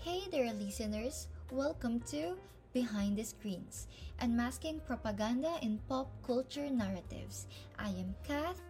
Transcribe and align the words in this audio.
Hey 0.00 0.24
there, 0.32 0.48
listeners! 0.56 1.28
Welcome 1.52 2.00
to 2.08 2.32
Behind 2.72 3.20
the 3.20 3.22
Screens, 3.22 3.84
unmasking 4.24 4.80
propaganda 4.88 5.60
in 5.60 5.76
pop 5.92 6.08
culture 6.24 6.72
narratives. 6.72 7.44
I 7.76 7.92
am 8.00 8.16
Kath. 8.24 8.64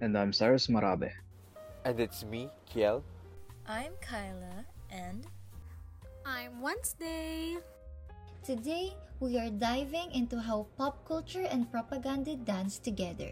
And 0.00 0.18
I'm 0.18 0.32
Cyrus 0.34 0.66
Marabe. 0.66 1.14
And 1.86 2.00
it's 2.00 2.26
me, 2.26 2.50
Kiel. 2.66 3.04
I'm 3.62 3.94
Kyla, 4.02 4.66
and 4.90 5.22
I'm 6.26 6.58
Wednesday. 6.60 7.62
Today, 8.42 8.98
we 9.20 9.38
are 9.38 9.54
diving 9.54 10.10
into 10.10 10.42
how 10.42 10.66
pop 10.76 11.06
culture 11.06 11.46
and 11.46 11.70
propaganda 11.70 12.34
dance 12.34 12.82
together. 12.82 13.30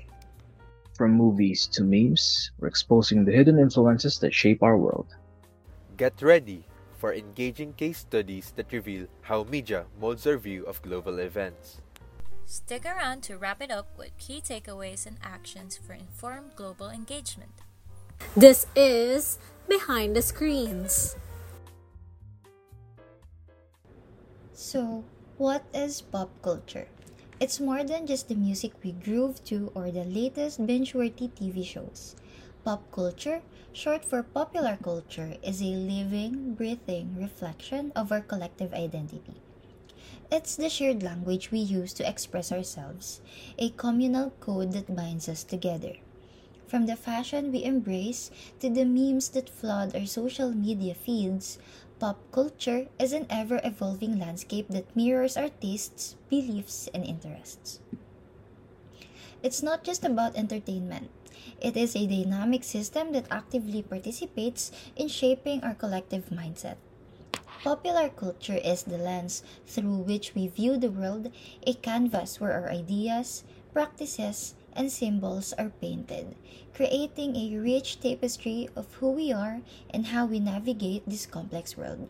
From 0.94 1.18
movies 1.18 1.66
to 1.74 1.82
memes, 1.82 2.52
we're 2.60 2.70
exposing 2.70 3.24
the 3.24 3.34
hidden 3.34 3.58
influences 3.58 4.20
that 4.20 4.32
shape 4.32 4.62
our 4.62 4.78
world. 4.78 5.10
Get 5.96 6.22
ready 6.22 6.69
for 7.00 7.16
engaging 7.16 7.72
case 7.72 8.04
studies 8.04 8.52
that 8.60 8.70
reveal 8.76 9.08
how 9.24 9.42
media 9.48 9.88
molds 9.98 10.26
our 10.28 10.36
view 10.36 10.68
of 10.68 10.84
global 10.84 11.18
events. 11.18 11.80
stick 12.44 12.84
around 12.84 13.22
to 13.22 13.38
wrap 13.38 13.62
it 13.62 13.70
up 13.70 13.86
with 13.96 14.10
key 14.18 14.42
takeaways 14.42 15.06
and 15.06 15.16
actions 15.22 15.78
for 15.78 15.94
informed 15.94 16.50
global 16.58 16.90
engagement. 16.90 17.62
This 18.36 18.66
is 18.74 19.38
Behind 19.70 20.18
the 20.18 20.20
Screens. 20.20 21.14
So, 24.52 25.04
what 25.38 25.62
is 25.72 26.02
pop 26.02 26.28
culture? 26.42 26.90
It's 27.38 27.62
more 27.62 27.86
than 27.86 28.04
just 28.04 28.28
the 28.28 28.34
music 28.34 28.74
we 28.84 28.92
groove 28.92 29.40
to 29.48 29.72
or 29.72 29.88
the 29.94 30.04
latest 30.04 30.60
binge 30.66 30.92
worthy 30.92 31.30
TV 31.32 31.64
shows. 31.64 32.18
Pop 32.66 32.84
culture, 32.92 33.40
short 33.72 34.04
for 34.04 34.22
popular 34.22 34.78
culture, 34.82 35.36
is 35.42 35.62
a 35.62 35.76
living, 35.76 36.54
breathing 36.54 37.16
reflection 37.18 37.92
of 37.94 38.10
our 38.10 38.20
collective 38.20 38.72
identity. 38.74 39.34
It's 40.30 40.56
the 40.56 40.68
shared 40.68 41.02
language 41.02 41.50
we 41.50 41.58
use 41.58 41.92
to 41.94 42.08
express 42.08 42.52
ourselves, 42.52 43.20
a 43.58 43.70
communal 43.70 44.30
code 44.40 44.72
that 44.72 44.94
binds 44.94 45.28
us 45.28 45.44
together. 45.44 45.94
From 46.66 46.86
the 46.86 46.96
fashion 46.96 47.50
we 47.50 47.64
embrace 47.64 48.30
to 48.60 48.70
the 48.70 48.84
memes 48.84 49.30
that 49.30 49.50
flood 49.50 49.94
our 49.94 50.06
social 50.06 50.52
media 50.52 50.94
feeds, 50.94 51.58
pop 51.98 52.18
culture 52.30 52.86
is 52.98 53.12
an 53.12 53.26
ever 53.28 53.60
evolving 53.64 54.18
landscape 54.18 54.68
that 54.70 54.94
mirrors 54.94 55.36
our 55.36 55.48
tastes, 55.48 56.16
beliefs, 56.28 56.88
and 56.94 57.04
interests. 57.04 57.80
It's 59.42 59.62
not 59.62 59.84
just 59.84 60.04
about 60.04 60.36
entertainment. 60.36 61.10
It 61.60 61.76
is 61.76 61.94
a 61.94 62.06
dynamic 62.06 62.64
system 62.64 63.12
that 63.12 63.26
actively 63.30 63.82
participates 63.82 64.72
in 64.96 65.08
shaping 65.08 65.62
our 65.62 65.74
collective 65.74 66.30
mindset. 66.30 66.76
Popular 67.62 68.08
culture 68.08 68.56
is 68.56 68.84
the 68.84 68.96
lens 68.96 69.42
through 69.66 70.08
which 70.08 70.34
we 70.34 70.48
view 70.48 70.78
the 70.78 70.90
world, 70.90 71.30
a 71.66 71.74
canvas 71.74 72.40
where 72.40 72.52
our 72.52 72.70
ideas, 72.70 73.44
practices, 73.72 74.54
and 74.72 74.90
symbols 74.90 75.52
are 75.54 75.72
painted, 75.80 76.36
creating 76.74 77.36
a 77.36 77.58
rich 77.58 78.00
tapestry 78.00 78.68
of 78.74 78.94
who 78.94 79.10
we 79.12 79.32
are 79.32 79.60
and 79.90 80.06
how 80.06 80.24
we 80.24 80.40
navigate 80.40 81.04
this 81.06 81.26
complex 81.26 81.76
world. 81.76 82.08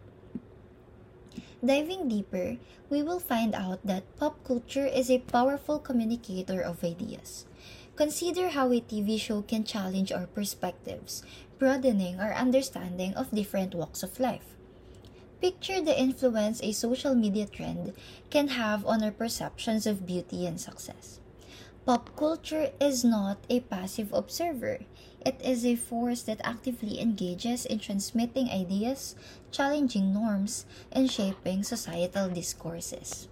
Diving 1.64 2.08
deeper, 2.08 2.56
we 2.88 3.02
will 3.02 3.20
find 3.20 3.54
out 3.54 3.84
that 3.84 4.16
pop 4.16 4.42
culture 4.44 4.86
is 4.86 5.10
a 5.10 5.18
powerful 5.18 5.78
communicator 5.78 6.60
of 6.60 6.84
ideas. 6.84 7.44
Consider 8.00 8.48
how 8.56 8.72
a 8.72 8.80
TV 8.80 9.20
show 9.20 9.42
can 9.42 9.62
challenge 9.62 10.10
our 10.10 10.24
perspectives, 10.24 11.22
broadening 11.58 12.18
our 12.18 12.32
understanding 12.32 13.12
of 13.12 13.30
different 13.30 13.74
walks 13.74 14.02
of 14.02 14.18
life. 14.18 14.56
Picture 15.42 15.82
the 15.82 15.92
influence 15.92 16.62
a 16.62 16.72
social 16.72 17.14
media 17.14 17.44
trend 17.44 17.92
can 18.30 18.56
have 18.56 18.86
on 18.86 19.04
our 19.04 19.10
perceptions 19.10 19.84
of 19.86 20.06
beauty 20.06 20.46
and 20.46 20.58
success. 20.58 21.20
Pop 21.84 22.16
culture 22.16 22.72
is 22.80 23.04
not 23.04 23.36
a 23.50 23.60
passive 23.60 24.14
observer. 24.14 24.78
It 25.20 25.36
is 25.44 25.66
a 25.66 25.76
force 25.76 26.22
that 26.22 26.40
actively 26.42 27.02
engages 27.02 27.66
in 27.66 27.80
transmitting 27.80 28.48
ideas, 28.48 29.14
challenging 29.52 30.14
norms, 30.14 30.64
and 30.90 31.10
shaping 31.12 31.62
societal 31.64 32.30
discourses. 32.30 33.28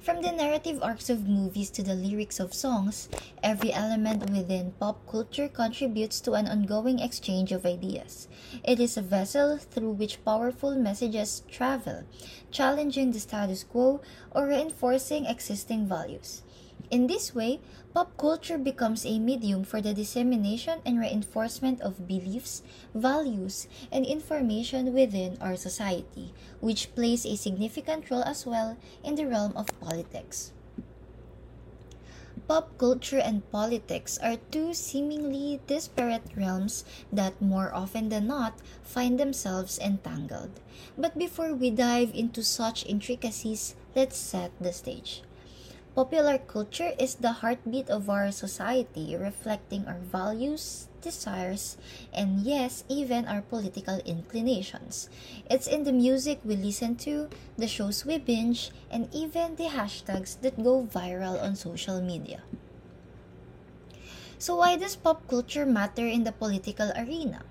From 0.00 0.22
the 0.22 0.32
narrative 0.32 0.78
arcs 0.80 1.10
of 1.10 1.28
movies 1.28 1.70
to 1.70 1.82
the 1.82 1.94
lyrics 1.94 2.40
of 2.40 2.54
songs, 2.54 3.08
every 3.42 3.72
element 3.72 4.30
within 4.30 4.72
pop 4.78 5.06
culture 5.06 5.48
contributes 5.48 6.20
to 6.20 6.32
an 6.32 6.46
ongoing 6.46 7.00
exchange 7.00 7.52
of 7.52 7.66
ideas. 7.66 8.28
It 8.64 8.80
is 8.80 8.96
a 8.96 9.02
vessel 9.02 9.58
through 9.58 9.92
which 9.92 10.24
powerful 10.24 10.76
messages 10.76 11.42
travel, 11.50 12.04
challenging 12.50 13.12
the 13.12 13.20
status 13.20 13.64
quo 13.64 14.00
or 14.30 14.46
reinforcing 14.46 15.26
existing 15.26 15.86
values. 15.88 16.42
In 16.90 17.06
this 17.06 17.34
way, 17.34 17.60
pop 17.92 18.16
culture 18.16 18.56
becomes 18.56 19.04
a 19.04 19.18
medium 19.18 19.62
for 19.62 19.82
the 19.82 19.92
dissemination 19.92 20.80
and 20.86 20.98
reinforcement 20.98 21.82
of 21.82 22.08
beliefs, 22.08 22.62
values, 22.94 23.68
and 23.92 24.06
information 24.06 24.94
within 24.94 25.36
our 25.40 25.56
society, 25.56 26.32
which 26.60 26.94
plays 26.94 27.26
a 27.26 27.36
significant 27.36 28.10
role 28.10 28.24
as 28.24 28.46
well 28.46 28.78
in 29.04 29.16
the 29.16 29.26
realm 29.26 29.52
of 29.54 29.68
politics. 29.80 30.52
Pop 32.48 32.78
culture 32.78 33.18
and 33.20 33.44
politics 33.52 34.16
are 34.24 34.40
two 34.50 34.72
seemingly 34.72 35.60
disparate 35.66 36.24
realms 36.34 36.86
that 37.12 37.42
more 37.42 37.74
often 37.74 38.08
than 38.08 38.26
not 38.26 38.56
find 38.82 39.20
themselves 39.20 39.78
entangled. 39.78 40.58
But 40.96 41.18
before 41.18 41.52
we 41.52 41.68
dive 41.68 42.14
into 42.14 42.42
such 42.42 42.86
intricacies, 42.86 43.76
let's 43.94 44.16
set 44.16 44.52
the 44.58 44.72
stage. 44.72 45.22
Popular 45.94 46.38
culture 46.38 46.92
is 46.98 47.16
the 47.16 47.44
heartbeat 47.44 47.90
of 47.90 48.08
our 48.08 48.30
society, 48.30 49.16
reflecting 49.16 49.86
our 49.86 49.98
values, 49.98 50.88
desires, 51.02 51.76
and 52.12 52.40
yes, 52.40 52.84
even 52.88 53.26
our 53.26 53.42
political 53.42 53.98
inclinations. 54.06 55.10
It's 55.50 55.66
in 55.66 55.84
the 55.84 55.92
music 55.92 56.40
we 56.44 56.56
listen 56.56 56.96
to, 57.04 57.28
the 57.56 57.66
shows 57.66 58.06
we 58.06 58.18
binge, 58.18 58.70
and 58.90 59.12
even 59.12 59.56
the 59.56 59.68
hashtags 59.68 60.40
that 60.40 60.62
go 60.62 60.86
viral 60.86 61.42
on 61.42 61.56
social 61.56 62.00
media. 62.00 62.42
So, 64.38 64.56
why 64.56 64.76
does 64.76 64.94
pop 64.94 65.26
culture 65.26 65.66
matter 65.66 66.06
in 66.06 66.22
the 66.24 66.32
political 66.32 66.92
arena? 66.94 67.42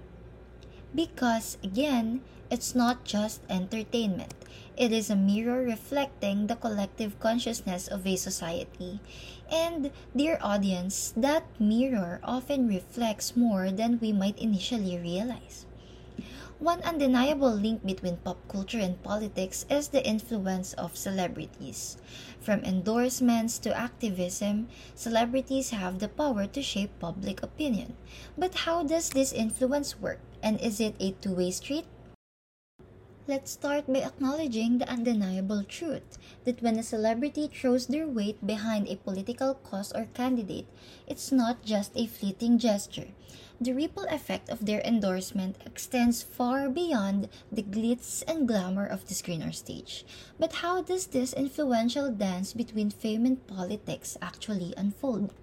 Because, 0.95 1.57
again, 1.61 2.21
it's 2.49 2.73
not 2.73 3.03
just 3.03 3.41
entertainment. 3.49 4.33
It 4.77 4.93
is 4.93 5.09
a 5.09 5.15
mirror 5.15 5.63
reflecting 5.65 6.45
the 6.45 6.55
collective 6.55 7.19
consciousness 7.19 7.87
of 7.87 8.05
a 8.05 8.15
society. 8.15 8.99
And, 9.49 9.89
dear 10.15 10.37
audience, 10.39 11.15
that 11.17 11.49
mirror 11.59 12.21
often 12.23 12.67
reflects 12.67 13.35
more 13.35 13.71
than 13.71 13.97
we 13.97 14.13
might 14.13 14.37
initially 14.37 14.95
realize. 14.99 15.65
One 16.59 16.81
undeniable 16.81 17.49
link 17.49 17.83
between 17.83 18.17
pop 18.17 18.37
culture 18.47 18.77
and 18.77 19.01
politics 19.01 19.65
is 19.67 19.89
the 19.89 20.05
influence 20.05 20.73
of 20.73 20.95
celebrities. 20.95 21.97
From 22.39 22.61
endorsements 22.61 23.57
to 23.65 23.75
activism, 23.75 24.69
celebrities 24.93 25.71
have 25.71 25.97
the 25.97 26.07
power 26.07 26.45
to 26.45 26.61
shape 26.61 26.93
public 26.99 27.41
opinion. 27.41 27.97
But 28.37 28.69
how 28.69 28.83
does 28.83 29.09
this 29.09 29.33
influence 29.33 29.99
work? 29.99 30.21
And 30.43 30.61
is 30.61 30.79
it 30.79 30.93
a 30.99 31.17
two 31.17 31.33
way 31.33 31.49
street? 31.49 31.85
Let's 33.27 33.51
start 33.51 33.91
by 33.91 33.99
acknowledging 33.99 34.77
the 34.77 34.87
undeniable 34.87 35.65
truth 35.65 36.17
that 36.45 36.61
when 36.61 36.79
a 36.79 36.83
celebrity 36.83 37.51
throws 37.51 37.87
their 37.87 38.07
weight 38.07 38.39
behind 38.47 38.87
a 38.87 38.95
political 38.95 39.55
cause 39.55 39.91
or 39.91 40.07
candidate, 40.13 40.65
it's 41.07 41.29
not 41.29 41.65
just 41.65 41.91
a 41.93 42.07
fleeting 42.07 42.57
gesture. 42.57 43.09
The 43.59 43.73
ripple 43.73 44.05
effect 44.09 44.47
of 44.47 44.65
their 44.65 44.79
endorsement 44.79 45.57
extends 45.65 46.23
far 46.23 46.69
beyond 46.69 47.27
the 47.51 47.63
glitz 47.63 48.23
and 48.25 48.47
glamour 48.47 48.87
of 48.87 49.05
the 49.09 49.13
screen 49.13 49.43
or 49.43 49.51
stage. 49.51 50.05
But 50.39 50.63
how 50.63 50.81
does 50.81 51.07
this 51.07 51.33
influential 51.33 52.09
dance 52.09 52.53
between 52.53 52.91
fame 52.91 53.25
and 53.25 53.45
politics 53.45 54.15
actually 54.21 54.73
unfold? 54.77 55.33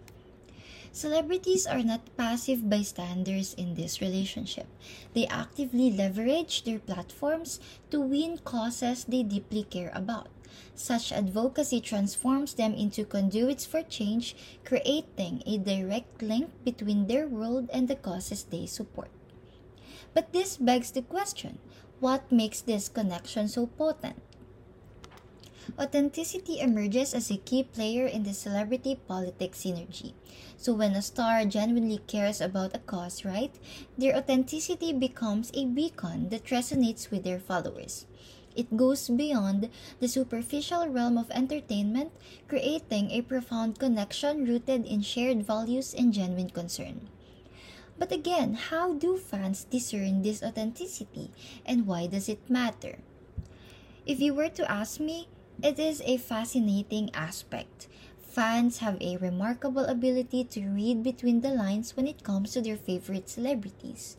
Celebrities 0.94 1.66
are 1.66 1.82
not 1.82 2.06
passive 2.16 2.70
bystanders 2.70 3.52
in 3.54 3.74
this 3.74 4.00
relationship. 4.00 4.68
They 5.12 5.26
actively 5.26 5.90
leverage 5.90 6.62
their 6.62 6.78
platforms 6.78 7.58
to 7.90 7.98
win 7.98 8.38
causes 8.38 9.02
they 9.02 9.24
deeply 9.24 9.64
care 9.64 9.90
about. 9.92 10.28
Such 10.76 11.10
advocacy 11.10 11.80
transforms 11.80 12.54
them 12.54 12.74
into 12.74 13.04
conduits 13.04 13.66
for 13.66 13.82
change, 13.82 14.36
creating 14.64 15.42
a 15.44 15.58
direct 15.58 16.22
link 16.22 16.52
between 16.62 17.08
their 17.08 17.26
world 17.26 17.68
and 17.72 17.88
the 17.88 17.96
causes 17.96 18.44
they 18.44 18.66
support. 18.66 19.10
But 20.14 20.32
this 20.32 20.56
begs 20.56 20.92
the 20.92 21.02
question 21.02 21.58
what 21.98 22.30
makes 22.30 22.60
this 22.60 22.88
connection 22.88 23.48
so 23.48 23.66
potent? 23.66 24.22
Authenticity 25.78 26.60
emerges 26.60 27.14
as 27.14 27.30
a 27.30 27.36
key 27.36 27.62
player 27.62 28.06
in 28.06 28.24
the 28.24 28.34
celebrity 28.34 28.98
politics 29.08 29.64
synergy. 29.64 30.12
So 30.56 30.72
when 30.72 30.92
a 30.92 31.02
star 31.02 31.44
genuinely 31.44 31.98
cares 32.06 32.40
about 32.40 32.74
a 32.74 32.80
cause, 32.80 33.24
right, 33.24 33.54
their 33.98 34.16
authenticity 34.16 34.92
becomes 34.92 35.50
a 35.54 35.66
beacon 35.66 36.28
that 36.30 36.46
resonates 36.46 37.10
with 37.10 37.24
their 37.24 37.40
followers. 37.40 38.06
It 38.56 38.76
goes 38.76 39.08
beyond 39.08 39.68
the 39.98 40.08
superficial 40.08 40.88
realm 40.88 41.18
of 41.18 41.30
entertainment, 41.32 42.12
creating 42.48 43.10
a 43.10 43.22
profound 43.22 43.78
connection 43.78 44.44
rooted 44.44 44.86
in 44.86 45.02
shared 45.02 45.42
values 45.42 45.92
and 45.92 46.12
genuine 46.12 46.50
concern. 46.50 47.08
But 47.98 48.12
again, 48.12 48.54
how 48.54 48.94
do 48.94 49.16
fans 49.18 49.64
discern 49.64 50.22
this 50.22 50.42
authenticity 50.42 51.30
and 51.64 51.86
why 51.86 52.06
does 52.06 52.28
it 52.28 52.50
matter? 52.50 52.98
If 54.06 54.20
you 54.20 54.34
were 54.34 54.50
to 54.50 54.70
ask 54.70 55.00
me, 55.00 55.28
it 55.62 55.78
is 55.78 56.02
a 56.04 56.16
fascinating 56.16 57.10
aspect. 57.14 57.88
Fans 58.18 58.78
have 58.78 59.00
a 59.00 59.16
remarkable 59.18 59.84
ability 59.84 60.44
to 60.44 60.68
read 60.68 61.02
between 61.02 61.40
the 61.40 61.50
lines 61.50 61.96
when 61.96 62.06
it 62.06 62.24
comes 62.24 62.52
to 62.52 62.60
their 62.60 62.76
favorite 62.76 63.28
celebrities. 63.28 64.16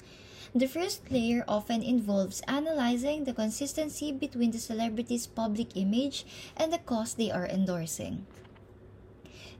The 0.55 0.67
first 0.67 1.11
layer 1.11 1.43
often 1.47 1.83
involves 1.83 2.41
analyzing 2.47 3.25
the 3.25 3.33
consistency 3.33 4.13
between 4.13 4.51
the 4.51 4.59
celebrity's 4.59 5.27
public 5.27 5.75
image 5.75 6.25
and 6.55 6.71
the 6.71 6.77
cause 6.77 7.13
they 7.13 7.29
are 7.29 7.45
endorsing. 7.45 8.25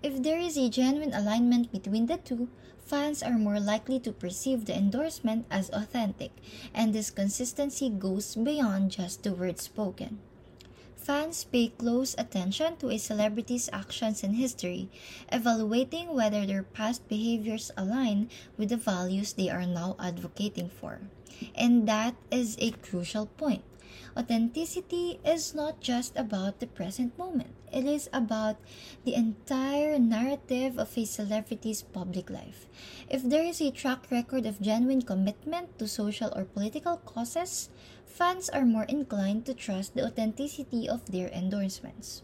If 0.01 0.24
there 0.24 0.39
is 0.39 0.57
a 0.57 0.69
genuine 0.69 1.13
alignment 1.13 1.72
between 1.72 2.06
the 2.06 2.18
two, 2.18 2.48
fans 2.86 3.22
are 3.22 3.38
more 3.38 3.60
likely 3.60 4.00
to 4.01 4.13
perceive 4.13 4.66
the 4.66 4.77
endorsement 4.77 5.48
as 5.51 5.69
authentic, 5.72 6.31
and 6.74 6.94
this 6.94 7.10
consistency 7.10 7.89
goes 7.89 8.36
beyond 8.36 8.92
just 8.92 9.24
the 9.24 9.33
words 9.33 9.63
spoken. 9.63 10.19
Fans 11.06 11.44
pay 11.44 11.68
close 11.68 12.16
attention 12.18 12.78
to 12.78 12.90
a 12.90 12.98
celebrity's 12.98 13.69
actions 13.72 14.24
and 14.24 14.38
history, 14.38 14.90
evaluating 15.31 16.16
whether 16.16 16.48
their 16.48 16.63
past 16.63 17.07
behaviors 17.07 17.69
align 17.78 18.28
with 18.57 18.69
the 18.69 18.78
values 18.78 19.34
they 19.34 19.48
are 19.48 19.68
now 19.68 19.96
advocating 20.00 20.68
for. 20.68 21.02
And 21.54 21.88
that 21.88 22.16
is 22.31 22.57
a 22.57 22.72
crucial 22.72 23.28
point. 23.28 23.62
Authenticity 24.18 25.20
is 25.26 25.54
not 25.54 25.82
just 25.82 26.16
about 26.16 26.60
the 26.60 26.68
present 26.68 27.18
moment, 27.18 27.56
it 27.72 27.86
is 27.86 28.10
about 28.14 28.58
the 29.04 29.14
entire 29.14 30.00
narrative 30.00 30.80
of 30.80 30.98
a 30.98 31.06
celebrity's 31.06 31.82
public 31.82 32.30
life. 32.30 32.66
If 33.10 33.24
there 33.24 33.44
is 33.44 33.62
a 33.62 33.72
track 33.72 34.12
record 34.12 34.46
of 34.46 34.62
genuine 34.62 35.02
commitment 35.02 35.78
to 35.80 35.88
social 35.88 36.32
or 36.36 36.46
political 36.46 36.98
causes, 36.98 37.70
fans 38.06 38.50
are 38.50 38.66
more 38.66 38.86
inclined 38.86 39.46
to 39.46 39.54
trust 39.54 39.96
the 39.96 40.06
authenticity 40.06 40.88
of 40.88 41.12
their 41.12 41.28
endorsements. 41.30 42.24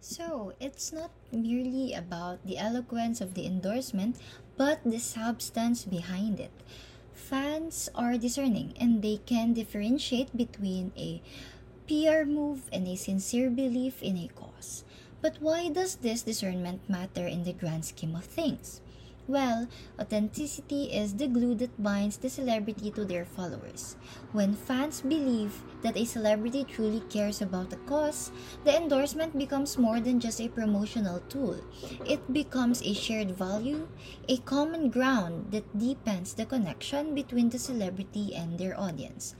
So, 0.00 0.54
it's 0.58 0.92
not 0.92 1.10
merely 1.30 1.92
about 1.92 2.46
the 2.46 2.58
eloquence 2.58 3.20
of 3.20 3.34
the 3.34 3.46
endorsement, 3.46 4.16
but 4.56 4.80
the 4.84 4.98
substance 4.98 5.84
behind 5.84 6.40
it 6.40 6.52
fans 7.18 7.90
are 7.94 8.16
discerning 8.16 8.72
and 8.80 9.02
they 9.02 9.18
can 9.26 9.52
differentiate 9.52 10.34
between 10.36 10.92
a 10.96 11.20
PR 11.86 12.24
move 12.24 12.70
and 12.72 12.86
a 12.86 12.96
sincere 12.96 13.50
belief 13.50 14.02
in 14.02 14.16
a 14.16 14.28
cause. 14.28 14.84
But 15.20 15.36
why 15.40 15.68
does 15.68 15.96
this 15.96 16.22
discernment 16.22 16.88
matter 16.88 17.26
in 17.26 17.44
the 17.44 17.52
grand 17.52 17.84
scheme 17.84 18.14
of 18.14 18.24
things? 18.24 18.80
Well, 19.28 19.68
authenticity 20.00 20.84
is 20.84 21.12
the 21.12 21.28
glue 21.28 21.54
that 21.56 21.82
binds 21.82 22.16
the 22.16 22.30
celebrity 22.30 22.90
to 22.92 23.04
their 23.04 23.26
followers. 23.26 23.94
When 24.32 24.54
fans 24.54 25.02
believe 25.02 25.52
that 25.82 25.98
a 25.98 26.06
celebrity 26.06 26.64
truly 26.64 27.00
cares 27.12 27.42
about 27.42 27.74
a 27.74 27.76
cause, 27.84 28.32
the 28.64 28.74
endorsement 28.74 29.36
becomes 29.36 29.76
more 29.76 30.00
than 30.00 30.18
just 30.18 30.40
a 30.40 30.48
promotional 30.48 31.20
tool. 31.28 31.60
It 32.06 32.32
becomes 32.32 32.80
a 32.80 32.94
shared 32.94 33.32
value, 33.36 33.86
a 34.30 34.38
common 34.48 34.88
ground 34.88 35.52
that 35.52 35.78
deepens 35.78 36.32
the 36.32 36.46
connection 36.46 37.14
between 37.14 37.50
the 37.50 37.58
celebrity 37.58 38.34
and 38.34 38.58
their 38.58 38.80
audience. 38.80 39.34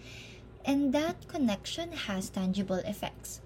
And 0.66 0.92
that 0.92 1.28
connection 1.28 1.92
has 1.92 2.28
tangible 2.28 2.84
effects. 2.84 3.40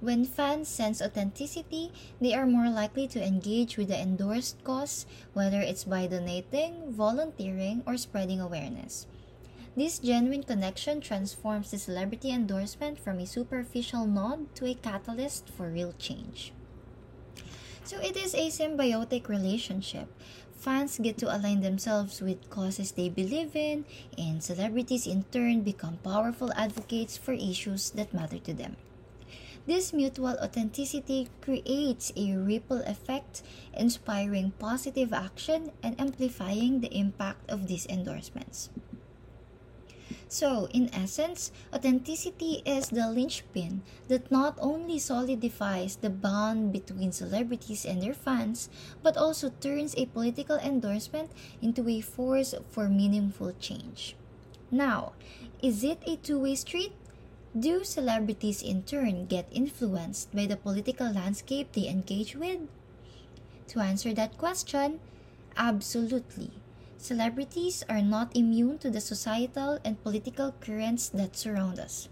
When 0.00 0.26
fans 0.26 0.68
sense 0.68 1.00
authenticity, 1.00 1.90
they 2.20 2.34
are 2.34 2.46
more 2.46 2.68
likely 2.68 3.08
to 3.08 3.24
engage 3.24 3.76
with 3.76 3.88
the 3.88 3.98
endorsed 3.98 4.62
cause, 4.62 5.06
whether 5.32 5.60
it's 5.60 5.84
by 5.84 6.06
donating, 6.06 6.92
volunteering, 6.92 7.82
or 7.86 7.96
spreading 7.96 8.40
awareness. 8.40 9.06
This 9.74 9.98
genuine 9.98 10.42
connection 10.42 11.00
transforms 11.00 11.70
the 11.70 11.78
celebrity 11.78 12.30
endorsement 12.30 12.98
from 12.98 13.18
a 13.18 13.26
superficial 13.26 14.06
nod 14.06 14.54
to 14.56 14.66
a 14.66 14.74
catalyst 14.74 15.48
for 15.48 15.68
real 15.68 15.92
change. 15.98 16.52
So 17.84 18.00
it 18.00 18.16
is 18.16 18.34
a 18.34 18.48
symbiotic 18.48 19.28
relationship. 19.28 20.08
Fans 20.56 20.98
get 20.98 21.16
to 21.18 21.34
align 21.34 21.60
themselves 21.60 22.20
with 22.20 22.50
causes 22.50 22.92
they 22.92 23.08
believe 23.08 23.54
in, 23.54 23.84
and 24.18 24.42
celebrities 24.42 25.06
in 25.06 25.24
turn 25.30 25.60
become 25.60 25.98
powerful 26.04 26.52
advocates 26.56 27.16
for 27.16 27.32
issues 27.32 27.90
that 27.90 28.12
matter 28.12 28.38
to 28.38 28.52
them. 28.52 28.76
This 29.66 29.92
mutual 29.92 30.38
authenticity 30.38 31.28
creates 31.42 32.12
a 32.14 32.36
ripple 32.36 32.82
effect, 32.86 33.42
inspiring 33.74 34.52
positive 34.58 35.12
action 35.12 35.72
and 35.82 36.00
amplifying 36.00 36.80
the 36.80 36.94
impact 36.96 37.50
of 37.50 37.66
these 37.66 37.84
endorsements. 37.86 38.70
So, 40.28 40.66
in 40.74 40.90
essence, 40.94 41.50
authenticity 41.74 42.62
is 42.66 42.90
the 42.90 43.10
linchpin 43.10 43.82
that 44.08 44.30
not 44.30 44.58
only 44.60 44.98
solidifies 44.98 45.96
the 45.96 46.10
bond 46.10 46.72
between 46.72 47.10
celebrities 47.10 47.84
and 47.84 48.02
their 48.02 48.14
fans, 48.14 48.68
but 49.02 49.16
also 49.16 49.50
turns 49.50 49.94
a 49.96 50.06
political 50.06 50.58
endorsement 50.58 51.30
into 51.62 51.88
a 51.88 52.00
force 52.00 52.54
for 52.70 52.88
meaningful 52.88 53.52
change. 53.58 54.16
Now, 54.70 55.12
is 55.62 55.82
it 55.84 56.02
a 56.06 56.16
two 56.16 56.38
way 56.40 56.54
street? 56.54 56.92
Do 57.56 57.84
celebrities 57.84 58.60
in 58.60 58.82
turn 58.82 59.24
get 59.32 59.48
influenced 59.50 60.28
by 60.36 60.44
the 60.44 60.60
political 60.60 61.08
landscape 61.08 61.72
they 61.72 61.88
engage 61.88 62.36
with? 62.36 62.60
To 63.68 63.80
answer 63.80 64.12
that 64.12 64.36
question, 64.36 65.00
absolutely. 65.56 66.50
Celebrities 66.98 67.82
are 67.88 68.02
not 68.02 68.36
immune 68.36 68.76
to 68.84 68.90
the 68.90 69.00
societal 69.00 69.78
and 69.86 70.02
political 70.02 70.52
currents 70.60 71.08
that 71.08 71.34
surround 71.34 71.78
us. 71.78 72.10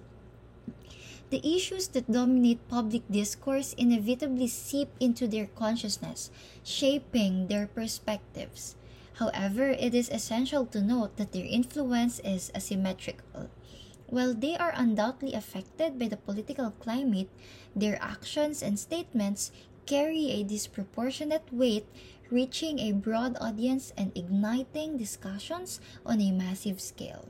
The 1.29 1.45
issues 1.45 1.89
that 1.89 2.11
dominate 2.11 2.67
public 2.69 3.05
discourse 3.11 3.75
inevitably 3.75 4.49
seep 4.49 4.89
into 4.99 5.29
their 5.29 5.49
consciousness, 5.53 6.31
shaping 6.65 7.49
their 7.49 7.67
perspectives. 7.67 8.77
However, 9.21 9.69
it 9.69 9.93
is 9.95 10.09
essential 10.09 10.65
to 10.73 10.81
note 10.81 11.19
that 11.19 11.33
their 11.33 11.45
influence 11.45 12.19
is 12.21 12.51
asymmetrical. 12.57 13.51
While 14.15 14.35
they 14.35 14.55
are 14.55 14.71
undoubtedly 14.71 15.35
affected 15.35 15.99
by 15.99 16.07
the 16.07 16.17
political 16.17 16.71
climate, 16.79 17.27
their 17.75 17.99
actions 18.01 18.63
and 18.63 18.79
statements 18.79 19.51
carry 19.87 20.31
a 20.31 20.45
disproportionate 20.45 21.51
weight, 21.51 21.91
reaching 22.31 22.79
a 22.79 22.93
broad 22.93 23.37
audience 23.41 23.93
and 23.99 24.13
igniting 24.15 24.99
discussions 24.99 25.81
on 26.07 26.21
a 26.21 26.31
massive 26.31 26.81
scale. 26.81 27.27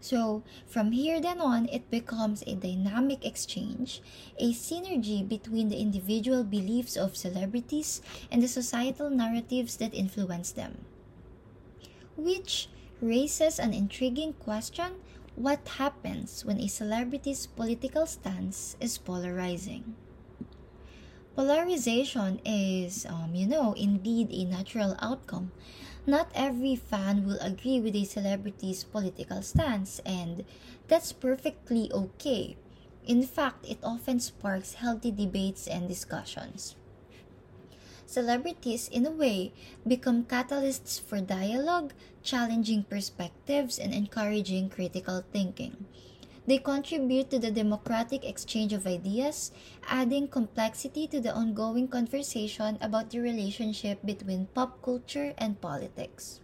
So, 0.00 0.42
from 0.66 0.92
here 0.92 1.20
then 1.20 1.42
on, 1.42 1.68
it 1.68 1.90
becomes 1.90 2.42
a 2.46 2.56
dynamic 2.56 3.20
exchange, 3.20 4.00
a 4.40 4.54
synergy 4.54 5.28
between 5.28 5.68
the 5.68 5.76
individual 5.76 6.42
beliefs 6.42 6.96
of 6.96 7.18
celebrities 7.20 8.00
and 8.32 8.40
the 8.40 8.48
societal 8.48 9.10
narratives 9.10 9.76
that 9.76 9.92
influence 9.92 10.52
them. 10.52 10.86
Which 12.16 12.70
raises 13.02 13.58
an 13.60 13.74
intriguing 13.74 14.32
question 14.40 15.03
what 15.36 15.66
happens 15.78 16.44
when 16.44 16.60
a 16.60 16.68
celebrity's 16.68 17.46
political 17.46 18.06
stance 18.06 18.76
is 18.80 18.98
polarizing? 18.98 19.94
Polarization 21.34 22.40
is, 22.44 23.04
um, 23.06 23.34
you 23.34 23.46
know, 23.46 23.72
indeed 23.72 24.30
a 24.30 24.44
natural 24.44 24.96
outcome. 25.00 25.50
Not 26.06 26.30
every 26.34 26.76
fan 26.76 27.26
will 27.26 27.38
agree 27.40 27.80
with 27.80 27.96
a 27.96 28.04
celebrity's 28.04 28.84
political 28.84 29.42
stance, 29.42 30.00
and 30.06 30.44
that's 30.86 31.12
perfectly 31.12 31.90
okay. 31.92 32.56
In 33.06 33.22
fact, 33.24 33.66
it 33.68 33.78
often 33.82 34.20
sparks 34.20 34.74
healthy 34.74 35.10
debates 35.10 35.66
and 35.66 35.88
discussions. 35.88 36.76
Celebrities, 38.14 38.86
in 38.94 39.02
a 39.06 39.10
way, 39.10 39.50
become 39.82 40.22
catalysts 40.22 41.00
for 41.02 41.18
dialogue, 41.18 41.90
challenging 42.22 42.86
perspectives, 42.86 43.76
and 43.76 43.92
encouraging 43.92 44.70
critical 44.70 45.24
thinking. 45.32 45.84
They 46.46 46.58
contribute 46.58 47.30
to 47.30 47.40
the 47.40 47.50
democratic 47.50 48.22
exchange 48.22 48.72
of 48.72 48.86
ideas, 48.86 49.50
adding 49.90 50.28
complexity 50.28 51.08
to 51.08 51.20
the 51.20 51.34
ongoing 51.34 51.88
conversation 51.88 52.78
about 52.80 53.10
the 53.10 53.18
relationship 53.18 53.98
between 54.06 54.46
pop 54.54 54.80
culture 54.80 55.34
and 55.36 55.60
politics. 55.60 56.38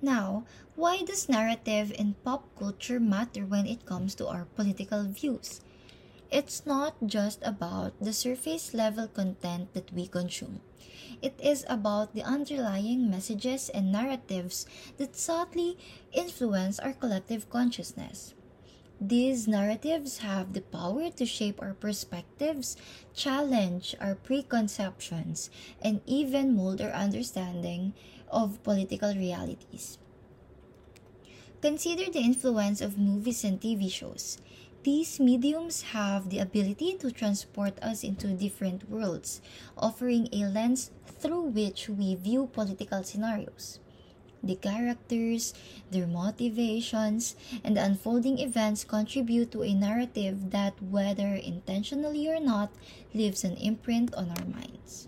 Now, 0.00 0.48
why 0.76 1.02
does 1.04 1.28
narrative 1.28 1.92
in 1.92 2.16
pop 2.24 2.48
culture 2.56 2.98
matter 2.98 3.44
when 3.44 3.66
it 3.66 3.84
comes 3.84 4.14
to 4.14 4.28
our 4.28 4.46
political 4.56 5.04
views? 5.04 5.60
It's 6.30 6.66
not 6.66 7.06
just 7.06 7.40
about 7.42 7.94
the 8.00 8.12
surface 8.12 8.74
level 8.74 9.08
content 9.08 9.72
that 9.72 9.92
we 9.92 10.06
consume. 10.06 10.60
It 11.22 11.34
is 11.42 11.64
about 11.68 12.14
the 12.14 12.22
underlying 12.22 13.10
messages 13.10 13.70
and 13.70 13.90
narratives 13.90 14.66
that 14.98 15.16
subtly 15.16 15.78
influence 16.12 16.78
our 16.78 16.92
collective 16.92 17.48
consciousness. 17.48 18.34
These 19.00 19.48
narratives 19.48 20.18
have 20.18 20.52
the 20.52 20.60
power 20.60 21.08
to 21.10 21.24
shape 21.24 21.62
our 21.62 21.72
perspectives, 21.72 22.76
challenge 23.14 23.94
our 24.00 24.14
preconceptions, 24.14 25.50
and 25.80 26.02
even 26.04 26.54
mold 26.54 26.82
our 26.82 26.90
understanding 26.90 27.94
of 28.30 28.62
political 28.64 29.14
realities. 29.14 29.98
Consider 31.62 32.10
the 32.10 32.20
influence 32.20 32.80
of 32.80 32.98
movies 32.98 33.44
and 33.44 33.60
TV 33.60 33.90
shows. 33.90 34.38
These 34.88 35.20
mediums 35.20 35.92
have 35.92 36.30
the 36.30 36.38
ability 36.38 36.96
to 37.04 37.10
transport 37.10 37.76
us 37.82 38.02
into 38.02 38.28
different 38.28 38.88
worlds, 38.88 39.42
offering 39.76 40.30
a 40.32 40.48
lens 40.48 40.90
through 41.04 41.52
which 41.52 41.90
we 41.90 42.14
view 42.14 42.48
political 42.50 43.04
scenarios. 43.04 43.80
The 44.42 44.56
characters, 44.56 45.52
their 45.90 46.06
motivations, 46.06 47.36
and 47.62 47.76
the 47.76 47.84
unfolding 47.84 48.38
events 48.38 48.84
contribute 48.84 49.52
to 49.52 49.62
a 49.62 49.74
narrative 49.74 50.52
that, 50.56 50.80
whether 50.80 51.34
intentionally 51.36 52.26
or 52.26 52.40
not, 52.40 52.72
leaves 53.12 53.44
an 53.44 53.58
imprint 53.58 54.14
on 54.14 54.30
our 54.30 54.46
minds. 54.46 55.06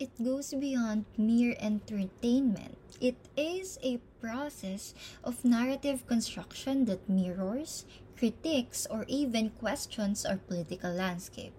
It 0.00 0.10
goes 0.18 0.54
beyond 0.54 1.04
mere 1.16 1.54
entertainment. 1.60 2.78
It 3.00 3.14
is 3.36 3.78
a 3.84 4.02
process 4.20 4.94
of 5.22 5.44
narrative 5.44 6.06
construction 6.06 6.86
that 6.86 7.08
mirrors, 7.08 7.84
critiques, 8.22 8.86
or 8.86 9.04
even 9.08 9.50
questions 9.58 10.22
our 10.24 10.38
political 10.38 10.94
landscape. 10.94 11.50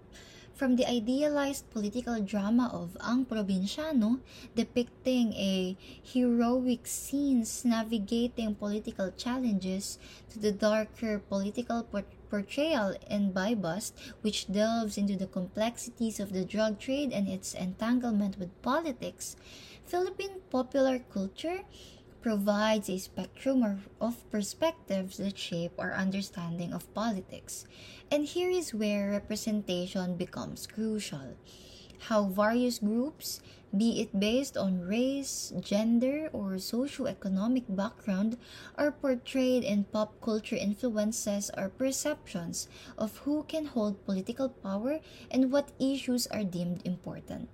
From 0.54 0.76
the 0.76 0.88
idealized 0.88 1.68
political 1.68 2.24
drama 2.24 2.72
of 2.72 2.96
Ang 3.04 3.26
Probinsyano, 3.28 4.24
depicting 4.56 5.34
a 5.36 5.76
heroic 6.00 6.86
scenes 6.86 7.66
navigating 7.66 8.54
political 8.54 9.12
challenges, 9.12 9.98
to 10.32 10.38
the 10.38 10.52
darker 10.52 11.20
political 11.20 11.84
portrayal 12.30 12.96
in 13.10 13.36
Buy 13.36 13.52
Bust, 13.52 13.92
which 14.22 14.48
delves 14.48 14.96
into 14.96 15.20
the 15.20 15.28
complexities 15.28 16.16
of 16.16 16.32
the 16.32 16.46
drug 16.46 16.80
trade 16.80 17.12
and 17.12 17.28
its 17.28 17.52
entanglement 17.52 18.38
with 18.38 18.56
politics, 18.62 19.36
Philippine 19.84 20.40
popular 20.48 20.98
culture 21.12 21.60
provides 22.24 22.88
a 22.88 22.96
spectrum 22.96 23.84
of 24.00 24.30
perspectives 24.32 25.18
that 25.18 25.36
shape 25.36 25.76
our 25.78 25.92
understanding 25.92 26.72
of 26.72 26.88
politics. 26.94 27.66
And 28.10 28.24
here 28.24 28.48
is 28.48 28.72
where 28.72 29.12
representation 29.12 30.16
becomes 30.16 30.66
crucial. 30.66 31.36
How 32.08 32.24
various 32.24 32.78
groups, 32.78 33.42
be 33.76 34.00
it 34.00 34.18
based 34.18 34.56
on 34.56 34.88
race, 34.88 35.52
gender, 35.60 36.30
or 36.32 36.56
socioeconomic 36.56 37.68
background, 37.68 38.38
are 38.80 38.90
portrayed 38.90 39.62
in 39.62 39.84
pop 39.84 40.16
culture 40.24 40.56
influences 40.56 41.50
our 41.50 41.68
perceptions 41.68 42.68
of 42.96 43.18
who 43.28 43.44
can 43.44 43.66
hold 43.66 44.06
political 44.06 44.48
power 44.48 45.00
and 45.30 45.52
what 45.52 45.76
issues 45.78 46.26
are 46.28 46.42
deemed 46.42 46.80
important. 46.86 47.50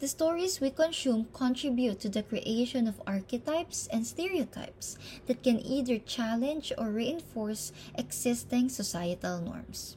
The 0.00 0.08
stories 0.08 0.60
we 0.60 0.70
consume 0.70 1.28
contribute 1.32 2.00
to 2.00 2.08
the 2.08 2.24
creation 2.24 2.88
of 2.88 3.00
archetypes 3.06 3.86
and 3.92 4.04
stereotypes 4.04 4.98
that 5.26 5.42
can 5.42 5.60
either 5.60 5.98
challenge 5.98 6.72
or 6.76 6.90
reinforce 6.90 7.72
existing 7.94 8.70
societal 8.70 9.40
norms. 9.40 9.96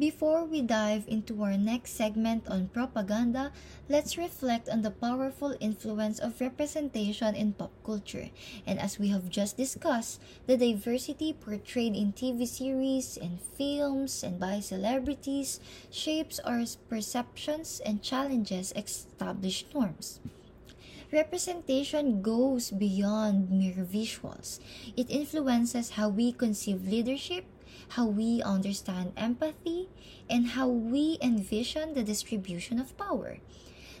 Before 0.00 0.48
we 0.48 0.62
dive 0.62 1.04
into 1.12 1.44
our 1.44 1.58
next 1.60 1.92
segment 1.92 2.48
on 2.48 2.72
propaganda, 2.72 3.52
let's 3.86 4.16
reflect 4.16 4.66
on 4.66 4.80
the 4.80 4.90
powerful 4.90 5.52
influence 5.60 6.18
of 6.18 6.40
representation 6.40 7.34
in 7.36 7.52
pop 7.52 7.68
culture. 7.84 8.30
And 8.64 8.80
as 8.80 8.98
we 8.98 9.12
have 9.12 9.28
just 9.28 9.58
discussed, 9.58 10.18
the 10.46 10.56
diversity 10.56 11.34
portrayed 11.34 11.94
in 11.94 12.14
TV 12.14 12.48
series, 12.48 13.18
and 13.20 13.44
films, 13.60 14.24
and 14.24 14.40
by 14.40 14.60
celebrities 14.60 15.60
shapes 15.92 16.40
our 16.48 16.64
perceptions 16.88 17.82
and 17.84 18.00
challenges 18.00 18.72
established 18.72 19.68
norms. 19.74 20.18
Representation 21.12 22.22
goes 22.22 22.70
beyond 22.70 23.50
mere 23.50 23.84
visuals. 23.84 24.60
It 24.96 25.10
influences 25.10 26.00
how 26.00 26.08
we 26.08 26.32
conceive 26.32 26.88
leadership, 26.88 27.44
how 27.90 28.06
we 28.06 28.42
understand 28.42 29.12
empathy, 29.16 29.88
and 30.28 30.54
how 30.54 30.68
we 30.68 31.18
envision 31.20 31.94
the 31.94 32.02
distribution 32.02 32.78
of 32.78 32.96
power. 32.96 33.38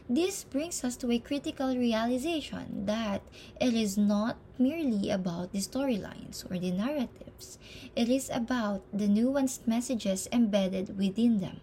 This 0.08 0.42
brings 0.42 0.82
us 0.82 0.96
to 0.98 1.10
a 1.12 1.18
critical 1.20 1.76
realization 1.76 2.86
that 2.86 3.22
it 3.60 3.74
is 3.74 3.96
not 3.96 4.38
merely 4.58 5.10
about 5.10 5.52
the 5.52 5.60
storylines 5.60 6.42
or 6.50 6.58
the 6.58 6.72
narratives, 6.72 7.58
it 7.94 8.08
is 8.08 8.30
about 8.32 8.82
the 8.92 9.06
nuanced 9.06 9.66
messages 9.66 10.28
embedded 10.32 10.98
within 10.98 11.38
them. 11.38 11.60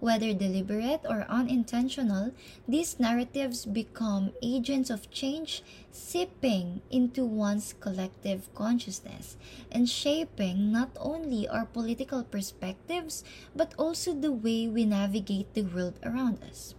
Whether 0.00 0.32
deliberate 0.32 1.02
or 1.08 1.26
unintentional, 1.28 2.32
these 2.68 3.00
narratives 3.00 3.66
become 3.66 4.32
agents 4.40 4.90
of 4.90 5.10
change, 5.10 5.62
seeping 5.90 6.82
into 6.90 7.24
one's 7.24 7.74
collective 7.80 8.52
consciousness 8.54 9.36
and 9.72 9.88
shaping 9.88 10.70
not 10.70 10.90
only 11.00 11.48
our 11.48 11.66
political 11.66 12.22
perspectives 12.22 13.24
but 13.56 13.74
also 13.76 14.14
the 14.14 14.32
way 14.32 14.68
we 14.68 14.84
navigate 14.84 15.52
the 15.54 15.62
world 15.62 15.98
around 16.04 16.42
us. 16.44 16.74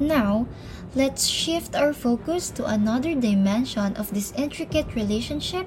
Now, 0.00 0.46
let's 0.94 1.26
shift 1.26 1.74
our 1.74 1.92
focus 1.92 2.50
to 2.58 2.66
another 2.66 3.14
dimension 3.14 3.94
of 3.96 4.12
this 4.12 4.32
intricate 4.36 4.94
relationship 4.94 5.66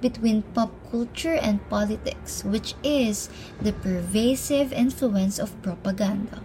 between 0.00 0.42
pop 0.54 0.70
culture 0.90 1.34
and 1.34 1.62
politics, 1.68 2.44
which 2.44 2.74
is 2.82 3.30
the 3.62 3.72
pervasive 3.72 4.72
influence 4.72 5.38
of 5.38 5.54
propaganda. 5.62 6.42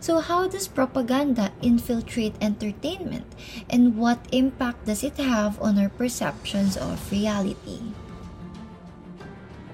So, 0.00 0.20
how 0.20 0.48
does 0.48 0.68
propaganda 0.68 1.52
infiltrate 1.62 2.34
entertainment, 2.40 3.24
and 3.70 3.96
what 3.96 4.18
impact 4.32 4.84
does 4.84 5.02
it 5.02 5.16
have 5.16 5.56
on 5.62 5.78
our 5.78 5.88
perceptions 5.88 6.76
of 6.76 7.00
reality? 7.10 7.80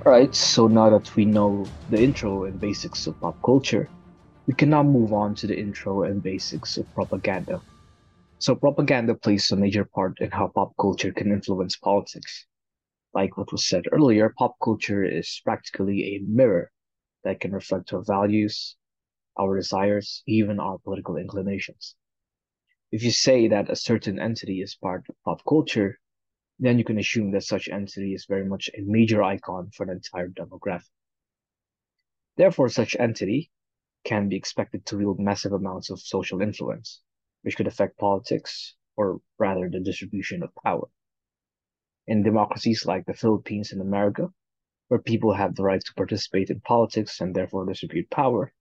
Alright, 0.06 0.34
so 0.34 0.68
now 0.68 0.88
that 0.90 1.16
we 1.16 1.24
know 1.24 1.66
the 1.90 2.00
intro 2.00 2.44
and 2.44 2.60
basics 2.60 3.06
of 3.06 3.20
pop 3.20 3.42
culture, 3.42 3.90
we 4.50 4.56
can 4.56 4.70
now 4.70 4.82
move 4.82 5.12
on 5.12 5.32
to 5.32 5.46
the 5.46 5.56
intro 5.56 6.02
and 6.02 6.24
basics 6.24 6.76
of 6.76 6.92
propaganda. 6.92 7.62
So, 8.40 8.56
propaganda 8.56 9.14
plays 9.14 9.48
a 9.52 9.56
major 9.56 9.84
part 9.84 10.20
in 10.20 10.32
how 10.32 10.48
pop 10.48 10.72
culture 10.76 11.12
can 11.12 11.30
influence 11.30 11.76
politics. 11.76 12.46
Like 13.14 13.36
what 13.36 13.52
was 13.52 13.64
said 13.64 13.84
earlier, 13.92 14.34
pop 14.36 14.56
culture 14.60 15.04
is 15.04 15.40
practically 15.44 16.16
a 16.16 16.22
mirror 16.26 16.72
that 17.22 17.38
can 17.38 17.52
reflect 17.52 17.92
our 17.92 18.02
values, 18.02 18.74
our 19.38 19.54
desires, 19.54 20.24
even 20.26 20.58
our 20.58 20.78
political 20.78 21.16
inclinations. 21.16 21.94
If 22.90 23.04
you 23.04 23.12
say 23.12 23.46
that 23.46 23.70
a 23.70 23.76
certain 23.76 24.18
entity 24.18 24.62
is 24.62 24.74
part 24.74 25.08
of 25.08 25.14
pop 25.24 25.42
culture, 25.48 26.00
then 26.58 26.76
you 26.76 26.84
can 26.84 26.98
assume 26.98 27.30
that 27.30 27.44
such 27.44 27.68
entity 27.68 28.14
is 28.14 28.26
very 28.28 28.46
much 28.46 28.68
a 28.76 28.82
major 28.82 29.22
icon 29.22 29.70
for 29.70 29.84
an 29.84 29.90
entire 29.90 30.28
demographic. 30.28 30.90
Therefore, 32.36 32.68
such 32.68 32.96
entity 32.98 33.52
can 34.04 34.28
be 34.28 34.36
expected 34.36 34.86
to 34.86 34.96
wield 34.96 35.20
massive 35.20 35.52
amounts 35.52 35.90
of 35.90 36.00
social 36.00 36.40
influence, 36.40 37.02
which 37.42 37.56
could 37.56 37.66
affect 37.66 37.98
politics, 37.98 38.74
or 38.96 39.20
rather 39.38 39.68
the 39.68 39.80
distribution 39.80 40.42
of 40.42 40.54
power. 40.62 40.88
In 42.06 42.22
democracies 42.22 42.86
like 42.86 43.06
the 43.06 43.14
Philippines 43.14 43.72
and 43.72 43.80
America, 43.80 44.32
where 44.88 45.00
people 45.00 45.34
have 45.34 45.54
the 45.54 45.62
right 45.62 45.80
to 45.84 45.94
participate 45.94 46.50
in 46.50 46.60
politics 46.60 47.20
and 47.20 47.34
therefore 47.34 47.64
distribute 47.66 48.10
power, 48.10 48.52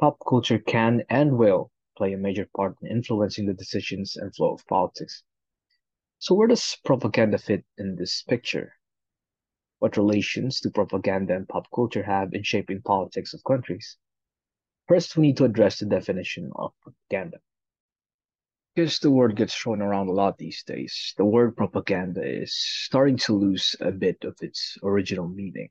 pop 0.00 0.18
culture 0.28 0.58
can 0.58 1.04
and 1.08 1.38
will 1.38 1.70
play 1.96 2.12
a 2.12 2.18
major 2.18 2.48
part 2.56 2.76
in 2.82 2.88
influencing 2.88 3.46
the 3.46 3.54
decisions 3.54 4.16
and 4.16 4.34
flow 4.34 4.54
of 4.54 4.66
politics. 4.66 5.22
So, 6.18 6.34
where 6.34 6.48
does 6.48 6.76
propaganda 6.84 7.38
fit 7.38 7.64
in 7.76 7.94
this 7.94 8.22
picture? 8.22 8.74
What 9.78 9.96
relations 9.96 10.60
do 10.60 10.70
propaganda 10.70 11.36
and 11.36 11.48
pop 11.48 11.68
culture 11.72 12.02
have 12.02 12.34
in 12.34 12.42
shaping 12.42 12.82
politics 12.82 13.34
of 13.34 13.44
countries? 13.44 13.96
First, 14.88 15.16
we 15.16 15.26
need 15.26 15.36
to 15.36 15.44
address 15.44 15.78
the 15.78 15.86
definition 15.86 16.50
of 16.56 16.72
propaganda. 16.80 17.38
Because 18.74 18.98
the 19.00 19.10
word 19.10 19.36
gets 19.36 19.54
thrown 19.54 19.82
around 19.82 20.08
a 20.08 20.12
lot 20.12 20.38
these 20.38 20.62
days, 20.62 21.14
the 21.18 21.26
word 21.26 21.56
propaganda 21.56 22.22
is 22.24 22.54
starting 22.56 23.18
to 23.18 23.34
lose 23.34 23.76
a 23.80 23.90
bit 23.90 24.24
of 24.24 24.36
its 24.40 24.78
original 24.82 25.28
meaning. 25.28 25.68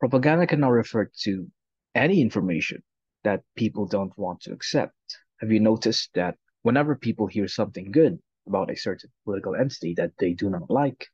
Propaganda 0.00 0.46
can 0.46 0.60
now 0.60 0.70
refer 0.70 1.10
to 1.22 1.46
any 1.94 2.20
information 2.20 2.82
that 3.22 3.42
people 3.56 3.86
don't 3.86 4.16
want 4.16 4.40
to 4.40 4.52
accept. 4.52 4.94
Have 5.40 5.52
you 5.52 5.60
noticed 5.60 6.10
that 6.14 6.36
whenever 6.62 6.96
people 6.96 7.26
hear 7.26 7.46
something 7.46 7.92
good 7.92 8.18
about 8.46 8.70
a 8.70 8.76
certain 8.76 9.10
political 9.24 9.54
entity 9.54 9.94
that 9.94 10.12
they 10.18 10.32
do 10.32 10.50
not 10.50 10.70
like, 10.70 11.06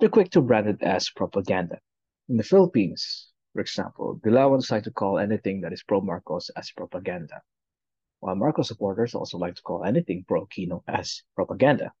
they're 0.00 0.08
quick 0.08 0.30
to 0.32 0.40
brand 0.40 0.68
it 0.68 0.82
as 0.82 1.10
propaganda? 1.10 1.78
In 2.28 2.38
the 2.38 2.44
Philippines, 2.44 3.31
for 3.52 3.60
example, 3.60 4.18
Dilawans 4.24 4.70
like 4.70 4.84
to 4.84 4.90
call 4.90 5.18
anything 5.18 5.60
that 5.60 5.72
is 5.72 5.82
pro 5.82 6.00
Marcos 6.00 6.50
as 6.56 6.70
propaganda, 6.70 7.42
while 8.20 8.34
Marcos 8.34 8.68
supporters 8.68 9.14
also 9.14 9.36
like 9.38 9.56
to 9.56 9.62
call 9.62 9.84
anything 9.84 10.24
pro 10.26 10.46
Aquino 10.46 10.82
as 10.88 11.22
propaganda. 11.34 11.92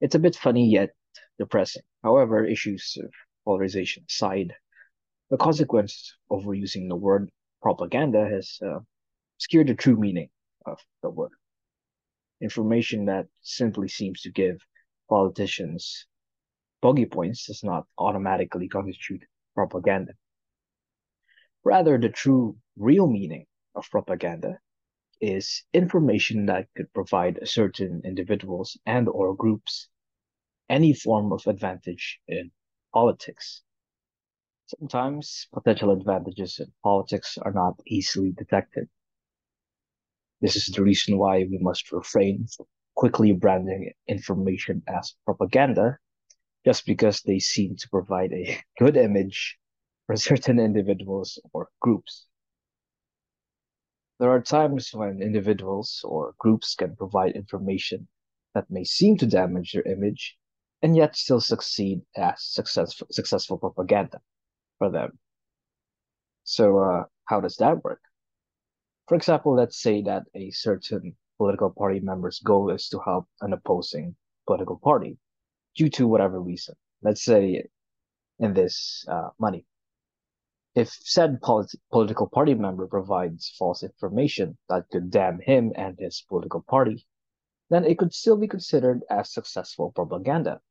It's 0.00 0.14
a 0.14 0.18
bit 0.18 0.34
funny 0.34 0.68
yet 0.70 0.90
depressing. 1.38 1.82
However, 2.02 2.44
issues 2.44 2.96
of 3.02 3.10
polarization 3.44 4.04
aside, 4.08 4.54
the 5.30 5.36
consequence 5.36 6.16
of 6.30 6.42
overusing 6.44 6.88
the 6.88 6.96
word 6.96 7.30
propaganda 7.60 8.26
has 8.28 8.58
uh, 8.64 8.80
obscured 9.36 9.68
the 9.68 9.74
true 9.74 9.96
meaning 9.96 10.30
of 10.66 10.78
the 11.02 11.10
word. 11.10 11.32
Information 12.40 13.04
that 13.06 13.26
simply 13.42 13.88
seems 13.88 14.22
to 14.22 14.30
give 14.30 14.56
politicians 15.08 16.06
pogi 16.82 17.10
points 17.10 17.46
does 17.46 17.62
not 17.62 17.86
automatically 17.98 18.68
constitute 18.68 19.22
propaganda. 19.54 20.12
Rather, 21.64 21.98
the 21.98 22.08
true, 22.08 22.58
real 22.76 23.08
meaning 23.08 23.46
of 23.74 23.90
propaganda 23.90 24.60
is 25.20 25.64
information 25.72 26.46
that 26.46 26.68
could 26.76 26.92
provide 26.92 27.48
certain 27.48 28.02
individuals 28.04 28.78
and 28.86 29.08
or 29.08 29.34
groups 29.34 29.88
any 30.68 30.92
form 30.94 31.32
of 31.32 31.46
advantage 31.46 32.20
in 32.28 32.50
politics. 32.92 33.62
Sometimes 34.66 35.48
potential 35.52 35.90
advantages 35.90 36.58
in 36.58 36.72
politics 36.82 37.38
are 37.38 37.52
not 37.52 37.80
easily 37.86 38.32
detected. 38.32 38.88
This 40.40 40.56
is 40.56 40.66
the 40.66 40.82
reason 40.82 41.18
why 41.18 41.44
we 41.44 41.58
must 41.58 41.92
refrain 41.92 42.46
from 42.46 42.66
quickly 42.94 43.32
branding 43.32 43.92
information 44.08 44.82
as 44.88 45.14
propaganda 45.24 45.98
just 46.64 46.86
because 46.86 47.22
they 47.22 47.38
seem 47.38 47.76
to 47.76 47.88
provide 47.88 48.32
a 48.32 48.58
good 48.78 48.96
image 48.96 49.58
for 50.06 50.16
certain 50.16 50.58
individuals 50.58 51.38
or 51.52 51.68
groups. 51.80 52.26
There 54.18 54.30
are 54.30 54.40
times 54.40 54.94
when 54.94 55.20
individuals 55.20 56.00
or 56.04 56.34
groups 56.38 56.74
can 56.74 56.96
provide 56.96 57.32
information 57.36 58.08
that 58.54 58.70
may 58.70 58.84
seem 58.84 59.16
to 59.18 59.26
damage 59.26 59.72
their 59.72 59.82
image 59.82 60.38
and 60.82 60.96
yet 60.96 61.16
still 61.16 61.40
succeed 61.40 62.02
as 62.16 62.42
successful, 62.42 63.08
successful 63.10 63.58
propaganda 63.58 64.20
for 64.78 64.90
them. 64.90 65.18
So, 66.44 66.78
uh, 66.78 67.04
how 67.24 67.40
does 67.40 67.56
that 67.56 67.82
work? 67.84 68.00
For 69.08 69.16
example, 69.16 69.54
let's 69.54 69.80
say 69.80 70.02
that 70.02 70.26
a 70.34 70.50
certain 70.50 71.16
political 71.38 71.70
party 71.70 72.00
member's 72.00 72.40
goal 72.40 72.70
is 72.70 72.88
to 72.90 73.00
help 73.00 73.26
an 73.40 73.52
opposing 73.52 74.16
political 74.46 74.78
party 74.78 75.18
due 75.76 75.90
to 75.90 76.06
whatever 76.06 76.40
reason. 76.40 76.74
Let's 77.02 77.24
say 77.24 77.64
in 78.38 78.54
this 78.54 79.04
uh, 79.08 79.30
money. 79.38 79.66
If 80.74 80.88
said 80.88 81.42
polit- 81.42 81.74
political 81.90 82.28
party 82.28 82.54
member 82.54 82.86
provides 82.86 83.50
false 83.58 83.82
information 83.82 84.56
that 84.70 84.88
could 84.88 85.10
damn 85.10 85.40
him 85.40 85.72
and 85.76 85.98
his 85.98 86.24
political 86.26 86.62
party, 86.62 87.06
then 87.68 87.84
it 87.84 87.98
could 87.98 88.14
still 88.14 88.38
be 88.38 88.48
considered 88.48 89.02
as 89.10 89.32
successful 89.32 89.92
propaganda 89.92 90.62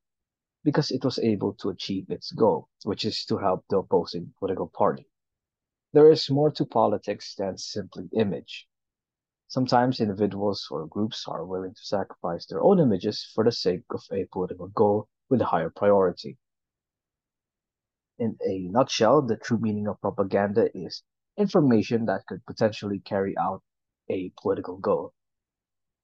because 0.64 0.90
it 0.90 1.04
was 1.06 1.20
able 1.20 1.54
to 1.54 1.70
achieve 1.70 2.10
its 2.10 2.32
goal, 2.32 2.70
which 2.84 3.06
is 3.06 3.26
to 3.26 3.38
help 3.38 3.64
the 3.70 3.78
opposing 3.78 4.34
political 4.40 4.70
party. 4.70 5.08
There 5.94 6.12
is 6.12 6.32
more 6.32 6.50
to 6.52 6.66
politics 6.66 7.36
than 7.36 7.58
simply 7.60 8.10
image. 8.14 8.68
Sometimes 9.48 10.00
individuals 10.00 10.68
or 10.72 10.88
groups 10.88 11.28
are 11.28 11.46
willing 11.46 11.76
to 11.76 11.86
sacrifice 11.86 12.46
their 12.48 12.64
own 12.64 12.80
images 12.80 13.24
for 13.36 13.44
the 13.44 13.52
sake 13.52 13.84
of 13.92 14.02
a 14.12 14.26
political 14.32 14.70
goal 14.70 15.10
with 15.30 15.42
a 15.42 15.46
higher 15.46 15.70
priority. 15.70 16.40
In 18.22 18.38
a 18.46 18.60
nutshell, 18.68 19.24
the 19.24 19.36
true 19.36 19.58
meaning 19.58 19.88
of 19.88 20.00
propaganda 20.00 20.70
is 20.78 21.02
information 21.38 22.06
that 22.06 22.28
could 22.28 22.46
potentially 22.46 23.00
carry 23.00 23.36
out 23.36 23.64
a 24.12 24.32
political 24.40 24.78
goal. 24.78 25.16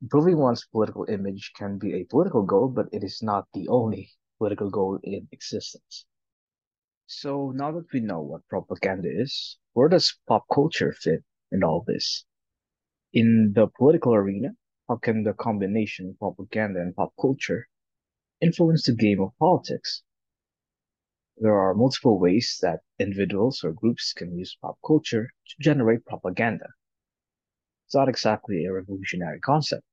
Improving 0.01 0.39
one's 0.39 0.65
political 0.65 1.05
image 1.07 1.51
can 1.55 1.77
be 1.77 1.93
a 1.93 2.05
political 2.05 2.41
goal, 2.41 2.69
but 2.69 2.87
it 2.91 3.03
is 3.03 3.21
not 3.21 3.47
the 3.53 3.67
only 3.67 4.09
political 4.39 4.71
goal 4.71 4.99
in 5.03 5.27
existence. 5.31 6.07
So 7.05 7.51
now 7.51 7.71
that 7.73 7.93
we 7.93 7.99
know 7.99 8.21
what 8.21 8.47
propaganda 8.47 9.09
is, 9.11 9.59
where 9.73 9.87
does 9.87 10.17
pop 10.27 10.45
culture 10.51 10.93
fit 10.93 11.23
in 11.51 11.63
all 11.63 11.83
this? 11.85 12.25
In 13.13 13.53
the 13.53 13.67
political 13.67 14.15
arena, 14.15 14.57
how 14.87 14.95
can 14.95 15.21
the 15.21 15.33
combination 15.33 16.09
of 16.09 16.17
propaganda 16.17 16.81
and 16.81 16.95
pop 16.95 17.13
culture 17.21 17.69
influence 18.41 18.87
the 18.87 18.95
game 18.95 19.21
of 19.21 19.37
politics? 19.37 20.01
There 21.39 21.55
are 21.55 21.73
multiple 21.73 22.19
ways 22.19 22.57
that 22.61 22.81
individuals 22.99 23.63
or 23.63 23.71
groups 23.71 24.11
can 24.11 24.37
use 24.37 24.57
pop 24.61 24.79
culture 24.85 25.29
to 25.47 25.55
generate 25.59 26.05
propaganda. 26.05 26.69
It's 27.85 27.95
not 27.95 28.09
exactly 28.09 28.65
a 28.65 28.73
revolutionary 28.73 29.39
concept. 29.39 29.83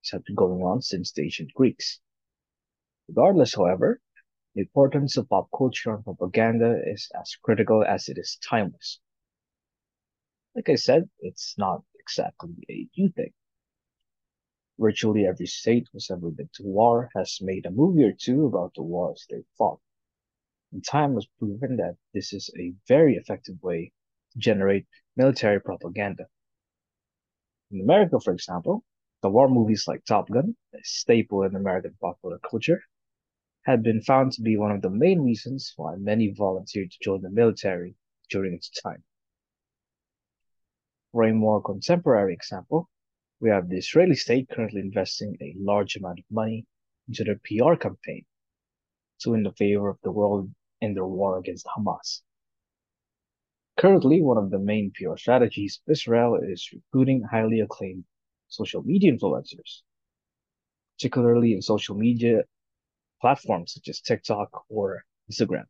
It's 0.00 0.12
been 0.12 0.34
going 0.34 0.62
on 0.62 0.82
since 0.82 1.10
the 1.12 1.22
ancient 1.22 1.54
Greeks. 1.54 2.00
Regardless, 3.08 3.54
however, 3.54 4.00
the 4.54 4.60
importance 4.60 5.16
of 5.16 5.28
pop 5.28 5.48
culture 5.56 5.94
and 5.94 6.04
propaganda 6.04 6.82
is 6.86 7.10
as 7.20 7.36
critical 7.42 7.82
as 7.84 8.08
it 8.08 8.18
is 8.18 8.38
timeless. 8.48 9.00
Like 10.54 10.68
I 10.68 10.76
said, 10.76 11.10
it's 11.20 11.56
not 11.56 11.84
exactly 11.98 12.64
a 12.68 12.88
new 12.96 13.08
thing. 13.10 13.32
Virtually 14.78 15.26
every 15.26 15.46
state 15.46 15.88
who's 15.92 16.10
ever 16.10 16.30
been 16.30 16.50
to 16.54 16.62
war 16.62 17.10
has 17.14 17.38
made 17.40 17.66
a 17.66 17.70
movie 17.70 18.04
or 18.04 18.12
two 18.12 18.46
about 18.46 18.74
the 18.74 18.82
wars 18.82 19.26
they 19.30 19.44
fought. 19.56 19.80
And 20.72 20.84
time 20.84 21.14
has 21.14 21.26
proven 21.38 21.76
that 21.76 21.96
this 22.14 22.32
is 22.32 22.50
a 22.58 22.72
very 22.86 23.16
effective 23.16 23.60
way 23.62 23.92
to 24.32 24.38
generate 24.38 24.86
military 25.16 25.60
propaganda. 25.60 26.26
In 27.72 27.80
America, 27.80 28.20
for 28.20 28.32
example, 28.32 28.84
the 29.22 29.30
war 29.30 29.48
movies 29.48 29.84
like 29.88 30.04
Top 30.04 30.28
Gun, 30.28 30.56
a 30.74 30.78
staple 30.82 31.42
in 31.42 31.56
American 31.56 31.96
popular 32.00 32.38
culture, 32.38 32.82
had 33.62 33.82
been 33.82 34.00
found 34.00 34.32
to 34.32 34.42
be 34.42 34.56
one 34.56 34.70
of 34.70 34.80
the 34.80 34.90
main 34.90 35.20
reasons 35.20 35.72
why 35.76 35.96
many 35.96 36.32
volunteered 36.32 36.90
to 36.90 36.98
join 37.02 37.20
the 37.20 37.30
military 37.30 37.96
during 38.30 38.54
its 38.54 38.70
time. 38.70 39.02
For 41.12 41.24
a 41.24 41.34
more 41.34 41.60
contemporary 41.60 42.32
example, 42.32 42.88
we 43.40 43.50
have 43.50 43.68
the 43.68 43.78
Israeli 43.78 44.14
state 44.14 44.48
currently 44.48 44.80
investing 44.80 45.36
a 45.40 45.54
large 45.58 45.96
amount 45.96 46.20
of 46.20 46.24
money 46.30 46.66
into 47.08 47.24
their 47.24 47.40
PR 47.44 47.74
campaign 47.74 48.24
to 49.20 49.30
win 49.30 49.42
the 49.42 49.52
favor 49.52 49.88
of 49.88 49.98
the 50.02 50.12
world 50.12 50.50
in 50.80 50.94
their 50.94 51.06
war 51.06 51.38
against 51.38 51.66
Hamas. 51.66 52.22
Currently, 53.78 54.20
one 54.20 54.36
of 54.36 54.50
the 54.50 54.58
main 54.58 54.92
PR 54.94 55.16
strategies 55.16 55.80
Israel 55.88 56.38
is 56.42 56.70
recruiting 56.72 57.22
highly 57.22 57.60
acclaimed 57.60 58.04
social 58.48 58.82
media 58.82 59.12
influencers, 59.12 59.82
particularly 60.98 61.54
in 61.54 61.62
social 61.62 61.96
media 61.96 62.42
platforms 63.20 63.74
such 63.74 63.88
as 63.88 64.00
TikTok 64.00 64.64
or 64.68 65.04
Instagram. 65.30 65.64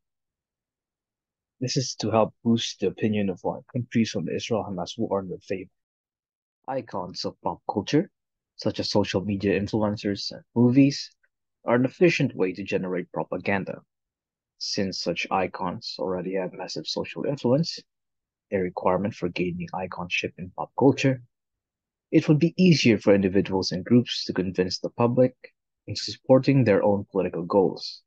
This 1.61 1.77
is 1.77 1.95
to 1.97 2.11
help 2.11 2.35
boost 2.43 2.81
the 2.81 2.87
opinion 2.87 3.29
of 3.29 3.41
foreign 3.41 3.65
countries 3.71 4.15
on 4.17 4.25
the 4.25 4.35
Israel-Hamas 4.35 4.97
war 4.97 5.21
in 5.21 5.29
their 5.29 5.39
favor. 5.39 5.71
Icons 6.67 7.25
of 7.25 7.41
pop 7.43 7.61
culture, 7.71 8.11
such 8.57 8.81
as 8.81 8.91
social 8.91 9.21
media 9.21 9.61
influencers 9.61 10.31
and 10.33 10.43
movies, 10.55 11.11
are 11.65 11.77
an 11.77 11.85
efficient 11.85 12.35
way 12.35 12.53
to 12.55 12.63
generate 12.63 13.13
propaganda. 13.13 13.83
Since 14.61 15.01
such 15.01 15.27
icons 15.29 15.97
already 15.99 16.35
have 16.35 16.53
massive 16.53 16.87
social 16.87 17.25
influence, 17.25 17.81
a 18.53 18.59
requirement 18.59 19.15
for 19.15 19.29
gaining 19.29 19.69
iconship 19.75 20.35
in 20.39 20.51
pop 20.51 20.73
culture, 20.79 21.25
it 22.13 22.29
would 22.29 22.39
be 22.39 22.55
easier 22.57 22.99
for 22.99 23.15
individuals 23.15 23.73
and 23.73 23.85
groups 23.85 24.25
to 24.27 24.33
convince 24.33 24.79
the 24.79 24.91
public 24.91 25.55
into 25.87 26.03
supporting 26.03 26.65
their 26.65 26.85
own 26.85 27.07
political 27.07 27.45
goals 27.45 28.03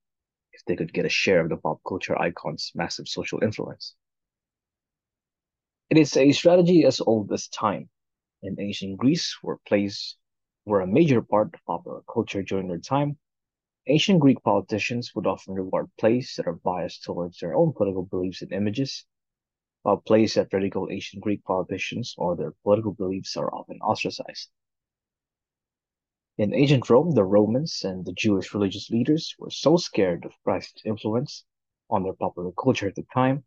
if 0.54 0.64
they 0.66 0.76
could 0.76 0.94
get 0.94 1.06
a 1.06 1.10
share 1.10 1.42
of 1.42 1.50
the 1.50 1.58
pop 1.58 1.82
culture 1.88 2.18
icon's 2.22 2.72
massive 2.76 3.08
social 3.10 3.44
influence. 3.44 3.96
It 5.90 5.98
is 5.98 6.18
a 6.18 6.32
strategy 6.34 6.86
as 6.86 7.02
old 7.02 7.32
as 7.32 7.48
time. 7.48 7.90
In 8.42 8.60
ancient 8.60 8.98
Greece, 8.98 9.38
where 9.42 9.58
plays 9.68 10.18
were 10.66 10.82
a 10.82 10.88
major 10.88 11.22
part 11.22 11.54
of 11.54 11.66
popular 11.66 12.02
culture 12.04 12.44
during 12.44 12.68
their 12.68 12.80
time, 12.80 13.18
ancient 13.88 14.20
Greek 14.20 14.42
politicians 14.44 15.14
would 15.14 15.28
often 15.28 15.56
reward 15.56 15.90
plays 16.00 16.36
that 16.38 16.48
are 16.48 16.54
biased 16.54 17.04
towards 17.04 17.40
their 17.40 17.54
own 17.54 17.74
political 17.74 18.04
beliefs 18.04 18.42
and 18.42 18.54
images, 18.54 19.06
while 19.82 19.98
plays 19.98 20.36
that 20.36 20.54
ridicule 20.54 20.88
ancient 20.90 21.22
Greek 21.22 21.44
politicians 21.44 22.16
or 22.18 22.36
their 22.36 22.54
political 22.64 22.94
beliefs 22.94 23.36
are 23.36 23.54
often 23.54 23.80
ostracized. 23.82 24.50
In 26.38 26.54
ancient 26.54 26.90
Rome, 26.90 27.12
the 27.12 27.26
Romans 27.26 27.84
and 27.84 28.06
the 28.06 28.14
Jewish 28.14 28.54
religious 28.54 28.90
leaders 28.90 29.36
were 29.38 29.52
so 29.52 29.78
scared 29.78 30.26
of 30.26 30.42
Christ's 30.44 30.82
influence 30.86 31.46
on 31.90 32.04
their 32.04 32.14
popular 32.14 32.52
culture 32.52 32.88
at 32.88 32.96
the 32.96 33.06
time, 33.14 33.44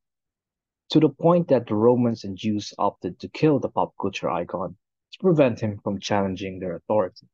to 0.90 1.00
the 1.00 1.08
point 1.08 1.48
that 1.48 1.66
the 1.66 1.74
Romans 1.74 2.22
and 2.22 2.36
Jews 2.36 2.72
opted 2.78 3.18
to 3.20 3.28
kill 3.28 3.58
the 3.58 3.70
pop 3.70 3.94
culture 4.00 4.30
icon 4.30 4.76
to 5.12 5.18
prevent 5.18 5.60
him 5.60 5.80
from 5.80 5.98
challenging 5.98 6.58
their 6.60 6.76
authority. 6.76 7.26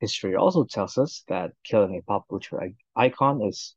History 0.00 0.36
also 0.36 0.64
tells 0.64 0.98
us 0.98 1.24
that 1.28 1.52
killing 1.64 1.96
a 1.96 2.02
pop 2.02 2.28
culture 2.28 2.60
icon 2.96 3.42
is 3.42 3.76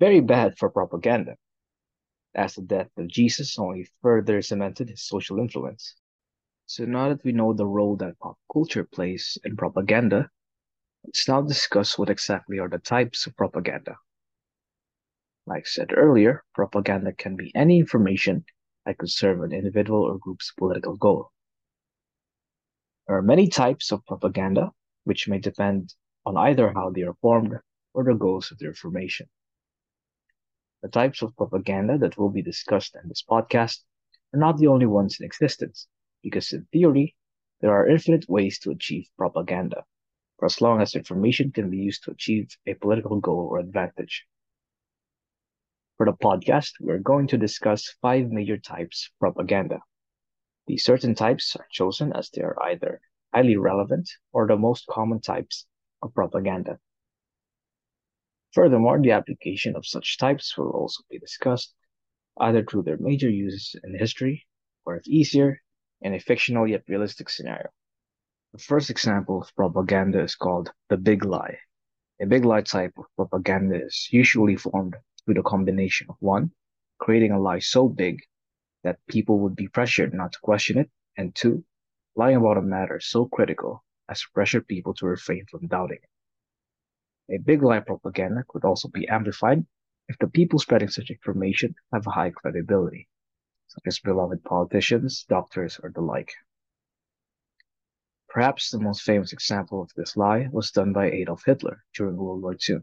very 0.00 0.20
bad 0.20 0.56
for 0.58 0.70
propaganda. 0.70 1.36
as 2.34 2.54
the 2.54 2.62
death 2.62 2.90
of 2.96 3.08
Jesus 3.08 3.58
only 3.58 3.88
further 4.02 4.40
cemented 4.42 4.88
his 4.90 5.02
social 5.02 5.38
influence. 5.40 5.96
So 6.66 6.84
now 6.84 7.08
that 7.08 7.24
we 7.24 7.32
know 7.32 7.52
the 7.52 7.66
role 7.66 7.96
that 7.96 8.18
pop 8.20 8.38
culture 8.52 8.84
plays 8.84 9.38
in 9.44 9.56
propaganda, 9.56 10.30
let's 11.04 11.28
now 11.28 11.42
discuss 11.42 11.98
what 11.98 12.10
exactly 12.10 12.58
are 12.58 12.68
the 12.68 12.78
types 12.78 13.26
of 13.26 13.36
propaganda. 13.36 13.96
Like 15.46 15.62
I 15.62 15.68
said 15.68 15.92
earlier, 15.96 16.44
propaganda 16.54 17.12
can 17.12 17.36
be 17.36 17.52
any 17.54 17.78
information 17.80 18.44
that 18.84 18.98
could 18.98 19.10
serve 19.10 19.42
an 19.42 19.52
individual 19.52 20.02
or 20.02 20.18
group's 20.18 20.52
political 20.52 20.96
goal. 20.96 21.32
There 23.06 23.16
are 23.16 23.22
many 23.22 23.48
types 23.48 23.92
of 23.92 24.04
propaganda, 24.06 24.72
which 25.06 25.28
may 25.28 25.38
depend 25.38 25.94
on 26.24 26.36
either 26.36 26.72
how 26.72 26.90
they 26.90 27.02
are 27.02 27.14
formed 27.22 27.54
or 27.94 28.02
the 28.02 28.12
goals 28.12 28.50
of 28.50 28.58
their 28.58 28.74
formation. 28.74 29.28
The 30.82 30.88
types 30.88 31.22
of 31.22 31.36
propaganda 31.36 31.96
that 31.98 32.18
will 32.18 32.30
be 32.30 32.42
discussed 32.42 32.96
in 33.00 33.08
this 33.08 33.22
podcast 33.22 33.78
are 34.34 34.40
not 34.40 34.58
the 34.58 34.66
only 34.66 34.86
ones 34.86 35.18
in 35.20 35.24
existence, 35.24 35.86
because 36.24 36.52
in 36.52 36.66
theory, 36.72 37.14
there 37.60 37.70
are 37.70 37.88
infinite 37.88 38.28
ways 38.28 38.58
to 38.58 38.72
achieve 38.72 39.08
propaganda, 39.16 39.84
for 40.38 40.46
as 40.46 40.60
long 40.60 40.80
as 40.82 40.96
information 40.96 41.52
can 41.52 41.70
be 41.70 41.78
used 41.78 42.02
to 42.02 42.10
achieve 42.10 42.48
a 42.66 42.74
political 42.74 43.20
goal 43.20 43.46
or 43.48 43.60
advantage. 43.60 44.26
For 45.96 46.06
the 46.06 46.14
podcast, 46.14 46.72
we're 46.80 46.98
going 46.98 47.28
to 47.28 47.38
discuss 47.38 47.94
five 48.02 48.30
major 48.30 48.58
types 48.58 49.08
of 49.08 49.18
propaganda. 49.20 49.78
These 50.66 50.82
certain 50.82 51.14
types 51.14 51.54
are 51.54 51.66
chosen 51.70 52.12
as 52.12 52.28
they 52.30 52.42
are 52.42 52.60
either 52.64 53.00
highly 53.34 53.56
relevant 53.56 54.08
or 54.32 54.46
the 54.46 54.56
most 54.56 54.86
common 54.86 55.20
types 55.20 55.66
of 56.02 56.14
propaganda. 56.14 56.78
Furthermore, 58.52 59.00
the 59.00 59.10
application 59.10 59.76
of 59.76 59.86
such 59.86 60.18
types 60.18 60.56
will 60.56 60.70
also 60.70 61.02
be 61.10 61.18
discussed, 61.18 61.74
either 62.40 62.64
through 62.64 62.82
their 62.84 62.96
major 62.98 63.28
uses 63.28 63.76
in 63.84 63.98
history, 63.98 64.46
or 64.84 64.96
if 64.96 65.06
easier, 65.06 65.60
in 66.00 66.14
a 66.14 66.20
fictional 66.20 66.66
yet 66.66 66.84
realistic 66.88 67.28
scenario. 67.28 67.68
The 68.52 68.58
first 68.58 68.88
example 68.88 69.42
of 69.42 69.54
propaganda 69.54 70.22
is 70.22 70.34
called 70.34 70.72
the 70.88 70.96
big 70.96 71.24
lie. 71.24 71.58
A 72.20 72.26
big 72.26 72.44
lie 72.46 72.62
type 72.62 72.94
of 72.96 73.04
propaganda 73.16 73.84
is 73.84 74.08
usually 74.10 74.56
formed 74.56 74.96
through 75.24 75.34
the 75.34 75.42
combination 75.42 76.06
of 76.08 76.16
one, 76.20 76.52
creating 76.98 77.32
a 77.32 77.40
lie 77.40 77.58
so 77.58 77.88
big 77.88 78.22
that 78.84 79.04
people 79.08 79.40
would 79.40 79.56
be 79.56 79.68
pressured 79.68 80.14
not 80.14 80.32
to 80.32 80.38
question 80.40 80.78
it, 80.78 80.90
and 81.18 81.34
two, 81.34 81.64
lying 82.16 82.36
about 82.36 82.56
a 82.56 82.62
matter 82.62 82.98
so 82.98 83.26
critical 83.26 83.84
as 84.08 84.20
to 84.20 84.26
pressure 84.32 84.62
people 84.62 84.94
to 84.94 85.06
refrain 85.06 85.44
from 85.50 85.66
doubting 85.66 85.98
it. 86.02 87.34
A 87.34 87.38
big 87.38 87.62
lie 87.62 87.80
propaganda 87.80 88.44
could 88.48 88.64
also 88.64 88.88
be 88.88 89.06
amplified 89.08 89.66
if 90.08 90.16
the 90.18 90.28
people 90.28 90.58
spreading 90.58 90.88
such 90.88 91.10
information 91.10 91.74
have 91.92 92.06
a 92.06 92.10
high 92.10 92.30
credibility, 92.30 93.08
such 93.66 93.82
as 93.86 93.98
beloved 93.98 94.44
politicians, 94.44 95.26
doctors, 95.28 95.78
or 95.82 95.90
the 95.90 96.00
like. 96.00 96.32
Perhaps 98.28 98.70
the 98.70 98.80
most 98.80 99.02
famous 99.02 99.32
example 99.32 99.82
of 99.82 99.92
this 99.94 100.16
lie 100.16 100.46
was 100.52 100.70
done 100.70 100.92
by 100.92 101.10
Adolf 101.10 101.44
Hitler 101.44 101.84
during 101.94 102.16
World 102.16 102.42
War 102.42 102.56
II. 102.68 102.78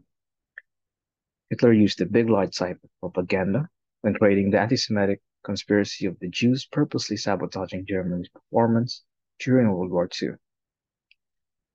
Hitler 1.50 1.72
used 1.72 1.98
the 1.98 2.06
big 2.06 2.28
lie 2.28 2.46
type 2.46 2.78
of 2.84 2.90
propaganda 3.00 3.68
when 4.02 4.14
creating 4.14 4.50
the 4.50 4.60
anti 4.60 4.76
Semitic 4.76 5.22
conspiracy 5.42 6.06
of 6.06 6.18
the 6.20 6.28
Jews 6.28 6.66
purposely 6.66 7.16
sabotaging 7.16 7.86
Germany's 7.86 8.28
performance 8.28 9.02
during 9.38 9.70
World 9.70 9.90
War 9.90 10.08
II. 10.20 10.30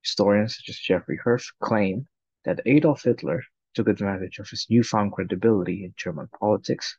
Historians 0.02 0.56
such 0.56 0.68
as 0.68 0.78
Jeffrey 0.78 1.18
Herf 1.24 1.44
claim 1.60 2.06
that 2.44 2.60
Adolf 2.66 3.02
Hitler 3.04 3.42
took 3.74 3.88
advantage 3.88 4.38
of 4.38 4.48
his 4.48 4.66
newfound 4.70 5.12
credibility 5.12 5.84
in 5.84 5.94
German 5.96 6.28
politics, 6.38 6.96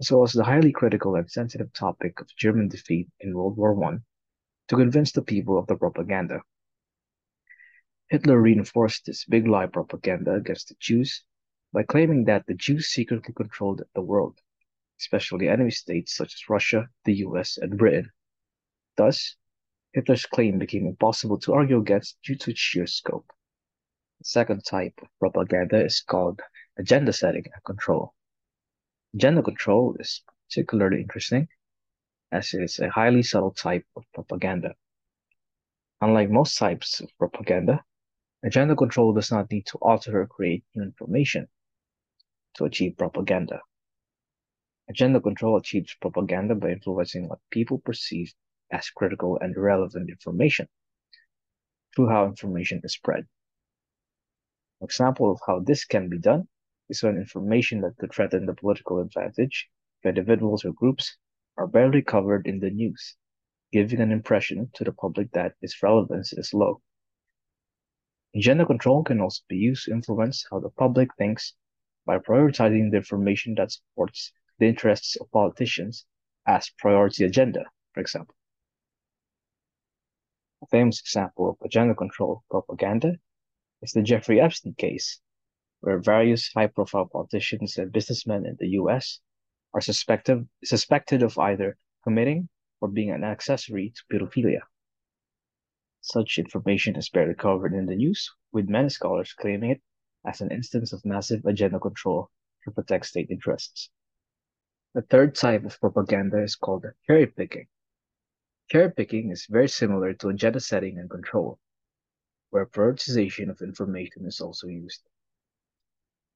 as 0.00 0.10
well 0.10 0.22
as 0.22 0.32
the 0.32 0.44
highly 0.44 0.72
critical 0.72 1.14
and 1.16 1.30
sensitive 1.30 1.72
topic 1.72 2.20
of 2.20 2.28
German 2.36 2.68
defeat 2.68 3.08
in 3.20 3.34
World 3.34 3.56
War 3.56 3.82
I, 3.84 3.98
to 4.68 4.76
convince 4.76 5.12
the 5.12 5.22
people 5.22 5.58
of 5.58 5.66
the 5.66 5.76
propaganda. 5.76 6.42
Hitler 8.08 8.40
reinforced 8.40 9.06
this 9.06 9.24
big 9.24 9.46
lie 9.46 9.66
propaganda 9.66 10.34
against 10.34 10.68
the 10.68 10.76
Jews 10.78 11.24
by 11.72 11.82
claiming 11.82 12.24
that 12.24 12.46
the 12.46 12.54
Jews 12.54 12.88
secretly 12.88 13.34
controlled 13.34 13.82
the 13.94 14.02
world 14.02 14.40
especially 15.00 15.48
enemy 15.48 15.70
states 15.70 16.14
such 16.14 16.34
as 16.34 16.48
Russia, 16.48 16.88
the 17.04 17.14
US, 17.26 17.58
and 17.58 17.76
Britain. 17.76 18.10
Thus, 18.96 19.36
Hitler's 19.94 20.26
claim 20.26 20.58
became 20.58 20.88
impossible 20.88 21.38
to 21.38 21.52
argue 21.52 21.78
against 21.78 22.18
due 22.24 22.34
to 22.34 22.50
its 22.50 22.58
sheer 22.58 22.84
scope. 22.84 23.30
The 24.18 24.24
second 24.24 24.64
type 24.64 24.94
of 25.00 25.08
propaganda 25.20 25.84
is 25.84 26.00
called 26.00 26.40
agenda 26.76 27.12
setting 27.12 27.44
and 27.44 27.64
control. 27.64 28.12
Agenda 29.14 29.40
control 29.40 29.94
is 30.00 30.22
particularly 30.48 31.00
interesting 31.00 31.46
as 32.32 32.52
it 32.54 32.64
is 32.64 32.80
a 32.80 32.90
highly 32.90 33.22
subtle 33.22 33.52
type 33.52 33.86
of 33.94 34.02
propaganda. 34.12 34.74
Unlike 36.00 36.30
most 36.30 36.58
types 36.58 37.00
of 37.00 37.16
propaganda, 37.16 37.84
agenda 38.42 38.74
control 38.74 39.12
does 39.12 39.30
not 39.30 39.48
need 39.52 39.66
to 39.66 39.78
alter 39.78 40.22
or 40.22 40.26
create 40.26 40.64
new 40.74 40.82
information 40.82 41.46
to 42.54 42.64
achieve 42.64 42.98
propaganda. 42.98 43.60
Agenda 44.88 45.20
control 45.20 45.56
achieves 45.56 45.94
propaganda 46.00 46.56
by 46.56 46.70
influencing 46.70 47.28
what 47.28 47.38
people 47.50 47.78
perceive 47.78 48.34
as 48.70 48.90
critical 48.90 49.38
and 49.40 49.56
relevant 49.56 50.10
information 50.10 50.68
through 51.94 52.08
how 52.08 52.26
information 52.26 52.80
is 52.84 52.94
spread. 52.94 53.26
An 54.80 54.86
example 54.86 55.30
of 55.30 55.40
how 55.46 55.60
this 55.60 55.84
can 55.84 56.08
be 56.08 56.18
done 56.18 56.48
is 56.88 57.02
when 57.02 57.16
information 57.16 57.80
that 57.80 57.96
could 57.98 58.12
threaten 58.12 58.46
the 58.46 58.54
political 58.54 59.00
advantage 59.00 59.68
of 60.02 60.08
individuals 60.08 60.64
or 60.64 60.72
groups 60.72 61.16
are 61.56 61.66
barely 61.66 62.02
covered 62.02 62.46
in 62.46 62.58
the 62.58 62.70
news, 62.70 63.16
giving 63.72 64.00
an 64.00 64.12
impression 64.12 64.70
to 64.74 64.84
the 64.84 64.92
public 64.92 65.30
that 65.32 65.54
its 65.62 65.82
relevance 65.82 66.32
is 66.32 66.52
low. 66.52 66.82
Agenda 68.34 68.66
control 68.66 69.04
can 69.04 69.20
also 69.20 69.42
be 69.48 69.56
used 69.56 69.84
to 69.84 69.92
influence 69.92 70.44
how 70.50 70.58
the 70.58 70.70
public 70.70 71.08
thinks 71.16 71.54
by 72.04 72.18
prioritizing 72.18 72.90
the 72.90 72.96
information 72.96 73.54
that 73.54 73.70
supports 73.70 74.32
the 74.58 74.66
interests 74.66 75.16
of 75.16 75.30
politicians 75.30 76.04
as 76.46 76.70
priority 76.78 77.24
agenda, 77.24 77.64
for 77.92 78.00
example. 78.00 78.34
A 80.64 80.66
famous 80.68 80.98
example 80.98 81.50
of 81.50 81.58
agenda 81.62 81.94
control 81.94 82.42
propaganda 82.50 83.18
is 83.82 83.92
the 83.92 84.00
Jeffrey 84.00 84.40
Epstein 84.40 84.72
case, 84.72 85.20
where 85.80 85.98
various 85.98 86.50
high 86.54 86.68
profile 86.68 87.04
politicians 87.04 87.76
and 87.76 87.92
businessmen 87.92 88.46
in 88.46 88.56
the 88.58 88.68
US 88.80 89.20
are 89.74 89.82
suspected, 89.82 90.48
suspected 90.64 91.22
of 91.22 91.38
either 91.38 91.76
committing 92.02 92.48
or 92.80 92.88
being 92.88 93.10
an 93.10 93.24
accessory 93.24 93.90
to 93.90 94.04
pedophilia. 94.10 94.62
Such 96.00 96.38
information 96.38 96.96
is 96.96 97.10
barely 97.10 97.34
covered 97.34 97.74
in 97.74 97.84
the 97.84 97.96
news, 97.96 98.32
with 98.50 98.70
many 98.70 98.88
scholars 98.88 99.34
claiming 99.34 99.72
it 99.72 99.82
as 100.24 100.40
an 100.40 100.50
instance 100.50 100.94
of 100.94 101.04
massive 101.04 101.44
agenda 101.44 101.78
control 101.78 102.30
to 102.64 102.70
protect 102.70 103.04
state 103.04 103.30
interests. 103.30 103.90
The 104.94 105.02
third 105.02 105.34
type 105.34 105.66
of 105.66 105.78
propaganda 105.78 106.42
is 106.42 106.56
called 106.56 106.86
cherry 107.06 107.26
picking. 107.26 107.66
Cherry 108.70 108.90
picking 108.90 109.30
is 109.30 109.46
very 109.46 109.68
similar 109.68 110.14
to 110.14 110.28
agenda 110.28 110.58
setting 110.58 110.98
and 110.98 111.10
control, 111.10 111.60
where 112.50 112.66
prioritization 112.66 113.50
of 113.50 113.60
information 113.60 114.24
is 114.26 114.40
also 114.40 114.68
used. 114.68 115.02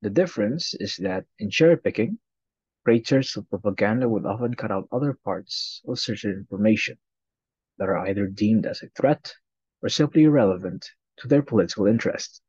The 0.02 0.10
difference 0.10 0.74
is 0.74 0.96
that 0.96 1.24
in 1.38 1.50
cherry 1.50 1.78
picking, 1.78 2.18
creators 2.84 3.36
of 3.36 3.48
propaganda 3.48 4.08
would 4.08 4.26
often 4.26 4.54
cut 4.54 4.70
out 4.70 4.88
other 4.92 5.14
parts 5.14 5.82
of 5.88 5.98
certain 5.98 6.32
information 6.32 6.98
that 7.78 7.88
are 7.88 8.06
either 8.06 8.26
deemed 8.26 8.66
as 8.66 8.82
a 8.82 8.88
threat 8.90 9.34
or 9.82 9.88
simply 9.88 10.24
irrelevant 10.24 10.90
to 11.18 11.28
their 11.28 11.42
political 11.42 11.86
interests. 11.86 12.40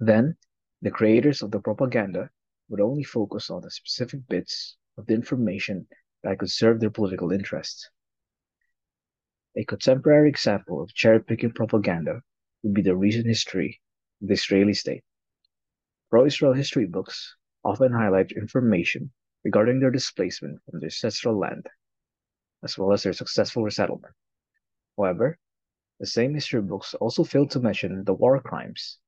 Then, 0.00 0.36
the 0.80 0.90
creators 0.90 1.42
of 1.42 1.50
the 1.50 1.60
propaganda 1.60 2.30
would 2.68 2.80
only 2.80 3.04
focus 3.04 3.50
on 3.50 3.62
the 3.62 3.70
specific 3.70 4.26
bits 4.28 4.76
of 4.96 5.06
the 5.06 5.14
information 5.14 5.86
that 6.22 6.38
could 6.38 6.50
serve 6.50 6.80
their 6.80 6.90
political 6.90 7.30
interests. 7.30 7.88
A 9.54 9.66
contemporary 9.66 10.30
example 10.30 10.80
of 10.80 10.94
cherry 10.94 11.22
picking 11.22 11.52
propaganda 11.52 12.22
would 12.62 12.72
be 12.72 12.80
the 12.80 12.96
recent 12.96 13.26
history 13.26 13.82
of 14.22 14.28
the 14.28 14.34
Israeli 14.34 14.72
state. 14.72 15.04
Pro 16.08 16.24
Israel 16.24 16.54
history 16.54 16.86
books 16.86 17.36
often 17.62 17.92
highlight 17.92 18.32
information 18.32 19.12
regarding 19.44 19.78
their 19.78 19.90
displacement 19.90 20.62
from 20.64 20.80
their 20.80 20.86
ancestral 20.86 21.38
land, 21.38 21.68
as 22.62 22.78
well 22.78 22.94
as 22.94 23.02
their 23.02 23.12
successful 23.12 23.62
resettlement. 23.62 24.14
However, 24.96 25.38
the 26.00 26.06
same 26.06 26.32
history 26.32 26.62
books 26.62 26.94
also 26.94 27.22
fail 27.22 27.46
to 27.48 27.60
mention 27.60 28.04
the 28.04 28.14
war 28.14 28.40
crimes 28.40 29.00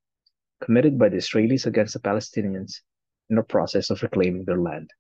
committed 0.60 0.98
by 0.98 1.08
the 1.08 1.16
Israelis 1.16 1.64
against 1.64 1.94
the 1.94 2.00
Palestinians 2.00 2.82
in 3.30 3.36
the 3.36 3.42
process 3.42 3.88
of 3.88 4.02
reclaiming 4.02 4.44
their 4.44 4.60
land, 4.60 4.90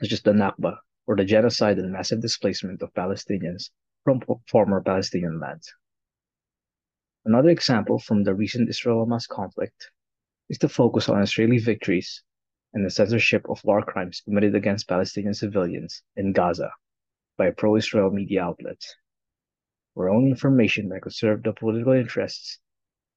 such 0.00 0.12
as 0.12 0.20
the 0.20 0.32
Nakba, 0.32 0.76
or 1.06 1.16
the 1.16 1.24
genocide 1.24 1.78
and 1.78 1.90
massive 1.90 2.20
displacement 2.20 2.82
of 2.82 2.92
Palestinians 2.92 3.70
from 4.04 4.20
former 4.48 4.80
Palestinian 4.80 5.38
lands. 5.38 5.72
Another 7.24 7.50
example 7.50 7.98
from 7.98 8.24
the 8.24 8.34
recent 8.34 8.68
Israel 8.68 9.06
Hamas 9.06 9.28
conflict 9.28 9.90
is 10.48 10.58
the 10.58 10.68
focus 10.68 11.08
on 11.08 11.22
Israeli 11.22 11.58
victories 11.58 12.22
and 12.74 12.84
the 12.84 12.90
censorship 12.90 13.48
of 13.48 13.62
war 13.64 13.82
crimes 13.82 14.22
committed 14.24 14.54
against 14.54 14.88
Palestinian 14.88 15.34
civilians 15.34 16.02
in 16.16 16.32
Gaza 16.32 16.72
by 17.36 17.50
pro 17.50 17.76
Israel 17.76 18.10
media 18.10 18.42
outlets, 18.42 18.96
where 19.94 20.08
only 20.08 20.30
information 20.30 20.88
that 20.88 21.02
could 21.02 21.14
serve 21.14 21.42
the 21.42 21.52
political 21.52 21.92
interests 21.92 22.58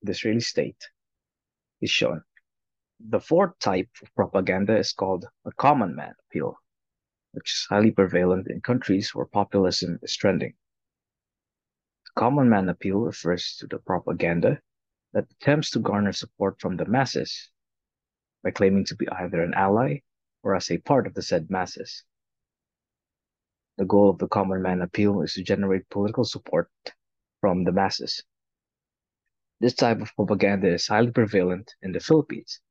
of 0.01 0.07
the 0.07 0.11
Israeli 0.11 0.39
state 0.39 0.89
is 1.81 1.89
shown. 1.89 2.21
The 2.99 3.19
fourth 3.19 3.57
type 3.59 3.89
of 4.03 4.13
propaganda 4.13 4.77
is 4.77 4.93
called 4.93 5.25
a 5.45 5.51
common 5.53 5.95
man 5.95 6.13
appeal, 6.29 6.57
which 7.31 7.51
is 7.51 7.67
highly 7.69 7.91
prevalent 7.91 8.47
in 8.49 8.61
countries 8.61 9.15
where 9.15 9.25
populism 9.25 9.99
is 10.03 10.15
trending. 10.15 10.53
Common 12.15 12.49
man 12.49 12.69
appeal 12.69 13.01
refers 13.01 13.57
to 13.57 13.67
the 13.67 13.77
propaganda 13.77 14.61
that 15.11 15.29
attempts 15.31 15.71
to 15.71 15.79
garner 15.79 16.13
support 16.13 16.61
from 16.61 16.77
the 16.77 16.85
masses 16.85 17.51
by 18.41 18.51
claiming 18.51 18.85
to 18.85 18.95
be 18.95 19.07
either 19.09 19.41
an 19.41 19.53
ally 19.53 19.99
or 20.41 20.55
as 20.55 20.71
a 20.71 20.77
part 20.77 21.07
of 21.07 21.13
the 21.13 21.21
said 21.21 21.49
masses. 21.49 22.03
The 23.77 23.85
goal 23.85 24.09
of 24.09 24.17
the 24.17 24.29
common 24.29 24.61
man 24.61 24.81
appeal 24.81 25.21
is 25.23 25.33
to 25.33 25.43
generate 25.43 25.89
political 25.89 26.23
support 26.23 26.71
from 27.41 27.65
the 27.65 27.73
masses. 27.73 28.23
This 29.59 29.73
type 29.73 29.99
of 29.99 30.15
propaganda 30.15 30.73
is 30.73 30.87
highly 30.87 31.11
prevalent 31.11 31.73
in 31.81 31.91
the 31.91 31.99
Philippines. 31.99 32.61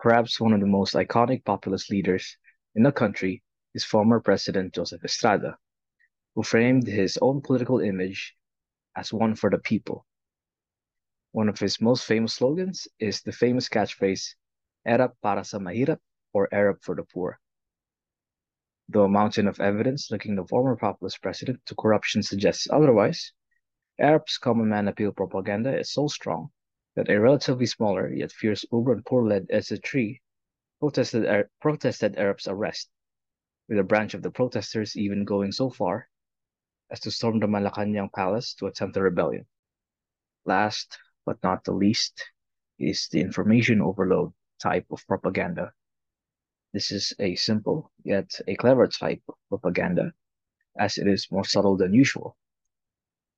Perhaps 0.00 0.40
one 0.40 0.52
of 0.52 0.60
the 0.60 0.66
most 0.66 0.94
iconic 0.94 1.44
populist 1.44 1.88
leaders 1.88 2.36
in 2.74 2.82
the 2.82 2.90
country 2.90 3.44
is 3.74 3.84
former 3.84 4.18
President 4.18 4.74
Joseph 4.74 5.04
Estrada, 5.04 5.56
who 6.34 6.42
framed 6.42 6.88
his 6.88 7.16
own 7.22 7.40
political 7.40 7.78
image 7.80 8.35
as 8.96 9.12
one 9.12 9.34
for 9.34 9.50
the 9.50 9.58
people. 9.58 10.06
One 11.32 11.50
of 11.50 11.58
his 11.58 11.80
most 11.82 12.06
famous 12.06 12.32
slogans 12.32 12.88
is 12.98 13.20
the 13.20 13.30
famous 13.30 13.68
catchphrase, 13.68 14.34
Erap 14.86 15.12
para 15.22 15.44
sa 15.44 15.58
mahirap, 15.58 15.98
or 16.32 16.48
Erap 16.50 16.82
for 16.82 16.96
the 16.96 17.02
poor. 17.02 17.38
Though 18.88 19.04
a 19.04 19.08
mountain 19.08 19.46
of 19.48 19.60
evidence 19.60 20.10
linking 20.10 20.36
the 20.36 20.46
former 20.46 20.76
populist 20.76 21.20
president 21.20 21.60
to 21.66 21.74
corruption 21.74 22.22
suggests 22.22 22.68
otherwise, 22.70 23.32
Erap's 24.00 24.38
common 24.38 24.70
man 24.70 24.88
appeal 24.88 25.12
propaganda 25.12 25.78
is 25.78 25.92
so 25.92 26.08
strong 26.08 26.50
that 26.94 27.10
a 27.10 27.20
relatively 27.20 27.66
smaller 27.66 28.10
yet 28.10 28.32
fierce 28.32 28.64
and 28.72 29.04
Poor-led 29.04 29.48
EDSA 29.48 29.84
3 29.84 30.22
protested, 30.80 31.50
protested 31.60 32.16
Erap's 32.16 32.48
arrest, 32.48 32.88
with 33.68 33.78
a 33.78 33.84
branch 33.84 34.14
of 34.14 34.22
the 34.22 34.30
protesters 34.30 34.96
even 34.96 35.24
going 35.24 35.52
so 35.52 35.68
far 35.68 36.08
as 36.90 37.00
to 37.00 37.10
storm 37.10 37.40
the 37.40 37.46
Malacanang 37.46 38.12
palace 38.12 38.54
to 38.54 38.66
attempt 38.66 38.96
a 38.96 39.02
rebellion. 39.02 39.46
Last 40.44 40.98
but 41.24 41.42
not 41.42 41.64
the 41.64 41.72
least 41.72 42.24
is 42.78 43.08
the 43.08 43.20
information 43.20 43.80
overload 43.80 44.32
type 44.60 44.86
of 44.90 45.06
propaganda. 45.06 45.72
This 46.72 46.92
is 46.92 47.12
a 47.18 47.34
simple 47.36 47.90
yet 48.04 48.40
a 48.46 48.54
clever 48.54 48.86
type 48.86 49.22
of 49.28 49.34
propaganda, 49.48 50.12
as 50.78 50.98
it 50.98 51.08
is 51.08 51.30
more 51.30 51.44
subtle 51.44 51.76
than 51.76 51.94
usual. 51.94 52.36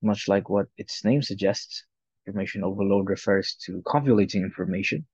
Much 0.02 0.28
like 0.28 0.48
what 0.48 0.68
its 0.76 1.04
name 1.04 1.22
suggests, 1.22 1.84
information 2.26 2.62
overload 2.62 3.08
refers 3.08 3.54
to 3.64 3.82
convoluting 3.82 4.42
information 4.42 5.06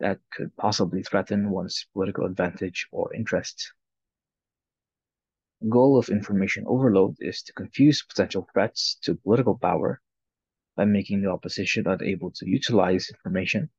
that 0.00 0.18
could 0.32 0.54
possibly 0.56 1.02
threaten 1.02 1.50
one's 1.50 1.86
political 1.92 2.26
advantage 2.26 2.86
or 2.92 3.14
interests. 3.14 3.72
Goal 5.68 5.96
of 5.96 6.08
information 6.08 6.64
overload 6.66 7.16
is 7.20 7.40
to 7.42 7.52
confuse 7.52 8.02
potential 8.02 8.48
threats 8.52 8.96
to 9.02 9.14
political 9.14 9.56
power 9.56 10.02
by 10.74 10.86
making 10.86 11.22
the 11.22 11.30
opposition 11.30 11.86
unable 11.86 12.32
to 12.32 12.48
utilize 12.50 13.10
information 13.10 13.70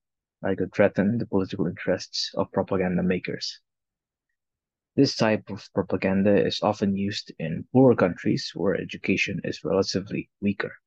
that 0.41 0.57
could 0.57 0.73
threaten 0.73 1.17
the 1.17 1.25
political 1.25 1.67
interests 1.67 2.31
of 2.35 2.51
propaganda 2.53 3.03
makers. 3.03 3.59
This 4.95 5.15
type 5.17 5.49
of 5.49 5.67
propaganda 5.73 6.45
is 6.45 6.61
often 6.61 6.95
used 6.95 7.33
in 7.37 7.67
poorer 7.73 7.95
countries 7.95 8.51
where 8.53 8.75
education 8.75 9.41
is 9.43 9.65
relatively 9.65 10.29
weaker. 10.39 10.77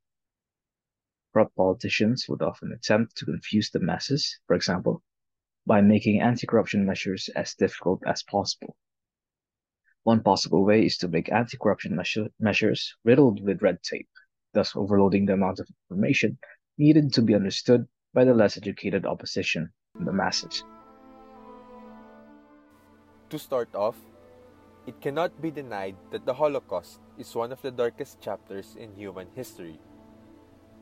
Corrupt 1.33 1.57
politicians 1.57 2.27
would 2.27 2.41
often 2.41 2.73
attempt 2.73 3.17
to 3.17 3.27
confuse 3.27 3.69
the 3.69 3.81
masses, 3.81 4.39
for 4.47 4.57
example, 4.57 5.03
by 5.67 5.83
making 5.83 6.23
anti-corruption 6.23 6.87
measures 6.87 7.29
as 7.37 7.55
difficult 7.55 8.03
as 8.07 8.23
possible. 8.23 8.77
One 10.07 10.23
possible 10.23 10.63
way 10.63 10.87
is 10.87 10.97
to 10.99 11.09
make 11.09 11.33
anti-corruption 11.33 11.97
measure- 11.97 12.31
measures 12.39 12.95
riddled 13.03 13.43
with 13.43 13.61
red 13.61 13.83
tape, 13.83 14.07
thus 14.55 14.77
overloading 14.77 15.27
the 15.27 15.33
amount 15.33 15.59
of 15.59 15.67
information 15.91 16.39
needed 16.79 17.13
to 17.15 17.23
be 17.23 17.35
understood 17.35 17.89
by 18.15 18.23
the 18.23 18.33
less 18.33 18.57
educated 18.57 19.05
opposition 19.05 19.75
and 19.99 20.07
the 20.07 20.13
masses. 20.13 20.63
To 23.31 23.37
start 23.37 23.75
off, 23.75 23.99
it 24.87 25.01
cannot 25.01 25.43
be 25.43 25.51
denied 25.51 25.97
that 26.13 26.25
the 26.25 26.35
Holocaust 26.35 27.01
is 27.19 27.35
one 27.35 27.51
of 27.51 27.61
the 27.63 27.73
darkest 27.73 28.21
chapters 28.21 28.77
in 28.79 28.95
human 28.95 29.27
history. 29.35 29.81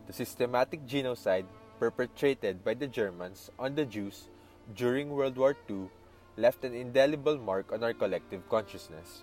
The 0.06 0.12
systematic 0.12 0.84
genocide 0.84 1.46
perpetrated 1.80 2.62
by 2.62 2.74
the 2.74 2.88
Germans 2.88 3.50
on 3.58 3.74
the 3.74 3.87
Jews 3.87 4.28
during 4.76 5.08
World 5.08 5.38
War 5.38 5.56
II 5.70 5.88
left 6.36 6.64
an 6.64 6.74
indelible 6.74 7.38
mark 7.38 7.72
on 7.72 7.82
our 7.82 7.92
collective 7.92 8.48
consciousness. 8.48 9.22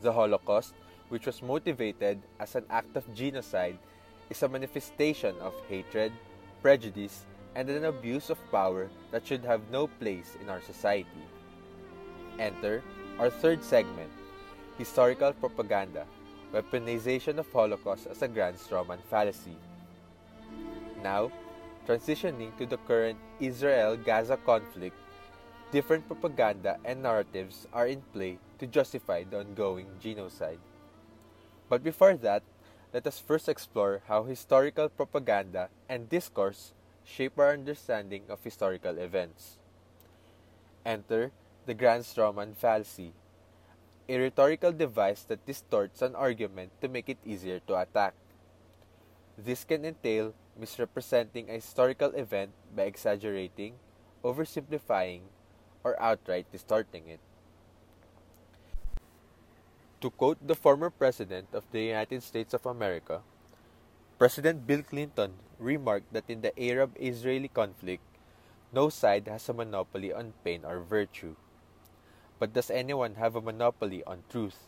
The 0.00 0.12
Holocaust, 0.12 0.74
which 1.08 1.26
was 1.26 1.42
motivated 1.42 2.22
as 2.40 2.54
an 2.54 2.64
act 2.70 2.96
of 2.96 3.14
genocide, 3.14 3.78
is 4.30 4.42
a 4.42 4.48
manifestation 4.48 5.34
of 5.40 5.54
hatred, 5.68 6.12
prejudice, 6.62 7.26
and 7.54 7.68
an 7.68 7.84
abuse 7.84 8.30
of 8.30 8.38
power 8.50 8.88
that 9.10 9.26
should 9.26 9.44
have 9.44 9.60
no 9.70 9.86
place 9.86 10.36
in 10.40 10.48
our 10.48 10.60
society. 10.62 11.26
Enter 12.38 12.82
our 13.18 13.28
third 13.28 13.62
segment 13.62 14.10
Historical 14.78 15.32
Propaganda 15.34 16.06
Weaponization 16.52 17.38
of 17.38 17.50
Holocaust 17.52 18.06
as 18.06 18.22
a 18.22 18.28
Grand 18.28 18.56
Strawman 18.56 19.02
Fallacy. 19.10 19.56
Now, 21.02 21.30
transitioning 21.86 22.56
to 22.58 22.66
the 22.66 22.78
current 22.88 23.18
Israel 23.40 23.96
Gaza 23.96 24.36
conflict, 24.36 24.96
different 25.72 26.06
propaganda 26.06 26.76
and 26.84 27.02
narratives 27.02 27.66
are 27.72 27.88
in 27.88 28.04
play 28.12 28.38
to 28.60 28.68
justify 28.68 29.24
the 29.24 29.40
ongoing 29.40 29.88
genocide. 29.98 30.60
But 31.68 31.82
before 31.82 32.14
that, 32.20 32.44
let 32.92 33.06
us 33.06 33.18
first 33.18 33.48
explore 33.48 34.02
how 34.06 34.24
historical 34.24 34.90
propaganda 34.90 35.70
and 35.88 36.12
discourse 36.12 36.76
shape 37.04 37.40
our 37.40 37.56
understanding 37.56 38.28
of 38.28 38.44
historical 38.44 38.98
events. 38.98 39.56
Enter 40.84 41.32
the 41.64 41.72
Grand 41.72 42.04
Strawman 42.04 42.54
fallacy, 42.54 43.14
a 44.08 44.18
rhetorical 44.18 44.72
device 44.72 45.22
that 45.24 45.46
distorts 45.46 46.02
an 46.02 46.14
argument 46.14 46.70
to 46.82 46.88
make 46.88 47.08
it 47.08 47.18
easier 47.24 47.60
to 47.66 47.80
attack. 47.80 48.12
This 49.38 49.64
can 49.64 49.86
entail 49.86 50.34
misrepresenting 50.58 51.48
a 51.48 51.54
historical 51.64 52.12
event 52.12 52.50
by 52.76 52.82
exaggerating, 52.82 53.80
oversimplifying, 54.22 55.32
or 55.84 56.00
outright 56.00 56.46
distorting 56.50 57.08
it. 57.08 57.20
To 60.00 60.10
quote 60.10 60.38
the 60.42 60.54
former 60.54 60.90
President 60.90 61.46
of 61.52 61.64
the 61.70 61.82
United 61.82 62.22
States 62.22 62.54
of 62.54 62.66
America, 62.66 63.22
President 64.18 64.66
Bill 64.66 64.82
Clinton 64.82 65.34
remarked 65.58 66.12
that 66.12 66.28
in 66.28 66.42
the 66.42 66.54
Arab 66.58 66.96
Israeli 66.98 67.48
conflict, 67.48 68.02
no 68.72 68.88
side 68.88 69.28
has 69.28 69.48
a 69.48 69.52
monopoly 69.52 70.12
on 70.12 70.32
pain 70.44 70.64
or 70.64 70.80
virtue. 70.80 71.36
But 72.38 72.52
does 72.52 72.70
anyone 72.70 73.14
have 73.14 73.36
a 73.36 73.40
monopoly 73.40 74.02
on 74.04 74.24
truth? 74.28 74.66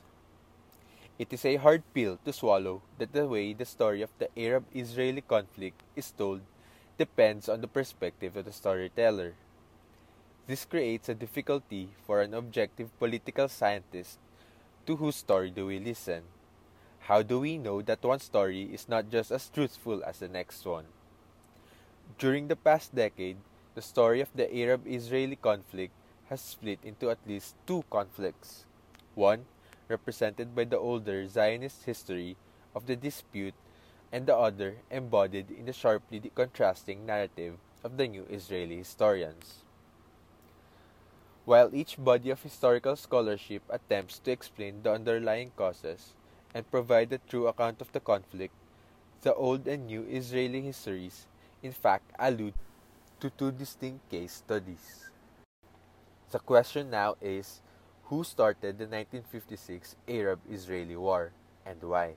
It 1.18 1.32
is 1.32 1.44
a 1.44 1.56
hard 1.56 1.82
pill 1.94 2.18
to 2.24 2.32
swallow 2.32 2.82
that 2.98 3.12
the 3.12 3.26
way 3.26 3.54
the 3.54 3.64
story 3.64 4.02
of 4.02 4.10
the 4.18 4.30
Arab 4.38 4.66
Israeli 4.74 5.22
conflict 5.22 5.82
is 5.94 6.10
told 6.10 6.42
depends 6.98 7.48
on 7.48 7.60
the 7.60 7.70
perspective 7.70 8.36
of 8.36 8.44
the 8.44 8.52
storyteller. 8.52 9.34
This 10.46 10.66
creates 10.66 11.08
a 11.08 11.14
difficulty 11.14 11.88
for 12.06 12.20
an 12.20 12.34
objective 12.34 12.92
political 12.98 13.48
scientist 13.48 14.18
to 14.84 14.96
whose 14.96 15.16
story 15.16 15.48
do 15.48 15.64
we 15.64 15.78
listen? 15.78 16.20
How 17.08 17.22
do 17.22 17.40
we 17.40 17.56
know 17.56 17.80
that 17.80 18.04
one 18.04 18.20
story 18.20 18.64
is 18.64 18.86
not 18.86 19.08
just 19.08 19.32
as 19.32 19.48
truthful 19.48 20.04
as 20.04 20.18
the 20.18 20.28
next 20.28 20.66
one? 20.66 20.84
During 22.18 22.48
the 22.48 22.60
past 22.60 22.94
decade, 22.94 23.38
the 23.74 23.80
story 23.80 24.20
of 24.20 24.28
the 24.34 24.44
Arab 24.54 24.84
Israeli 24.86 25.36
conflict 25.36 25.94
has 26.28 26.42
split 26.42 26.80
into 26.84 27.08
at 27.08 27.24
least 27.26 27.56
two 27.66 27.82
conflicts. 27.88 28.66
One, 29.14 29.46
represented 29.88 30.54
by 30.54 30.64
the 30.64 30.78
older 30.78 31.26
Zionist 31.26 31.84
history 31.84 32.36
of 32.74 32.84
the 32.84 32.96
dispute, 32.96 33.54
and 34.12 34.26
the 34.26 34.36
other 34.36 34.76
embodied 34.90 35.50
in 35.50 35.64
the 35.64 35.72
sharply 35.72 36.20
contrasting 36.34 37.06
narrative 37.06 37.56
of 37.82 37.96
the 37.96 38.06
new 38.06 38.26
Israeli 38.28 38.76
historians. 38.76 39.63
While 41.44 41.74
each 41.74 42.02
body 42.02 42.30
of 42.30 42.42
historical 42.42 42.96
scholarship 42.96 43.62
attempts 43.68 44.18
to 44.20 44.30
explain 44.30 44.82
the 44.82 44.94
underlying 44.94 45.52
causes 45.54 46.14
and 46.54 46.70
provide 46.70 47.12
a 47.12 47.18
true 47.18 47.48
account 47.48 47.82
of 47.82 47.92
the 47.92 48.00
conflict, 48.00 48.54
the 49.20 49.34
old 49.34 49.68
and 49.68 49.86
new 49.86 50.06
Israeli 50.08 50.62
histories 50.62 51.26
in 51.62 51.72
fact 51.72 52.10
allude 52.18 52.54
to 53.20 53.28
two 53.28 53.52
distinct 53.52 54.08
case 54.10 54.32
studies. 54.32 55.10
The 56.30 56.38
question 56.38 56.88
now 56.88 57.16
is 57.20 57.60
who 58.04 58.24
started 58.24 58.78
the 58.78 58.88
1956 58.88 59.96
Arab 60.08 60.40
Israeli 60.50 60.96
War 60.96 61.32
and 61.66 61.82
why? 61.82 62.16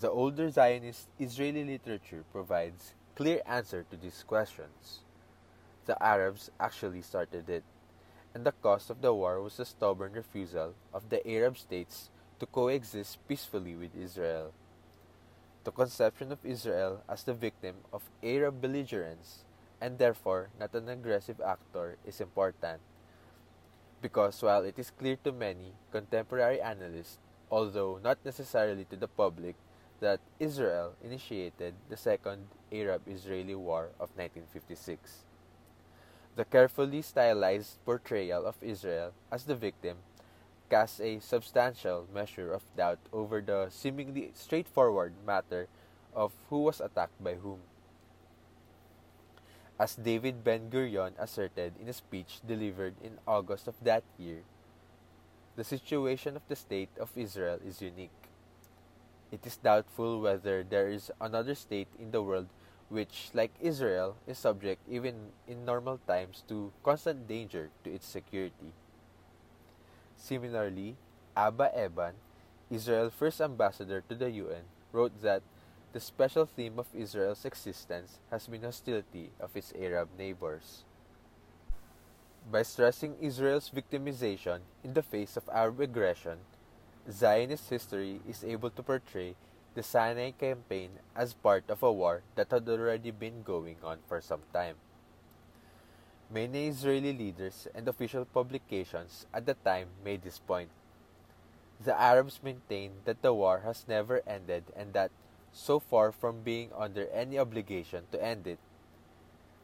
The 0.00 0.10
older 0.10 0.50
Zionist 0.50 1.08
Israeli 1.18 1.64
literature 1.64 2.24
provides 2.32 2.94
clear 3.14 3.42
answer 3.44 3.84
to 3.90 3.96
these 3.96 4.24
questions. 4.26 5.00
The 5.84 6.02
Arabs 6.02 6.50
actually 6.58 7.02
started 7.02 7.50
it, 7.50 7.64
and 8.34 8.44
the 8.44 8.52
cause 8.52 8.90
of 8.90 9.00
the 9.00 9.12
war 9.12 9.40
was 9.42 9.56
the 9.56 9.64
stubborn 9.64 10.12
refusal 10.12 10.74
of 10.92 11.08
the 11.08 11.26
Arab 11.26 11.56
states 11.58 12.10
to 12.38 12.46
coexist 12.46 13.18
peacefully 13.26 13.74
with 13.74 13.96
Israel. 13.96 14.52
The 15.64 15.72
conception 15.72 16.32
of 16.32 16.44
Israel 16.44 17.02
as 17.08 17.24
the 17.24 17.34
victim 17.34 17.76
of 17.92 18.02
Arab 18.22 18.60
belligerence 18.60 19.44
and 19.80 19.98
therefore 19.98 20.50
not 20.58 20.74
an 20.74 20.88
aggressive 20.88 21.40
actor 21.40 21.96
is 22.06 22.20
important 22.20 22.80
because 24.00 24.40
while 24.42 24.64
it 24.64 24.78
is 24.78 24.90
clear 24.90 25.16
to 25.24 25.32
many 25.32 25.72
contemporary 25.90 26.60
analysts, 26.60 27.18
although 27.50 27.98
not 28.02 28.18
necessarily 28.24 28.84
to 28.84 28.96
the 28.96 29.08
public, 29.08 29.56
that 30.00 30.20
Israel 30.38 30.94
initiated 31.02 31.74
the 31.88 31.96
Second 31.96 32.46
Arab 32.72 33.02
Israeli 33.08 33.54
War 33.54 33.90
of 33.98 34.14
1956. 34.14 35.27
The 36.38 36.46
carefully 36.46 37.02
stylized 37.02 37.82
portrayal 37.82 38.46
of 38.46 38.62
Israel 38.62 39.10
as 39.26 39.42
the 39.42 39.58
victim 39.58 39.98
casts 40.70 41.00
a 41.00 41.18
substantial 41.18 42.06
measure 42.14 42.54
of 42.54 42.62
doubt 42.78 43.02
over 43.12 43.40
the 43.42 43.66
seemingly 43.74 44.30
straightforward 44.38 45.14
matter 45.26 45.66
of 46.14 46.30
who 46.46 46.62
was 46.62 46.80
attacked 46.80 47.18
by 47.18 47.34
whom. 47.42 47.58
As 49.80 49.96
David 49.98 50.44
Ben 50.44 50.70
Gurion 50.70 51.18
asserted 51.18 51.74
in 51.74 51.88
a 51.88 51.92
speech 51.92 52.38
delivered 52.46 52.94
in 53.02 53.18
August 53.26 53.66
of 53.66 53.74
that 53.82 54.04
year, 54.16 54.46
the 55.56 55.64
situation 55.64 56.36
of 56.36 56.46
the 56.46 56.54
state 56.54 56.94
of 57.00 57.10
Israel 57.18 57.58
is 57.66 57.82
unique. 57.82 58.30
It 59.32 59.44
is 59.44 59.56
doubtful 59.56 60.20
whether 60.20 60.62
there 60.62 60.86
is 60.86 61.10
another 61.20 61.56
state 61.56 61.90
in 61.98 62.12
the 62.12 62.22
world 62.22 62.46
which, 62.88 63.30
like 63.34 63.52
Israel, 63.60 64.16
is 64.26 64.38
subject 64.38 64.80
even 64.88 65.32
in 65.46 65.64
normal 65.64 66.00
times 66.06 66.42
to 66.48 66.72
constant 66.82 67.28
danger 67.28 67.70
to 67.84 67.92
its 67.92 68.06
security. 68.06 68.72
Similarly, 70.16 70.96
Abba 71.36 71.70
Eban, 71.76 72.14
Israel's 72.70 73.12
first 73.12 73.40
ambassador 73.40 74.02
to 74.08 74.14
the 74.14 74.30
UN, 74.30 74.64
wrote 74.92 75.20
that 75.22 75.42
the 75.92 76.00
special 76.00 76.44
theme 76.44 76.78
of 76.78 76.86
Israel's 76.94 77.44
existence 77.44 78.18
has 78.30 78.46
been 78.46 78.62
hostility 78.62 79.30
of 79.40 79.56
its 79.56 79.72
Arab 79.78 80.08
neighbors. 80.18 80.84
By 82.50 82.62
stressing 82.62 83.16
Israel's 83.20 83.70
victimization 83.70 84.60
in 84.82 84.94
the 84.94 85.02
face 85.02 85.36
of 85.36 85.48
Arab 85.52 85.80
aggression, 85.80 86.38
Zionist 87.10 87.70
history 87.70 88.20
is 88.28 88.44
able 88.44 88.70
to 88.70 88.82
portray 88.82 89.34
the 89.78 89.86
Sinai 89.86 90.32
campaign 90.34 90.90
as 91.14 91.38
part 91.38 91.70
of 91.70 91.84
a 91.86 91.92
war 91.92 92.22
that 92.34 92.50
had 92.50 92.68
already 92.68 93.12
been 93.12 93.46
going 93.46 93.76
on 93.78 93.98
for 94.10 94.20
some 94.20 94.42
time. 94.52 94.74
Many 96.34 96.66
Israeli 96.66 97.12
leaders 97.14 97.68
and 97.76 97.86
official 97.86 98.24
publications 98.24 99.26
at 99.32 99.46
the 99.46 99.54
time 99.54 99.86
made 100.04 100.26
this 100.26 100.42
point. 100.42 100.74
The 101.78 101.94
Arabs 101.94 102.40
maintain 102.42 102.90
that 103.04 103.22
the 103.22 103.32
war 103.32 103.62
has 103.62 103.86
never 103.86 104.20
ended 104.26 104.64
and 104.74 104.92
that 104.98 105.12
so 105.52 105.78
far 105.78 106.10
from 106.10 106.42
being 106.42 106.74
under 106.74 107.06
any 107.14 107.38
obligation 107.38 108.02
to 108.10 108.18
end 108.18 108.48
it. 108.48 108.58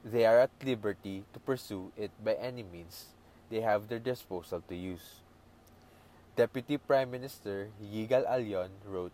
They 0.04 0.24
are 0.26 0.38
at 0.38 0.54
liberty 0.62 1.24
to 1.32 1.40
pursue 1.40 1.90
it 1.98 2.14
by 2.22 2.34
any 2.34 2.62
means 2.62 3.10
they 3.50 3.66
have 3.66 3.88
their 3.88 3.98
disposal 3.98 4.62
to 4.68 4.76
use. 4.76 5.26
Deputy 6.36 6.78
Prime 6.78 7.10
Minister 7.10 7.74
Yigal 7.82 8.22
Allon 8.30 8.70
wrote, 8.86 9.10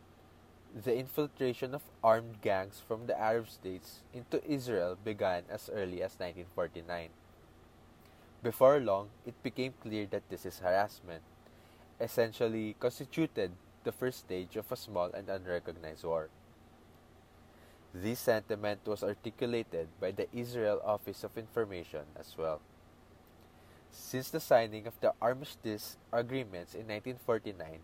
The 0.74 0.94
infiltration 0.94 1.74
of 1.74 1.82
armed 2.02 2.40
gangs 2.42 2.80
from 2.86 3.06
the 3.06 3.18
Arab 3.18 3.50
states 3.50 4.04
into 4.14 4.38
Israel 4.48 4.96
began 5.02 5.42
as 5.50 5.68
early 5.68 6.00
as 6.00 6.14
1949. 6.14 7.10
Before 8.42 8.78
long, 8.78 9.10
it 9.26 9.34
became 9.42 9.74
clear 9.82 10.06
that 10.06 10.28
this 10.30 10.46
is 10.46 10.60
harassment, 10.60 11.22
essentially 12.00 12.76
constituted 12.78 13.50
the 13.82 13.90
first 13.90 14.20
stage 14.20 14.54
of 14.54 14.70
a 14.70 14.76
small 14.76 15.10
and 15.10 15.28
unrecognized 15.28 16.04
war. 16.04 16.30
This 17.92 18.20
sentiment 18.20 18.86
was 18.86 19.02
articulated 19.02 19.88
by 20.00 20.12
the 20.12 20.28
Israel 20.32 20.80
Office 20.84 21.24
of 21.24 21.36
Information 21.36 22.06
as 22.14 22.38
well. 22.38 22.60
Since 23.90 24.30
the 24.30 24.38
signing 24.38 24.86
of 24.86 25.00
the 25.00 25.12
Armistice 25.20 25.96
Agreements 26.12 26.74
in 26.74 26.86
1949, 26.86 27.80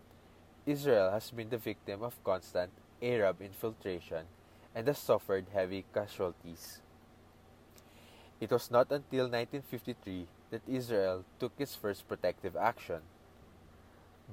Israel 0.66 1.12
has 1.12 1.30
been 1.30 1.48
the 1.48 1.56
victim 1.58 2.02
of 2.02 2.22
constant 2.24 2.72
Arab 3.00 3.40
infiltration 3.40 4.26
and 4.74 4.88
has 4.88 4.98
suffered 4.98 5.46
heavy 5.52 5.84
casualties. 5.94 6.80
It 8.40 8.50
was 8.50 8.68
not 8.70 8.90
until 8.90 9.30
1953 9.30 10.26
that 10.50 10.62
Israel 10.68 11.24
took 11.38 11.52
its 11.58 11.76
first 11.76 12.08
protective 12.08 12.56
action. 12.56 13.02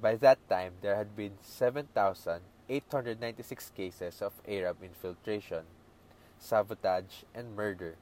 By 0.02 0.16
that 0.16 0.40
time, 0.50 0.74
there 0.82 0.96
had 0.96 1.16
been 1.16 1.34
7,896 1.42 3.72
cases 3.76 4.20
of 4.22 4.34
Arab 4.48 4.78
infiltration, 4.84 5.66
sabotage, 6.40 7.24
and 7.36 7.56
murder, 7.56 7.96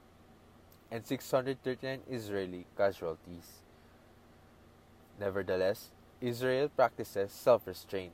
and 0.89 1.05
639 1.05 1.99
Israeli 2.09 2.65
casualties. 2.77 3.59
Nevertheless, 5.19 5.91
Israel 6.21 6.69
practices 6.69 7.31
self 7.31 7.67
restraint. 7.67 8.13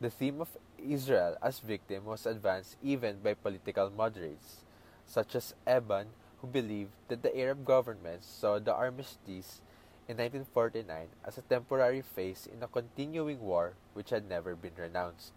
The 0.00 0.08
theme 0.08 0.40
of 0.40 0.56
Israel 0.78 1.36
as 1.42 1.60
victim 1.60 2.06
was 2.06 2.24
advanced 2.24 2.76
even 2.82 3.20
by 3.20 3.34
political 3.34 3.90
moderates, 3.90 4.64
such 5.04 5.34
as 5.34 5.54
Eban, 5.68 6.06
who 6.40 6.46
believed 6.46 6.92
that 7.08 7.22
the 7.22 7.36
Arab 7.36 7.66
governments 7.66 8.26
saw 8.26 8.58
the 8.58 8.72
armistice 8.72 9.60
in 10.08 10.16
1949 10.16 11.06
as 11.22 11.36
a 11.36 11.42
temporary 11.42 12.00
phase 12.00 12.48
in 12.50 12.62
a 12.62 12.68
continuing 12.68 13.40
war 13.40 13.74
which 13.92 14.08
had 14.08 14.26
never 14.26 14.56
been 14.56 14.72
renounced. 14.78 15.32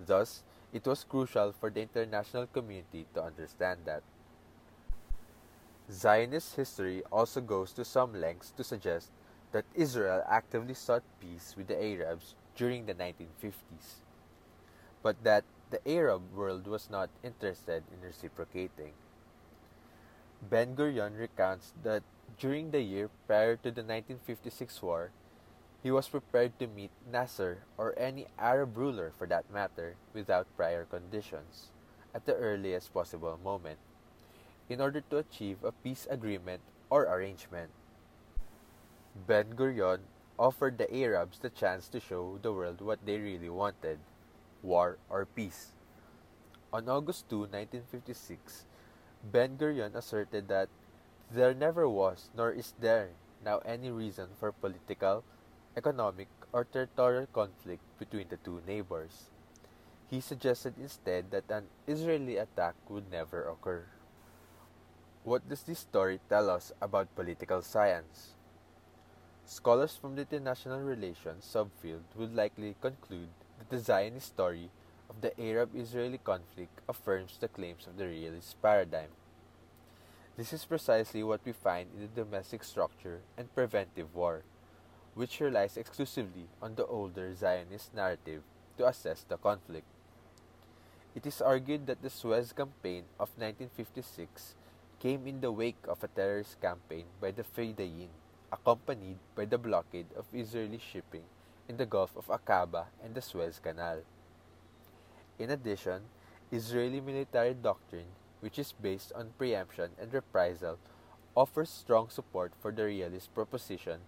Thus, 0.00 0.42
it 0.72 0.86
was 0.86 1.04
crucial 1.04 1.52
for 1.52 1.68
the 1.68 1.82
international 1.82 2.46
community 2.46 3.04
to 3.12 3.22
understand 3.22 3.80
that. 3.84 4.02
Zionist 5.92 6.56
history 6.56 7.02
also 7.12 7.42
goes 7.42 7.72
to 7.74 7.84
some 7.84 8.18
lengths 8.18 8.50
to 8.52 8.64
suggest 8.64 9.10
that 9.52 9.64
Israel 9.74 10.24
actively 10.26 10.74
sought 10.74 11.02
peace 11.20 11.54
with 11.56 11.66
the 11.66 11.76
Arabs 11.76 12.34
during 12.56 12.86
the 12.86 12.94
1950s, 12.94 14.02
but 15.02 15.22
that 15.24 15.44
the 15.70 15.80
Arab 15.88 16.34
world 16.34 16.66
was 16.66 16.90
not 16.90 17.10
interested 17.22 17.84
in 17.92 18.00
reciprocating. 18.02 18.92
Ben 20.42 20.74
Gurion 20.74 21.18
recounts 21.18 21.72
that 21.82 22.02
during 22.38 22.70
the 22.70 22.80
year 22.80 23.10
prior 23.26 23.56
to 23.56 23.70
the 23.70 23.84
1956 23.84 24.82
war, 24.82 25.10
he 25.82 25.90
was 25.90 26.08
prepared 26.08 26.58
to 26.58 26.66
meet 26.66 26.90
Nasser 27.10 27.64
or 27.78 27.96
any 27.96 28.26
Arab 28.38 28.76
ruler 28.76 29.12
for 29.16 29.26
that 29.28 29.50
matter 29.52 29.96
without 30.12 30.46
prior 30.56 30.84
conditions 30.84 31.72
at 32.14 32.26
the 32.26 32.34
earliest 32.34 32.92
possible 32.92 33.38
moment 33.42 33.78
in 34.68 34.80
order 34.80 35.00
to 35.00 35.18
achieve 35.18 35.64
a 35.64 35.72
peace 35.72 36.06
agreement 36.10 36.60
or 36.90 37.04
arrangement. 37.04 37.70
Ben 39.26 39.54
Gurion 39.54 40.00
offered 40.40 40.78
the 40.80 40.88
Arabs 40.88 41.38
the 41.44 41.52
chance 41.52 41.86
to 41.92 42.00
show 42.00 42.40
the 42.40 42.50
world 42.50 42.80
what 42.80 43.04
they 43.04 43.20
really 43.20 43.52
wanted 43.52 44.00
war 44.62 44.96
or 45.12 45.28
peace. 45.28 45.76
On 46.72 46.88
August 46.88 47.28
2, 47.28 47.52
1956, 47.52 48.64
Ben 49.20 49.60
Gurion 49.60 49.94
asserted 49.94 50.48
that 50.48 50.72
there 51.30 51.52
never 51.52 51.86
was 51.86 52.30
nor 52.34 52.50
is 52.50 52.72
there 52.80 53.10
now 53.44 53.58
any 53.68 53.90
reason 53.90 54.28
for 54.40 54.50
political, 54.50 55.22
economic, 55.76 56.28
or 56.52 56.64
territorial 56.64 57.26
conflict 57.26 57.84
between 57.98 58.26
the 58.28 58.40
two 58.40 58.62
neighbors. 58.66 59.28
He 60.08 60.20
suggested 60.20 60.74
instead 60.80 61.30
that 61.30 61.50
an 61.50 61.68
Israeli 61.86 62.38
attack 62.38 62.74
would 62.88 63.12
never 63.12 63.44
occur. 63.44 63.84
What 65.22 65.46
does 65.48 65.62
this 65.62 65.80
story 65.80 66.18
tell 66.28 66.48
us 66.48 66.72
about 66.80 67.14
political 67.14 67.60
science? 67.60 68.39
Scholars 69.50 69.96
from 69.96 70.14
the 70.14 70.22
international 70.22 70.78
relations 70.78 71.42
subfield 71.42 72.06
would 72.14 72.36
likely 72.36 72.76
conclude 72.80 73.30
that 73.58 73.68
the 73.68 73.82
Zionist 73.82 74.28
story 74.28 74.70
of 75.08 75.20
the 75.22 75.34
Arab 75.40 75.74
Israeli 75.74 76.18
conflict 76.18 76.78
affirms 76.88 77.36
the 77.36 77.48
claims 77.48 77.88
of 77.88 77.96
the 77.96 78.06
realist 78.06 78.62
paradigm. 78.62 79.10
This 80.36 80.52
is 80.52 80.64
precisely 80.64 81.24
what 81.24 81.40
we 81.44 81.50
find 81.50 81.90
in 81.92 82.02
the 82.02 82.22
domestic 82.22 82.62
structure 82.62 83.22
and 83.36 83.52
preventive 83.52 84.14
war 84.14 84.44
which 85.14 85.40
relies 85.40 85.76
exclusively 85.76 86.46
on 86.62 86.76
the 86.76 86.86
older 86.86 87.34
Zionist 87.34 87.92
narrative 87.92 88.44
to 88.78 88.86
assess 88.86 89.24
the 89.28 89.36
conflict. 89.36 89.90
It 91.16 91.26
is 91.26 91.42
argued 91.42 91.88
that 91.88 92.02
the 92.02 92.10
Suez 92.10 92.52
Campaign 92.52 93.02
of 93.18 93.34
1956 93.34 94.54
came 95.00 95.26
in 95.26 95.40
the 95.40 95.50
wake 95.50 95.82
of 95.88 96.04
a 96.04 96.08
terrorist 96.08 96.60
campaign 96.60 97.06
by 97.20 97.32
the 97.32 97.42
Fedayeen, 97.42 98.14
accompanied 98.52 99.18
by 99.34 99.44
the 99.44 99.58
blockade 99.58 100.06
of 100.16 100.26
Israeli 100.32 100.78
shipping 100.78 101.22
in 101.68 101.76
the 101.76 101.86
Gulf 101.86 102.16
of 102.16 102.26
Aqaba 102.26 102.86
and 103.04 103.14
the 103.14 103.22
Suez 103.22 103.60
Canal. 103.62 104.00
In 105.38 105.50
addition, 105.50 106.02
Israeli 106.52 107.00
military 107.00 107.54
doctrine, 107.54 108.10
which 108.40 108.58
is 108.58 108.72
based 108.72 109.12
on 109.14 109.34
preemption 109.38 109.90
and 110.00 110.12
reprisal, 110.12 110.78
offers 111.36 111.70
strong 111.70 112.08
support 112.08 112.52
for 112.60 112.72
the 112.72 112.84
realist 112.84 113.32
proposition 113.34 114.00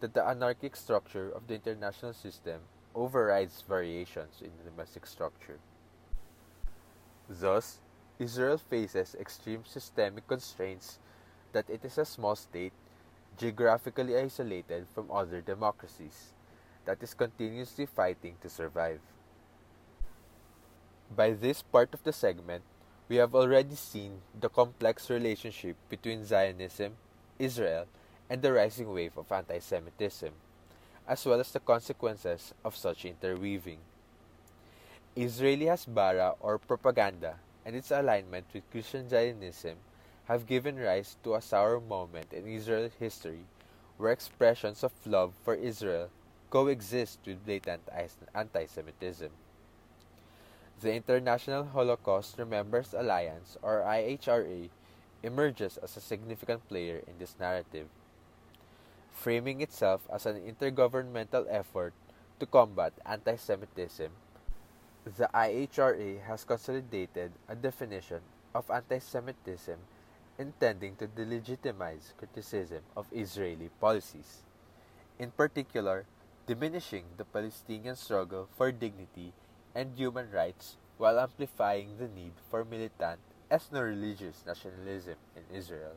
that 0.00 0.14
the 0.14 0.24
anarchic 0.26 0.74
structure 0.74 1.30
of 1.30 1.46
the 1.46 1.54
international 1.54 2.12
system 2.12 2.60
overrides 2.94 3.62
variations 3.68 4.40
in 4.40 4.50
the 4.58 4.70
domestic 4.70 5.06
structure. 5.06 5.58
Thus, 7.28 7.78
Israel 8.18 8.58
faces 8.58 9.16
extreme 9.18 9.64
systemic 9.64 10.26
constraints 10.26 10.98
that 11.52 11.68
it 11.68 11.84
is 11.84 11.98
a 11.98 12.04
small 12.04 12.36
state, 12.36 12.72
geographically 13.38 14.16
isolated 14.16 14.86
from 14.94 15.10
other 15.10 15.40
democracies, 15.40 16.32
that 16.84 17.02
is 17.02 17.14
continuously 17.14 17.86
fighting 17.86 18.36
to 18.42 18.48
survive. 18.48 19.00
By 21.14 21.32
this 21.32 21.62
part 21.62 21.94
of 21.94 22.02
the 22.04 22.12
segment, 22.12 22.62
we 23.08 23.16
have 23.16 23.34
already 23.34 23.74
seen 23.74 24.22
the 24.38 24.48
complex 24.48 25.10
relationship 25.10 25.76
between 25.88 26.24
Zionism, 26.24 26.94
Israel, 27.38 27.86
and 28.30 28.40
the 28.40 28.52
rising 28.52 28.92
wave 28.92 29.18
of 29.18 29.30
anti 29.30 29.58
Semitism, 29.58 30.32
as 31.06 31.26
well 31.26 31.40
as 31.40 31.52
the 31.52 31.60
consequences 31.60 32.54
of 32.64 32.76
such 32.76 33.04
interweaving. 33.04 33.78
Israeli 35.14 35.66
Hasbara 35.66 36.36
or 36.40 36.56
propaganda 36.56 37.36
and 37.66 37.76
its 37.76 37.90
alignment 37.90 38.46
with 38.54 38.70
Christian 38.70 39.08
Zionism 39.08 39.76
have 40.32 40.46
given 40.46 40.80
rise 40.80 41.16
to 41.22 41.34
a 41.34 41.42
sour 41.42 41.78
moment 41.78 42.32
in 42.32 42.48
Israel's 42.48 42.96
history 42.98 43.44
where 43.98 44.12
expressions 44.12 44.82
of 44.82 44.92
love 45.04 45.34
for 45.44 45.54
Israel 45.54 46.08
coexist 46.48 47.20
with 47.26 47.44
blatant 47.44 47.82
anti 48.34 48.64
Semitism. 48.64 49.28
The 50.80 50.94
International 50.94 51.64
Holocaust 51.64 52.38
Remembrance 52.38 52.94
Alliance, 52.94 53.58
or 53.60 53.84
IHRA, 53.84 54.70
emerges 55.22 55.76
as 55.76 55.96
a 55.96 56.00
significant 56.00 56.66
player 56.66 57.02
in 57.06 57.18
this 57.18 57.36
narrative, 57.38 57.88
framing 59.12 59.60
itself 59.60 60.00
as 60.12 60.24
an 60.24 60.40
intergovernmental 60.40 61.44
effort 61.48 61.92
to 62.40 62.46
combat 62.46 62.94
anti 63.04 63.36
Semitism. 63.36 64.10
The 65.04 65.28
IHRA 65.34 66.24
has 66.24 66.44
consolidated 66.44 67.32
a 67.48 67.54
definition 67.54 68.20
of 68.54 68.70
anti 68.70 68.98
Semitism 68.98 69.76
intending 70.38 70.96
to 70.96 71.06
delegitimize 71.06 72.16
criticism 72.16 72.80
of 72.96 73.06
Israeli 73.12 73.70
policies, 73.80 74.42
in 75.18 75.30
particular, 75.30 76.06
diminishing 76.46 77.04
the 77.16 77.24
Palestinian 77.24 77.96
struggle 77.96 78.48
for 78.56 78.72
dignity 78.72 79.32
and 79.74 79.96
human 79.96 80.30
rights 80.30 80.76
while 80.98 81.18
amplifying 81.18 81.96
the 81.98 82.08
need 82.08 82.32
for 82.50 82.64
militant 82.64 83.18
ethno-religious 83.50 84.44
nationalism 84.46 85.16
in 85.36 85.44
Israel. 85.54 85.96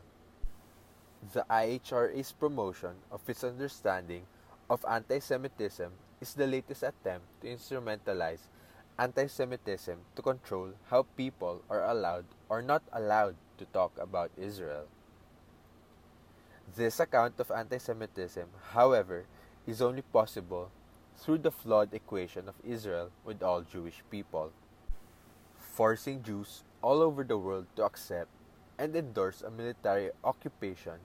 The 1.34 1.46
IHRA's 1.50 2.32
promotion 2.34 3.02
of 3.12 3.28
its 3.28 3.44
understanding 3.44 4.28
of 4.70 4.86
anti-Semitism 4.90 5.92
is 6.22 6.34
the 6.34 6.48
latest 6.48 6.84
attempt 6.84 7.26
to 7.42 7.48
instrumentalize 7.48 8.48
anti-Semitism 9.00 9.98
to 10.16 10.22
control 10.22 10.74
how 10.90 11.04
people 11.16 11.62
are 11.70 11.86
allowed 11.86 12.26
or 12.50 12.62
not 12.62 12.84
allowed 12.94 13.36
to 13.58 13.66
talk 13.66 13.92
about 14.00 14.32
Israel. 14.38 14.86
This 16.76 17.00
account 17.00 17.40
of 17.40 17.52
anti-Semitism, 17.52 18.48
however, 18.72 19.26
is 19.68 19.82
only 19.82 20.02
possible 20.02 20.72
through 21.16 21.40
the 21.40 21.52
flawed 21.52 21.94
equation 21.94 22.50
of 22.50 22.56
Israel 22.64 23.12
with 23.24 23.42
all 23.42 23.62
Jewish 23.62 24.04
people, 24.12 24.52
forcing 25.58 26.24
Jews 26.24 26.64
all 26.82 27.02
over 27.02 27.24
the 27.24 27.38
world 27.38 27.68
to 27.76 27.84
accept 27.84 28.30
and 28.78 28.96
endorse 28.96 29.42
a 29.42 29.50
military 29.50 30.12
occupation 30.24 31.00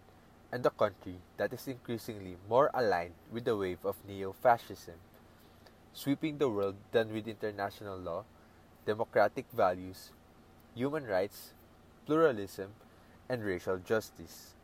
and 0.52 0.66
a 0.66 0.70
country 0.70 1.14
that 1.36 1.52
is 1.52 1.68
increasingly 1.68 2.36
more 2.48 2.70
aligned 2.74 3.14
with 3.30 3.44
the 3.44 3.56
wave 3.56 3.84
of 3.84 3.96
neo 4.06 4.32
fascism, 4.32 4.98
sweeping 5.92 6.38
the 6.38 6.48
world 6.48 6.74
than 6.90 7.12
with 7.12 7.28
international 7.28 7.98
law, 7.98 8.24
democratic 8.86 9.46
values, 9.52 10.10
human 10.74 11.06
rights, 11.06 11.52
pluralism, 12.10 12.74
and 13.28 13.44
racial 13.44 13.78
justice. 13.78 14.54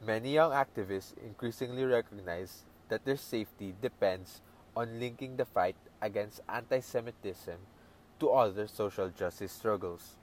Many 0.00 0.32
young 0.32 0.52
activists 0.52 1.12
increasingly 1.22 1.84
recognize 1.84 2.64
that 2.88 3.04
their 3.04 3.18
safety 3.18 3.74
depends 3.82 4.40
on 4.74 4.98
linking 4.98 5.36
the 5.36 5.44
fight 5.44 5.76
against 6.00 6.40
anti 6.48 6.80
Semitism 6.80 7.58
to 8.20 8.30
other 8.30 8.66
social 8.66 9.10
justice 9.10 9.52
struggles. 9.52 10.16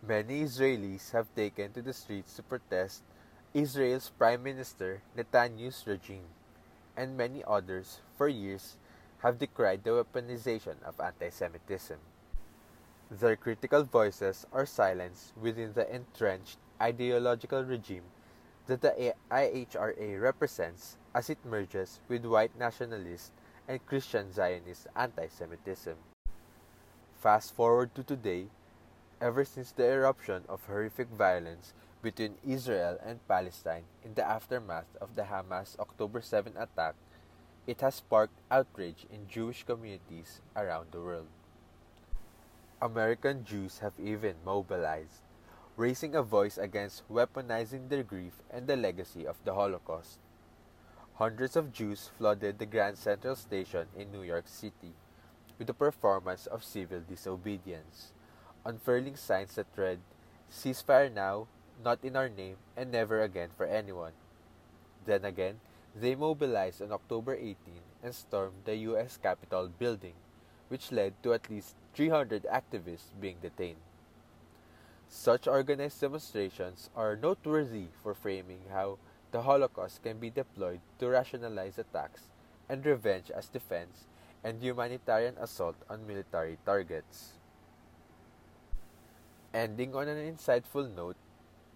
Many 0.00 0.44
Israelis 0.44 1.12
have 1.12 1.28
taken 1.34 1.70
to 1.72 1.82
the 1.82 1.92
streets 1.92 2.32
to 2.36 2.42
protest 2.42 3.02
Israel's 3.52 4.08
Prime 4.08 4.42
Minister 4.42 5.02
Netanyahu's 5.14 5.84
regime, 5.86 6.32
and 6.96 7.18
many 7.18 7.44
others, 7.46 8.00
for 8.16 8.28
years, 8.28 8.78
have 9.18 9.38
decried 9.38 9.84
the 9.84 9.90
weaponization 9.90 10.80
of 10.86 10.98
anti 10.98 11.28
Semitism. 11.28 11.98
Their 13.10 13.36
critical 13.36 13.84
voices 13.84 14.44
are 14.52 14.66
silenced 14.66 15.32
within 15.34 15.72
the 15.72 15.88
entrenched 15.88 16.58
ideological 16.78 17.64
regime 17.64 18.04
that 18.66 18.82
the 18.82 19.14
IHRA 19.30 20.20
represents 20.20 20.98
as 21.14 21.30
it 21.30 21.42
merges 21.42 22.00
with 22.06 22.26
white 22.26 22.54
nationalist 22.58 23.32
and 23.66 23.84
Christian 23.86 24.30
Zionist 24.30 24.88
anti 24.94 25.26
Semitism. 25.26 25.96
Fast 27.16 27.54
forward 27.54 27.94
to 27.94 28.02
today, 28.02 28.48
ever 29.22 29.42
since 29.42 29.72
the 29.72 29.90
eruption 29.90 30.44
of 30.46 30.66
horrific 30.66 31.08
violence 31.08 31.72
between 32.02 32.36
Israel 32.46 32.98
and 33.02 33.26
Palestine 33.26 33.84
in 34.04 34.12
the 34.12 34.24
aftermath 34.24 34.96
of 35.00 35.16
the 35.16 35.22
Hamas 35.22 35.78
October 35.78 36.20
7 36.20 36.52
attack, 36.58 36.94
it 37.66 37.80
has 37.80 37.94
sparked 37.94 38.38
outrage 38.50 39.06
in 39.10 39.28
Jewish 39.28 39.64
communities 39.64 40.42
around 40.54 40.92
the 40.92 41.00
world. 41.00 41.37
American 42.80 43.44
Jews 43.44 43.80
have 43.80 43.98
even 43.98 44.36
mobilized, 44.44 45.26
raising 45.76 46.14
a 46.14 46.22
voice 46.22 46.56
against 46.56 47.02
weaponizing 47.10 47.88
their 47.88 48.04
grief 48.04 48.34
and 48.50 48.68
the 48.68 48.76
legacy 48.76 49.26
of 49.26 49.34
the 49.44 49.52
Holocaust. 49.52 50.20
Hundreds 51.14 51.56
of 51.56 51.72
Jews 51.72 52.10
flooded 52.16 52.60
the 52.60 52.66
Grand 52.66 52.96
Central 52.96 53.34
Station 53.34 53.88
in 53.96 54.12
New 54.12 54.22
York 54.22 54.46
City 54.46 54.94
with 55.58 55.68
a 55.68 55.74
performance 55.74 56.46
of 56.46 56.62
civil 56.62 57.00
disobedience, 57.00 58.12
unfurling 58.64 59.16
signs 59.16 59.56
that 59.56 59.66
read, 59.74 59.98
Ceasefire 60.48 61.12
now, 61.12 61.48
not 61.82 61.98
in 62.04 62.14
our 62.14 62.28
name, 62.28 62.58
and 62.76 62.92
never 62.92 63.22
again 63.22 63.48
for 63.56 63.66
anyone. 63.66 64.12
Then 65.04 65.24
again, 65.24 65.58
they 65.96 66.14
mobilized 66.14 66.80
on 66.80 66.92
October 66.92 67.34
18 67.34 67.56
and 68.04 68.14
stormed 68.14 68.62
the 68.64 68.76
U.S. 68.94 69.18
Capitol 69.20 69.66
building, 69.66 70.14
which 70.68 70.92
led 70.92 71.20
to 71.24 71.34
at 71.34 71.50
least 71.50 71.74
300 71.98 72.46
activists 72.46 73.10
being 73.20 73.34
detained. 73.42 73.82
Such 75.08 75.48
organized 75.48 76.00
demonstrations 76.00 76.90
are 76.94 77.16
noteworthy 77.16 77.86
for 78.00 78.14
framing 78.14 78.60
how 78.70 78.98
the 79.32 79.42
Holocaust 79.42 80.04
can 80.04 80.18
be 80.18 80.30
deployed 80.30 80.78
to 81.00 81.08
rationalize 81.08 81.76
attacks 81.76 82.30
and 82.68 82.86
revenge 82.86 83.32
as 83.32 83.48
defense 83.48 84.06
and 84.44 84.62
humanitarian 84.62 85.34
assault 85.40 85.74
on 85.90 86.06
military 86.06 86.56
targets. 86.64 87.32
Ending 89.52 89.96
on 89.96 90.06
an 90.06 90.22
insightful 90.22 90.86
note, 90.94 91.16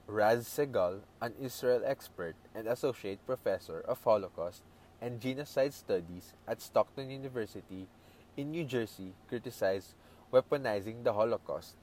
Raz 0.06 0.46
Segal, 0.46 1.00
an 1.20 1.34
Israel 1.42 1.82
expert 1.84 2.36
and 2.54 2.68
associate 2.68 3.26
professor 3.26 3.80
of 3.80 3.98
Holocaust 4.04 4.62
and 5.00 5.20
genocide 5.20 5.74
studies 5.74 6.32
at 6.46 6.62
Stockton 6.62 7.10
University 7.10 7.88
in 8.36 8.52
New 8.52 8.64
Jersey, 8.64 9.14
criticized 9.28 9.94
weaponizing 10.32 11.04
the 11.04 11.12
Holocaust 11.12 11.76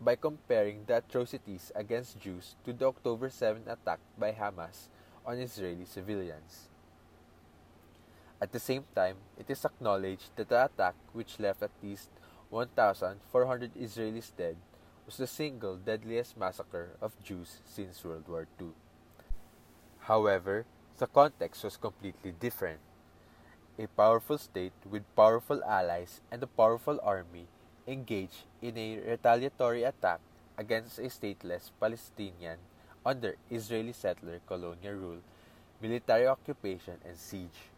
by 0.00 0.16
comparing 0.16 0.84
the 0.86 0.98
atrocities 0.98 1.70
against 1.74 2.18
Jews 2.18 2.56
to 2.64 2.72
the 2.72 2.86
October 2.86 3.30
7 3.30 3.62
attack 3.66 4.00
by 4.18 4.32
Hamas 4.32 4.90
on 5.24 5.38
Israeli 5.38 5.84
civilians. 5.86 6.68
At 8.42 8.52
the 8.52 8.58
same 8.58 8.84
time, 8.94 9.16
it 9.38 9.50
is 9.50 9.64
acknowledged 9.64 10.30
that 10.36 10.48
the 10.48 10.64
attack, 10.66 10.94
which 11.12 11.38
left 11.38 11.62
at 11.62 11.74
least 11.82 12.10
1,400 12.50 13.74
Israelis 13.74 14.30
dead, 14.36 14.56
was 15.06 15.16
the 15.16 15.26
single 15.26 15.76
deadliest 15.76 16.36
massacre 16.36 16.90
of 17.00 17.18
Jews 17.22 17.62
since 17.64 18.04
World 18.04 18.28
War 18.28 18.46
II. 18.60 18.74
However, 20.00 20.66
the 20.98 21.06
context 21.06 21.62
was 21.62 21.76
completely 21.76 22.32
different. 22.32 22.80
A 23.78 23.86
powerful 23.86 24.38
state 24.38 24.74
with 24.88 25.02
powerful 25.14 25.62
allies 25.62 26.20
and 26.30 26.42
a 26.42 26.50
powerful 26.50 26.98
army 27.02 27.46
engaged 27.88 28.44
in 28.60 28.76
a 28.76 29.00
retaliatory 29.00 29.82
attack 29.82 30.20
against 30.58 30.98
a 30.98 31.08
stateless 31.08 31.72
Palestinian 31.80 32.58
under 33.06 33.36
Israeli 33.50 33.92
settler 33.92 34.40
colonial 34.46 34.94
rule, 34.94 35.22
military 35.80 36.26
occupation, 36.26 37.00
and 37.08 37.16
siege. 37.16 37.72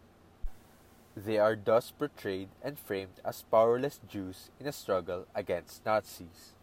They 1.17 1.39
are 1.39 1.55
thus 1.55 1.93
portrayed 1.93 2.49
and 2.63 2.79
framed 2.79 3.23
as 3.25 3.45
powerless 3.51 4.01
Jews 4.09 4.51
in 4.59 4.67
a 4.67 4.73
struggle 4.73 5.27
against 5.35 5.87
Nazis. 5.87 6.55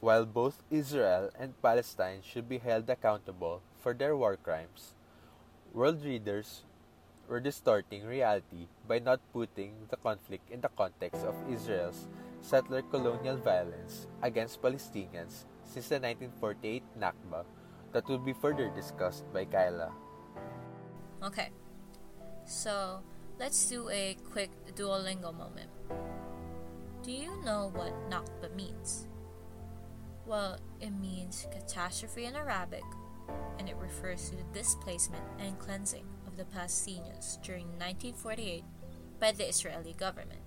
While 0.00 0.24
both 0.24 0.62
Israel 0.70 1.30
and 1.38 1.60
Palestine 1.62 2.22
should 2.24 2.48
be 2.48 2.58
held 2.58 2.88
accountable 2.88 3.60
for 3.78 3.92
their 3.92 4.16
war 4.16 4.36
crimes, 4.36 4.94
world 5.72 6.02
readers 6.04 6.62
were 7.28 7.38
distorting 7.38 8.06
reality 8.06 8.66
by 8.88 8.98
not 8.98 9.20
putting 9.32 9.86
the 9.90 9.96
conflict 9.96 10.50
in 10.50 10.60
the 10.62 10.72
context 10.74 11.22
of 11.22 11.36
Israel's 11.52 12.08
settler 12.40 12.82
colonial 12.82 13.36
violence 13.36 14.06
against 14.22 14.62
Palestinians 14.62 15.44
since 15.64 15.88
the 15.88 16.00
1948 16.00 16.82
Nakba 16.98 17.44
that 17.92 18.06
will 18.08 18.18
be 18.18 18.32
further 18.32 18.70
discussed 18.70 19.24
by 19.32 19.44
Kyla. 19.44 19.92
Okay, 21.22 21.50
so 22.46 23.00
let's 23.38 23.68
do 23.68 23.88
a 23.90 24.16
quick 24.30 24.50
Duolingo 24.74 25.36
moment. 25.36 25.70
Do 27.02 27.12
you 27.12 27.40
know 27.44 27.70
what 27.74 27.92
Nakba 28.10 28.54
means? 28.54 29.06
Well, 30.26 30.58
it 30.80 30.90
means 30.90 31.46
catastrophe 31.50 32.24
in 32.24 32.36
Arabic, 32.36 32.84
and 33.58 33.68
it 33.68 33.76
refers 33.76 34.30
to 34.30 34.36
the 34.36 34.44
displacement 34.52 35.24
and 35.38 35.58
cleansing 35.58 36.06
of 36.26 36.36
the 36.36 36.44
Palestinians 36.44 37.40
during 37.42 37.66
1948 37.78 38.64
by 39.18 39.32
the 39.32 39.48
Israeli 39.48 39.94
government. 39.94 40.39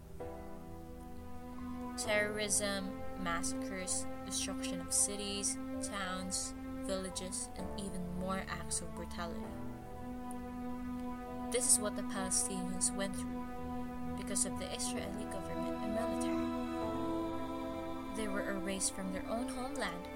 Terrorism, 1.98 2.90
massacres, 3.24 4.06
destruction 4.26 4.82
of 4.82 4.92
cities, 4.92 5.58
towns, 5.82 6.54
villages, 6.86 7.50
and 7.58 7.68
even 7.78 8.02
more 8.20 8.44
acts 8.50 8.82
of 8.82 8.94
brutality. 8.96 9.40
This 11.52 11.72
is 11.72 11.80
what 11.80 11.96
the 11.96 12.02
Palestinians 12.04 12.94
went 12.96 13.16
through 13.16 13.46
because 14.18 14.46
of 14.46 14.58
the 14.60 14.74
Israeli 14.74 15.26
government 15.32 15.78
and 15.84 15.94
military. 15.94 16.48
They 18.16 18.28
were 18.28 18.50
erased 18.50 18.96
from 18.96 19.14
their 19.14 19.26
own 19.30 19.48
homeland, 19.50 20.08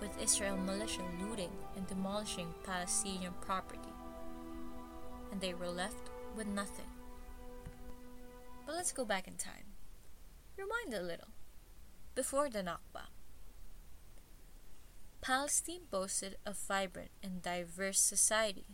with 0.00 0.22
Israel 0.22 0.56
militia 0.56 1.02
looting 1.20 1.50
and 1.76 1.86
demolishing 1.86 2.54
Palestinian 2.64 3.34
property, 3.40 3.92
and 5.30 5.40
they 5.40 5.54
were 5.54 5.68
left 5.68 6.10
with 6.34 6.46
nothing. 6.46 6.88
But 8.64 8.74
let's 8.74 8.92
go 8.92 9.04
back 9.04 9.28
in 9.28 9.34
time. 9.34 9.67
Rewind 10.58 10.92
a 10.92 11.00
little. 11.00 11.28
Before 12.16 12.50
the 12.50 12.64
Nakba, 12.64 13.06
Palestine 15.20 15.82
boasted 15.88 16.36
a 16.44 16.52
vibrant 16.52 17.12
and 17.22 17.40
diverse 17.40 18.00
society 18.00 18.66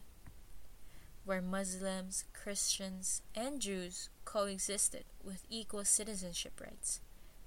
where 1.26 1.42
Muslims, 1.42 2.24
Christians, 2.32 3.20
and 3.34 3.60
Jews 3.60 4.08
coexisted 4.24 5.04
with 5.22 5.44
equal 5.50 5.84
citizenship 5.84 6.58
rights 6.58 7.00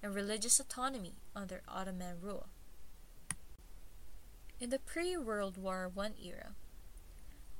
and 0.03 0.13
religious 0.13 0.59
autonomy 0.59 1.15
under 1.35 1.63
Ottoman 1.67 2.17
rule. 2.21 2.49
In 4.59 4.69
the 4.69 4.77
pre 4.77 5.17
World 5.17 5.57
War 5.57 5.91
I 5.97 6.11
era, 6.23 6.51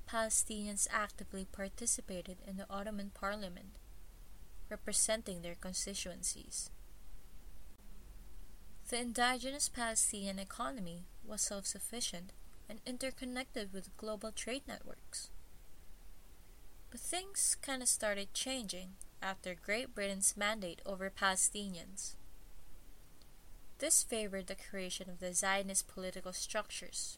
Palestinians 0.08 0.88
actively 0.92 1.48
participated 1.52 2.38
in 2.46 2.58
the 2.58 2.68
Ottoman 2.70 3.10
parliament, 3.16 3.78
representing 4.70 5.42
their 5.42 5.56
constituencies. 5.56 6.70
The 8.90 9.00
indigenous 9.02 9.68
Palestinian 9.68 10.40
economy 10.40 11.04
was 11.26 11.42
self 11.42 11.66
sufficient 11.66 12.32
and 12.70 12.80
interconnected 12.86 13.74
with 13.74 13.96
global 13.98 14.32
trade 14.32 14.64
networks. 14.68 15.30
But 16.90 17.02
things 17.02 17.58
kind 17.62 17.82
of 17.82 17.90
started 17.90 18.34
changing 18.34 18.92
after 19.22 19.56
Great 19.56 19.94
Britain's 19.94 20.38
mandate 20.38 20.82
over 20.86 21.10
Palestinians. 21.10 22.16
This 23.80 24.04
favored 24.04 24.48
the 24.48 24.56
creation 24.56 25.10
of 25.10 25.20
the 25.20 25.34
Zionist 25.34 25.88
political 25.88 26.34
structures. 26.34 27.18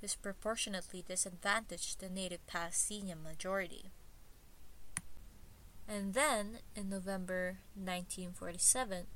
Disproportionately 0.00 1.04
disadvantaged 1.06 2.00
the 2.00 2.08
native 2.08 2.46
Palestinian 2.46 3.22
majority. 3.22 3.90
And 5.86 6.14
then, 6.14 6.58
in 6.74 6.88
November 6.88 7.58
1947, 7.74 9.06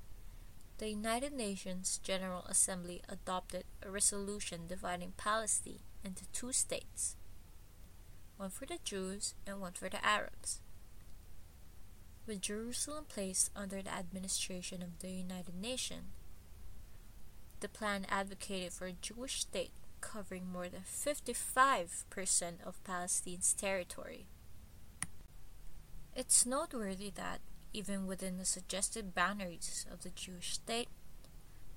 the 0.79 0.89
United 0.89 1.33
Nations 1.33 1.99
General 2.03 2.45
Assembly 2.49 3.03
adopted 3.09 3.65
a 3.83 3.91
resolution 3.91 4.67
dividing 4.69 5.15
Palestine 5.17 5.81
into 6.05 6.27
two 6.33 6.53
states 6.53 7.17
one 8.37 8.51
for 8.51 8.67
the 8.67 8.79
Jews 8.85 9.35
and 9.47 9.61
one 9.61 9.73
for 9.73 9.89
the 9.89 10.05
Arabs. 10.07 10.61
With 12.25 12.41
Jerusalem 12.41 13.07
placed 13.09 13.51
under 13.57 13.83
the 13.83 13.93
administration 13.93 14.81
of 14.81 15.01
the 15.01 15.11
United 15.11 15.57
Nations, 15.61 16.13
the 17.59 17.69
plan 17.69 18.07
advocated 18.09 18.73
for 18.73 18.87
a 18.87 18.93
Jewish 18.93 19.41
state 19.41 19.73
covering 20.01 20.47
more 20.47 20.69
than 20.69 20.83
55% 20.83 22.05
of 22.65 22.85
Palestine's 22.85 23.53
territory. 23.55 24.27
It's 26.19 26.45
noteworthy 26.45 27.13
that, 27.15 27.39
even 27.73 28.09
within 28.09 28.39
the 28.39 28.45
suggested 28.45 29.15
boundaries 29.15 29.87
of 29.89 30.03
the 30.03 30.11
Jewish 30.11 30.55
state, 30.55 30.89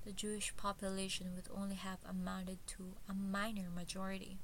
the 0.04 0.10
Jewish 0.10 0.52
population 0.56 1.36
would 1.36 1.46
only 1.56 1.76
have 1.76 2.00
amounted 2.04 2.58
to 2.66 2.96
a 3.08 3.14
minor 3.14 3.70
majority. 3.72 4.38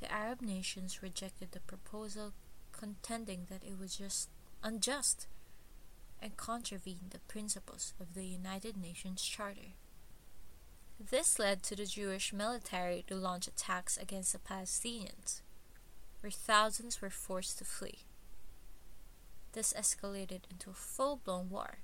The 0.00 0.10
Arab 0.10 0.40
nations 0.40 1.02
rejected 1.02 1.52
the 1.52 1.60
proposal, 1.60 2.32
contending 2.72 3.48
that 3.50 3.62
it 3.62 3.78
was 3.78 3.98
just 3.98 4.30
unjust 4.62 5.26
and 6.18 6.38
contravened 6.38 7.10
the 7.10 7.18
principles 7.18 7.92
of 8.00 8.14
the 8.14 8.24
United 8.24 8.78
Nations 8.78 9.22
Charter. 9.22 9.74
This 10.98 11.38
led 11.38 11.62
to 11.64 11.76
the 11.76 11.84
Jewish 11.84 12.32
military 12.32 13.04
to 13.08 13.14
launch 13.14 13.46
attacks 13.46 13.98
against 13.98 14.32
the 14.32 14.38
Palestinians, 14.38 15.42
where 16.26 16.32
thousands 16.32 17.00
were 17.00 17.08
forced 17.08 17.56
to 17.56 17.64
flee. 17.64 18.00
This 19.52 19.72
escalated 19.72 20.40
into 20.50 20.70
a 20.70 20.74
full 20.74 21.20
blown 21.24 21.48
war, 21.50 21.78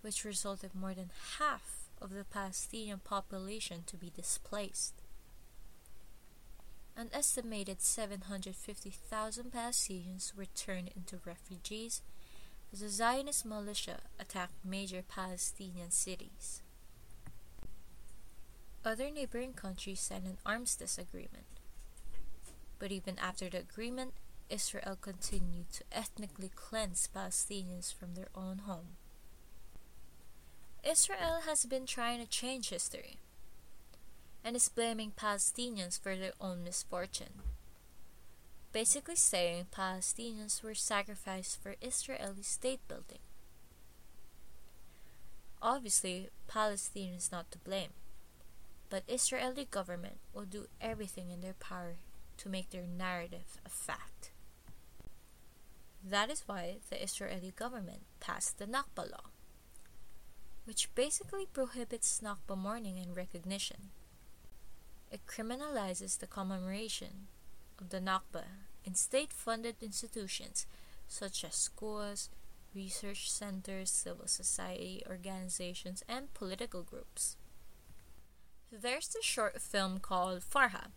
which 0.00 0.24
resulted 0.24 0.76
more 0.76 0.94
than 0.94 1.10
half 1.40 1.88
of 2.00 2.10
the 2.10 2.22
Palestinian 2.22 3.00
population 3.00 3.82
to 3.86 3.96
be 3.96 4.12
displaced. 4.14 5.02
An 6.96 7.08
estimated 7.12 7.82
750,000 7.82 9.50
Palestinians 9.50 10.36
were 10.36 10.46
turned 10.54 10.90
into 10.94 11.18
refugees 11.26 12.02
as 12.72 12.78
the 12.78 12.88
Zionist 12.88 13.44
militia 13.44 14.02
attacked 14.20 14.64
major 14.64 15.02
Palestinian 15.02 15.90
cities. 15.90 16.62
Other 18.84 19.10
neighboring 19.10 19.54
countries 19.54 19.98
signed 19.98 20.26
an 20.26 20.38
armistice 20.46 20.96
agreement. 20.96 21.57
But 22.78 22.92
even 22.92 23.18
after 23.18 23.48
the 23.48 23.58
agreement, 23.58 24.14
Israel 24.48 24.96
continued 25.00 25.70
to 25.72 25.84
ethnically 25.92 26.50
cleanse 26.54 27.08
Palestinians 27.14 27.92
from 27.92 28.14
their 28.14 28.28
own 28.34 28.58
home. 28.58 28.96
Israel 30.84 31.40
has 31.44 31.66
been 31.66 31.86
trying 31.86 32.20
to 32.20 32.26
change 32.26 32.70
history 32.70 33.18
and 34.44 34.56
is 34.56 34.68
blaming 34.68 35.12
Palestinians 35.12 36.00
for 36.00 36.16
their 36.16 36.32
own 36.40 36.64
misfortune. 36.64 37.42
Basically, 38.72 39.16
saying 39.16 39.66
Palestinians 39.70 40.62
were 40.62 40.74
sacrificed 40.74 41.60
for 41.60 41.74
Israeli 41.82 42.42
state 42.42 42.80
building. 42.86 43.18
Obviously, 45.60 46.28
Palestine 46.46 47.14
is 47.16 47.32
not 47.32 47.50
to 47.50 47.58
blame, 47.58 47.90
but 48.88 49.02
Israeli 49.08 49.64
government 49.64 50.18
will 50.32 50.44
do 50.44 50.66
everything 50.80 51.30
in 51.30 51.40
their 51.40 51.54
power 51.58 51.96
to 52.38 52.48
make 52.48 52.70
their 52.70 52.86
narrative 52.86 53.58
a 53.64 53.68
fact. 53.68 54.32
That 56.04 56.30
is 56.30 56.44
why 56.46 56.76
the 56.88 57.02
Israeli 57.02 57.52
government 57.54 58.02
passed 58.20 58.58
the 58.58 58.66
Nakba 58.66 59.10
law, 59.10 59.30
which 60.64 60.94
basically 60.94 61.46
prohibits 61.46 62.20
Nakba 62.22 62.56
mourning 62.56 62.98
and 62.98 63.16
recognition. 63.16 63.90
It 65.10 65.26
criminalizes 65.26 66.18
the 66.18 66.26
commemoration 66.26 67.28
of 67.80 67.90
the 67.90 68.00
Nakba 68.00 68.44
in 68.84 68.94
state 68.94 69.32
funded 69.32 69.76
institutions 69.82 70.66
such 71.06 71.44
as 71.44 71.54
schools, 71.54 72.30
research 72.74 73.30
centers, 73.30 73.90
civil 73.90 74.26
society 74.26 75.02
organizations, 75.08 76.04
and 76.08 76.32
political 76.34 76.82
groups. 76.82 77.36
There's 78.70 79.08
the 79.08 79.20
short 79.22 79.60
film 79.60 79.98
called 79.98 80.42
Farha. 80.42 80.88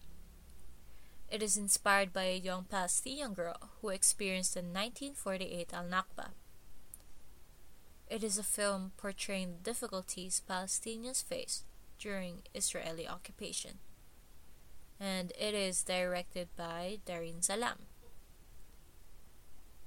It 1.32 1.42
is 1.42 1.56
inspired 1.56 2.12
by 2.12 2.24
a 2.24 2.36
young 2.38 2.66
Palestinian 2.66 3.34
girl 3.34 3.56
who 3.80 3.88
experienced 3.88 4.54
the 4.54 4.60
1948 4.60 5.74
Al 5.74 5.86
Nakba. 5.86 6.32
It 8.10 8.22
is 8.22 8.38
a 8.38 8.44
film 8.44 8.92
portraying 8.98 9.54
the 9.54 9.72
difficulties 9.72 10.42
Palestinians 10.46 11.24
faced 11.24 11.64
during 11.98 12.42
Israeli 12.54 13.08
occupation. 13.08 13.80
And 15.00 15.32
it 15.40 15.54
is 15.54 15.84
directed 15.84 16.50
by 16.58 17.00
Darin 17.06 17.40
Sallam. 17.40 17.88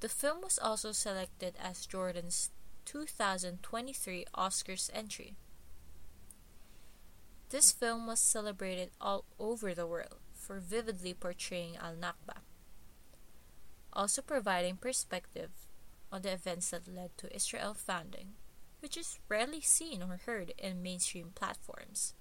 The 0.01 0.09
film 0.09 0.41
was 0.41 0.59
also 0.59 0.93
selected 0.93 1.57
as 1.63 1.85
Jordan's 1.85 2.53
2023 2.87 4.25
Oscars 4.35 4.89
entry. 4.95 5.35
This 7.51 7.71
film 7.71 8.07
was 8.07 8.21
celebrated 8.21 8.93
all 8.99 9.27
over 9.39 9.75
the 9.75 9.87
world 9.87 10.24
for 10.45 10.61
vividly 10.61 11.15
portraying 11.15 11.77
Al 11.77 11.95
Nakba, 11.95 12.43
also 13.93 14.21
providing 14.21 14.77
perspective 14.77 15.51
on 16.13 16.23
the 16.23 16.33
events 16.33 16.71
that 16.71 16.87
led 16.87 17.17
to 17.17 17.35
Israel 17.35 17.73
founding, 17.75 18.35
which 18.81 18.97
is 18.97 19.19
rarely 19.29 19.61
seen 19.61 20.03
or 20.03 20.21
heard 20.27 20.53
in 20.59 20.83
mainstream 20.83 21.33
platforms. 21.35 22.15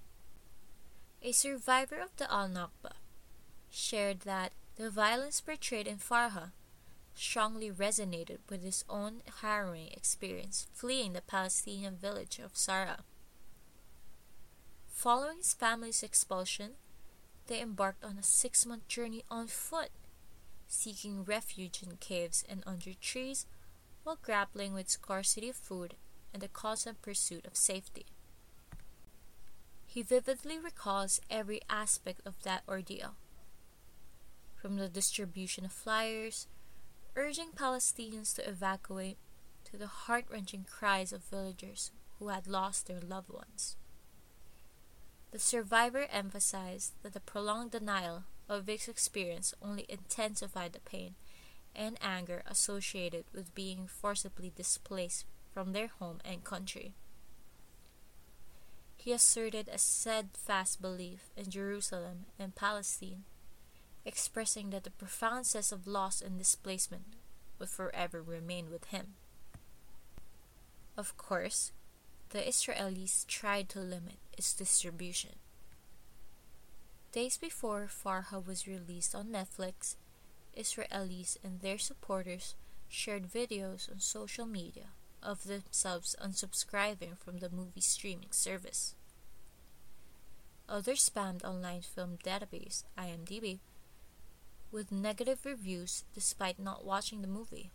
A 1.22 1.34
survivor 1.34 2.00
of 2.00 2.16
the 2.16 2.32
Al 2.32 2.48
Nakba 2.48 2.94
shared 3.70 4.22
that 4.22 4.54
the 4.78 4.90
violence 4.90 5.42
portrayed 5.42 5.88
in 5.88 5.98
Farha 5.98 6.52
strongly 7.16 7.70
resonated 7.70 8.40
with 8.50 8.64
his 8.64 8.84
own 8.90 9.22
harrowing 9.42 9.90
experience 9.92 10.68
fleeing 10.74 11.14
the 11.14 11.22
Palestinian 11.22 11.96
village 11.96 12.40
of 12.40 12.56
Sara. 12.58 13.00
Following 14.88 15.38
his 15.38 15.54
family's 15.54 16.02
expulsion, 16.02 16.72
they 17.48 17.62
embarked 17.62 18.04
on 18.04 18.18
a 18.18 18.24
six 18.24 18.66
month 18.66 18.88
journey 18.88 19.24
on 19.30 19.48
foot, 19.48 19.90
seeking 20.68 21.24
refuge 21.24 21.82
in 21.84 21.98
caves 21.98 22.44
and 22.48 22.64
under 22.66 22.94
trees 22.94 23.46
while 24.04 24.20
grappling 24.22 24.74
with 24.74 24.90
scarcity 24.90 25.50
of 25.50 25.56
food 25.56 25.96
and 26.34 26.42
the 26.42 26.48
constant 26.48 27.02
pursuit 27.02 27.46
of 27.46 27.56
safety. 27.56 28.06
He 29.86 30.02
vividly 30.02 30.58
recalls 30.58 31.22
every 31.30 31.62
aspect 31.70 32.22
of 32.26 32.42
that 32.44 32.64
ordeal, 32.68 33.16
from 34.56 34.78
the 34.78 34.90
distribution 34.90 35.66
of 35.66 35.72
flyers 35.72 36.48
urging 37.16 37.50
Palestinians 37.56 38.34
to 38.36 38.50
evacuate 38.50 39.18
to 39.66 39.78
the 39.78 39.88
heart 39.88 40.26
wrenching 40.30 40.66
cries 40.70 41.14
of 41.14 41.24
villagers 41.24 41.92
who 42.18 42.30
had 42.30 42.48
lost 42.48 42.88
their 42.88 43.02
loved 43.02 43.30
ones. 43.30 43.76
The 45.34 45.40
survivor 45.40 46.06
emphasized 46.12 46.94
that 47.02 47.14
the 47.14 47.20
prolonged 47.20 47.72
denial 47.72 48.26
of 48.48 48.66
Vic's 48.66 48.88
experience 48.88 49.52
only 49.64 49.88
intensified 49.90 50.74
the 50.74 50.80
pain 50.80 51.16
and 51.76 51.98
anger 52.02 52.44
associated 52.46 53.26
with 53.34 53.56
being 53.56 53.88
forcibly 53.88 54.54
displaced 54.56 55.26
from 55.52 55.72
their 55.72 55.88
home 55.88 56.20
and 56.24 56.44
country. 56.44 56.94
He 58.96 59.12
asserted 59.12 59.68
a 59.70 59.80
steadfast 59.80 60.80
belief 60.80 61.32
in 61.36 61.50
Jerusalem 61.50 62.26
and 62.38 62.54
Palestine 62.54 63.24
expressing 64.06 64.70
that 64.70 64.84
the 64.84 64.92
profound 64.92 65.48
sense 65.48 65.72
of 65.72 65.88
loss 65.88 66.22
and 66.22 66.38
displacement 66.38 67.16
would 67.58 67.70
forever 67.70 68.22
remain 68.22 68.70
with 68.70 68.86
him. 68.86 69.16
Of 70.96 71.18
course, 71.18 71.72
the 72.30 72.48
Israelis 72.48 73.26
tried 73.26 73.68
to 73.70 73.80
limit 73.80 74.20
its 74.38 74.54
distribution. 74.54 75.32
Days 77.12 77.38
before 77.38 77.88
Farha 77.88 78.44
was 78.46 78.68
released 78.68 79.14
on 79.14 79.28
Netflix, 79.28 79.96
Israelis 80.58 81.38
and 81.44 81.62
their 81.62 81.78
supporters 81.78 82.56
shared 82.88 83.32
videos 83.32 83.92
on 83.92 84.00
social 84.00 84.46
media 84.46 84.90
of 85.22 85.44
themselves 85.44 86.16
unsubscribing 86.22 87.18
from 87.18 87.40
the 87.40 87.50
movie 87.50 87.82
streaming 87.82 88.32
service. 88.32 88.96
Others 90.68 91.10
spammed 91.10 91.44
online 91.44 91.82
film 91.82 92.18
database 92.24 92.84
IMDb 92.98 93.60
with 94.72 94.92
negative 94.92 95.46
reviews 95.46 96.04
despite 96.14 96.60
not 96.60 96.84
watching 96.86 97.22
the 97.22 97.28
movie. 97.28 97.72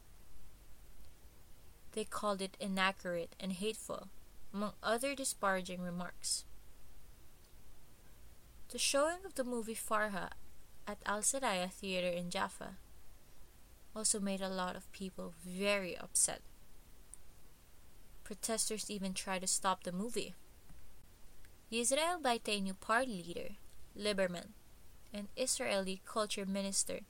They 1.92 2.04
called 2.04 2.42
it 2.42 2.56
inaccurate 2.60 3.34
and 3.38 3.52
hateful, 3.52 4.08
among 4.52 4.72
other 4.82 5.14
disparaging 5.14 5.80
remarks. 5.80 6.44
The 8.70 8.78
showing 8.78 9.24
of 9.24 9.34
the 9.34 9.44
movie 9.44 9.74
Farha 9.74 10.30
at 10.86 10.98
Al 11.06 11.20
Saraya 11.20 11.70
Theater 11.70 12.08
in 12.08 12.30
Jaffa 12.30 12.76
also 13.96 14.20
made 14.20 14.40
a 14.40 14.48
lot 14.48 14.76
of 14.76 14.90
people 14.92 15.34
very 15.44 15.96
upset. 15.96 16.40
Protesters 18.24 18.90
even 18.90 19.14
tried 19.14 19.40
to 19.40 19.46
stop 19.46 19.84
the 19.84 19.92
movie. 19.92 20.34
The 21.70 21.80
Israel 21.80 22.18
Beiteinu 22.22 22.78
party 22.78 23.24
leader, 23.26 23.54
Liberman, 23.98 24.48
and 25.12 25.28
Israeli 25.36 26.02
culture 26.04 26.46
minister 26.46 27.00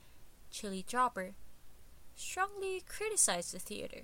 Chili 0.51 0.85
Tropper, 0.87 1.35
strongly 2.17 2.83
criticized 2.89 3.53
the 3.53 3.59
theater, 3.59 4.03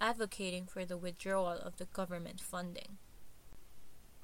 advocating 0.00 0.66
for 0.66 0.84
the 0.84 0.96
withdrawal 0.96 1.58
of 1.58 1.76
the 1.76 1.84
government 1.86 2.40
funding. 2.40 2.98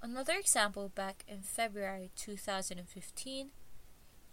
Another 0.02 0.34
example 0.34 0.88
back 0.88 1.24
in 1.28 1.42
February 1.42 2.10
2015, 2.16 3.50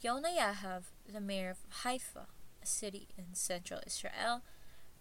Yona 0.03 0.37
Yahav, 0.37 0.83
the 1.11 1.21
mayor 1.21 1.49
of 1.49 1.83
Haifa, 1.83 2.27
a 2.61 2.65
city 2.65 3.07
in 3.17 3.33
central 3.33 3.79
Israel, 3.85 4.41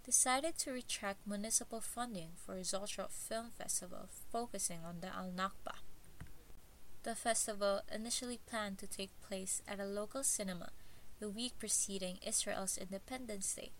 decided 0.04 0.58
to 0.58 0.72
retract 0.72 1.26
municipal 1.26 1.80
funding 1.80 2.30
for 2.36 2.54
a 2.54 2.60
Zochrot 2.60 3.12
Film 3.12 3.50
Festival 3.56 4.08
focusing 4.30 4.80
on 4.84 5.00
the 5.00 5.08
Al 5.08 5.30
Nakba. 5.30 5.78
The 7.04 7.14
festival 7.14 7.82
initially 7.92 8.38
planned 8.46 8.78
to 8.78 8.86
take 8.86 9.10
place 9.26 9.62
at 9.66 9.80
a 9.80 9.84
local 9.84 10.22
cinema 10.22 10.70
the 11.22 11.30
week 11.30 11.52
preceding 11.58 12.18
Israel's 12.26 12.76
Independence 12.76 13.54
Day, 13.54 13.70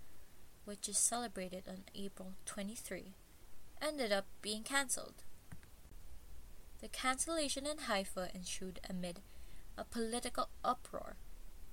which 0.65 0.89
is 0.89 0.99
celebrated 0.99 1.65
on 1.69 1.85
April 1.95 2.35
23, 2.47 3.15
ended 3.81 4.13
up 4.13 4.27
being 4.41 4.63
cancelled. 4.63 5.25
The 6.81 6.89
cancellation 6.89 7.67
in 7.67 7.79
Haifa 7.79 8.31
ensued 8.35 8.81
amid 8.89 9.21
a 9.79 9.85
political 9.85 10.49
uproar 10.65 11.17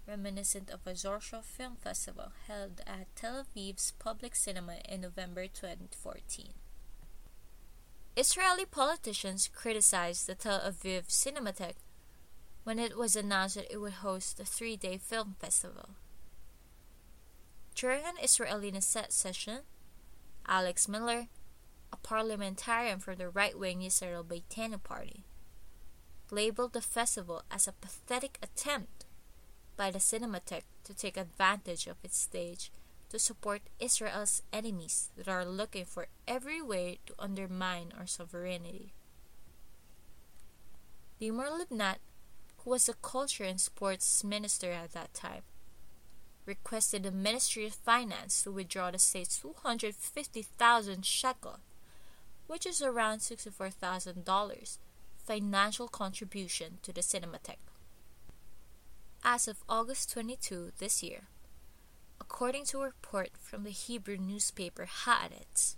reminiscent 0.08 0.70
of 0.72 0.86
a 0.88 0.92
Zochrot 0.92 1.44
Film 1.44 1.76
Festival 1.76 2.32
held 2.48 2.82
at 2.88 3.16
Tel 3.16 3.46
Aviv's 3.46 3.94
public 4.00 4.36
cinema 4.36 4.78
in 4.88 5.02
November 5.02 5.48
2014. 5.48 6.54
Israeli 8.18 8.66
politicians 8.66 9.50
criticized 9.54 10.28
the 10.28 10.36
Tel 10.36 10.60
Aviv 10.60 11.08
Cinematheque 11.08 11.84
when 12.64 12.80
it 12.80 12.98
was 12.98 13.16
announced 13.16 13.56
that 13.56 13.72
it 13.72 13.78
would 13.78 13.94
host 13.94 14.38
the 14.38 14.46
three 14.46 14.76
day 14.76 14.98
film 14.98 15.36
festival. 15.40 15.92
During 17.80 18.04
an 18.04 18.16
Israeli 18.22 18.74
Knesset 18.74 19.14
session, 19.14 19.60
Alex 20.46 20.90
Miller, 20.90 21.30
a 21.94 21.96
parliamentarian 21.96 23.00
from 23.00 23.16
the 23.16 23.30
right 23.30 23.58
wing 23.58 23.80
Yisrael 23.80 24.26
Beitenu 24.26 24.84
party, 24.84 25.24
labeled 26.30 26.74
the 26.74 26.82
festival 26.82 27.44
as 27.50 27.70
a 27.70 27.72
pathetic 27.72 28.38
attempt 28.44 29.06
by 29.78 29.92
the 29.92 30.00
Cinematheque 30.00 30.68
to 30.84 30.94
take 30.94 31.16
advantage 31.16 31.88
of 31.88 31.96
its 32.04 32.18
stage 32.18 32.70
to 33.12 33.18
support 33.18 33.62
Israel's 33.80 34.42
enemies 34.52 35.12
that 35.16 35.30
are 35.30 35.46
looking 35.46 35.86
for 35.86 36.08
every 36.28 36.62
way 36.62 37.00
to 37.06 37.14
undermine 37.18 37.94
our 37.98 38.08
sovereignty. 38.08 38.92
Limor 41.22 41.48
Livnat, 41.48 42.00
who 42.58 42.72
was 42.72 42.88
the 42.88 42.94
culture 42.96 43.46
and 43.46 43.62
sports 43.62 44.22
minister 44.22 44.70
at 44.70 44.92
that 44.92 45.14
time, 45.14 45.44
requested 46.50 47.04
the 47.04 47.12
Ministry 47.12 47.68
of 47.68 47.76
Finance 47.76 48.42
to 48.42 48.52
withdraw 48.52 48.90
the 48.90 48.98
state's 48.98 49.38
250,000 49.38 51.06
shekel, 51.06 51.60
which 52.48 52.66
is 52.66 52.82
around 52.82 53.20
$64,000, 53.20 54.78
financial 55.24 55.88
contribution 55.88 56.80
to 56.82 56.92
the 56.92 57.02
Cinematheque. 57.02 57.70
As 59.24 59.48
of 59.48 59.64
August 59.70 60.12
22 60.12 60.72
this 60.80 61.04
year, 61.04 61.28
according 62.20 62.66
to 62.66 62.82
a 62.82 62.86
report 62.86 63.30
from 63.40 63.64
the 63.64 63.70
Hebrew 63.70 64.18
newspaper 64.18 64.88
Haaretz. 65.06 65.76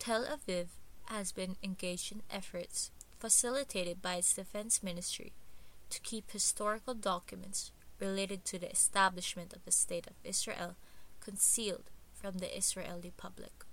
Tel 0.00 0.24
Aviv 0.24 0.66
has 1.04 1.30
been 1.30 1.56
engaged 1.62 2.10
in 2.10 2.22
efforts 2.30 2.90
facilitated 3.20 4.02
by 4.02 4.16
its 4.16 4.34
defense 4.34 4.82
ministry 4.82 5.32
to 5.90 6.00
keep 6.00 6.30
historical 6.30 6.94
documents 6.94 7.70
related 8.00 8.44
to 8.46 8.58
the 8.58 8.70
establishment 8.70 9.52
of 9.52 9.64
the 9.64 9.72
State 9.72 10.06
of 10.06 10.14
Israel 10.24 10.76
concealed 11.20 11.90
from 12.12 12.38
the 12.38 12.56
Israeli 12.56 13.12
public. 13.16 13.64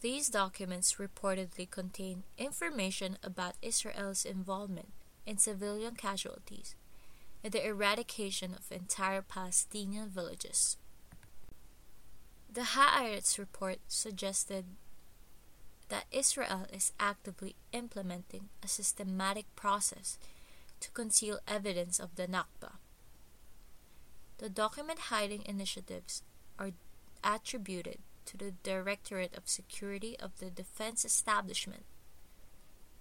These 0.00 0.28
documents 0.28 0.96
reportedly 0.96 1.70
contain 1.70 2.24
information 2.36 3.16
about 3.22 3.54
Israel's 3.62 4.24
involvement 4.24 4.92
in 5.26 5.38
civilian 5.38 5.94
casualties 5.94 6.74
and 7.42 7.52
the 7.52 7.66
eradication 7.66 8.54
of 8.54 8.70
entire 8.70 9.22
Palestinian 9.22 10.08
villages. 10.08 10.76
The 12.52 12.76
Haaretz 12.76 13.38
report 13.38 13.78
suggested 13.88 14.66
that 15.88 16.04
Israel 16.10 16.66
is 16.72 16.92
actively 17.00 17.56
implementing 17.72 18.48
a 18.62 18.68
systematic 18.68 19.46
process 19.56 20.18
to 20.84 20.90
conceal 20.90 21.38
evidence 21.48 21.98
of 21.98 22.14
the 22.16 22.26
Nakba. 22.26 22.72
The 24.36 24.50
document 24.50 24.98
hiding 25.08 25.42
initiatives 25.46 26.22
are 26.58 26.72
attributed 27.22 27.98
to 28.26 28.36
the 28.36 28.50
Directorate 28.62 29.34
of 29.34 29.48
Security 29.48 30.14
of 30.20 30.38
the 30.40 30.50
Defense 30.50 31.02
Establishment, 31.06 31.86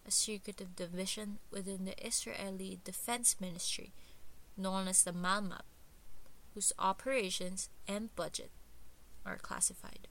a 0.08 0.12
secretive 0.12 0.78
division 0.78 1.40
within 1.52 1.84
the 1.84 2.08
Israeli 2.08 2.80
Defense 2.86 3.36
Ministry 3.42 3.92
known 4.56 4.88
as 4.88 5.04
the 5.04 5.12
Malmab, 5.12 5.64
whose 6.54 6.72
operations 6.80 7.70
and 7.86 8.16
budget 8.16 8.52
are 9.26 9.38
classified. 9.38 10.08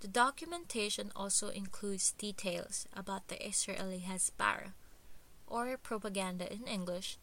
The 0.00 0.08
documentation 0.08 1.12
also 1.14 1.50
includes 1.50 2.10
details 2.12 2.88
about 2.96 3.28
the 3.28 3.46
Israeli 3.46 4.04
Hasbara, 4.08 4.72
or 5.46 5.76
propaganda 5.76 6.52
in 6.52 6.66
English, 6.66 7.18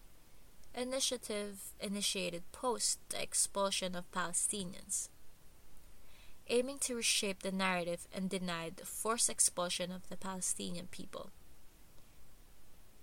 initiative 0.75 1.73
initiated 1.79 2.43
post 2.51 2.99
the 3.09 3.21
expulsion 3.21 3.95
of 3.95 4.11
Palestinians, 4.11 5.09
aiming 6.47 6.79
to 6.79 6.95
reshape 6.95 7.43
the 7.43 7.51
narrative 7.51 8.07
and 8.13 8.29
deny 8.29 8.69
the 8.69 8.85
forced 8.85 9.29
expulsion 9.29 9.91
of 9.91 10.07
the 10.09 10.17
Palestinian 10.17 10.87
people. 10.87 11.31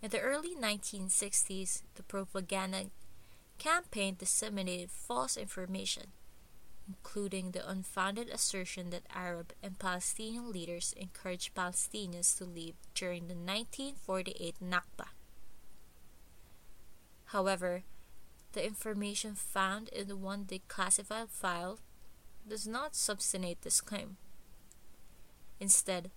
In 0.01 0.11
the 0.11 0.21
early 0.21 0.55
1960s, 0.55 1.83
the 1.97 2.03
propaganda 2.03 2.87
campaign 3.59 4.17
disseminated 4.19 4.91
false 4.91 5.37
information, 5.37 6.13
including 6.89 7.51
the 7.51 7.69
unfounded 7.69 8.29
assertion 8.31 8.91
that 8.91 9.07
Arab 9.15 9.53
and 9.63 9.79
Palestinian 9.79 10.51
leaders 10.51 10.95
encouraged 10.97 11.55
Palestinians 11.55 12.37
to 12.39 12.45
leave 12.45 12.75
during 12.95 13.29
the 13.29 13.35
1948 13.35 14.57
Nakba. 14.65 15.09
However, 17.27 17.83
the 18.53 18.65
information 18.65 19.35
found 19.35 19.89
in 19.91 20.09
the 20.09 20.17
one 20.17 20.47
declassified 20.47 21.29
file 21.29 21.79
does 22.49 22.67
not 22.67 22.97
substantiate 22.97 23.61
this 23.61 23.83
claim. 23.83 24.17
Instead, 25.61 26.11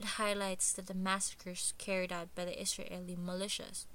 it 0.00 0.06
highlights 0.18 0.72
that 0.72 0.86
the 0.86 0.94
massacres 0.94 1.72
carried 1.78 2.12
out 2.12 2.34
by 2.34 2.44
the 2.44 2.60
Israeli 2.60 3.16
militias, 3.16 3.86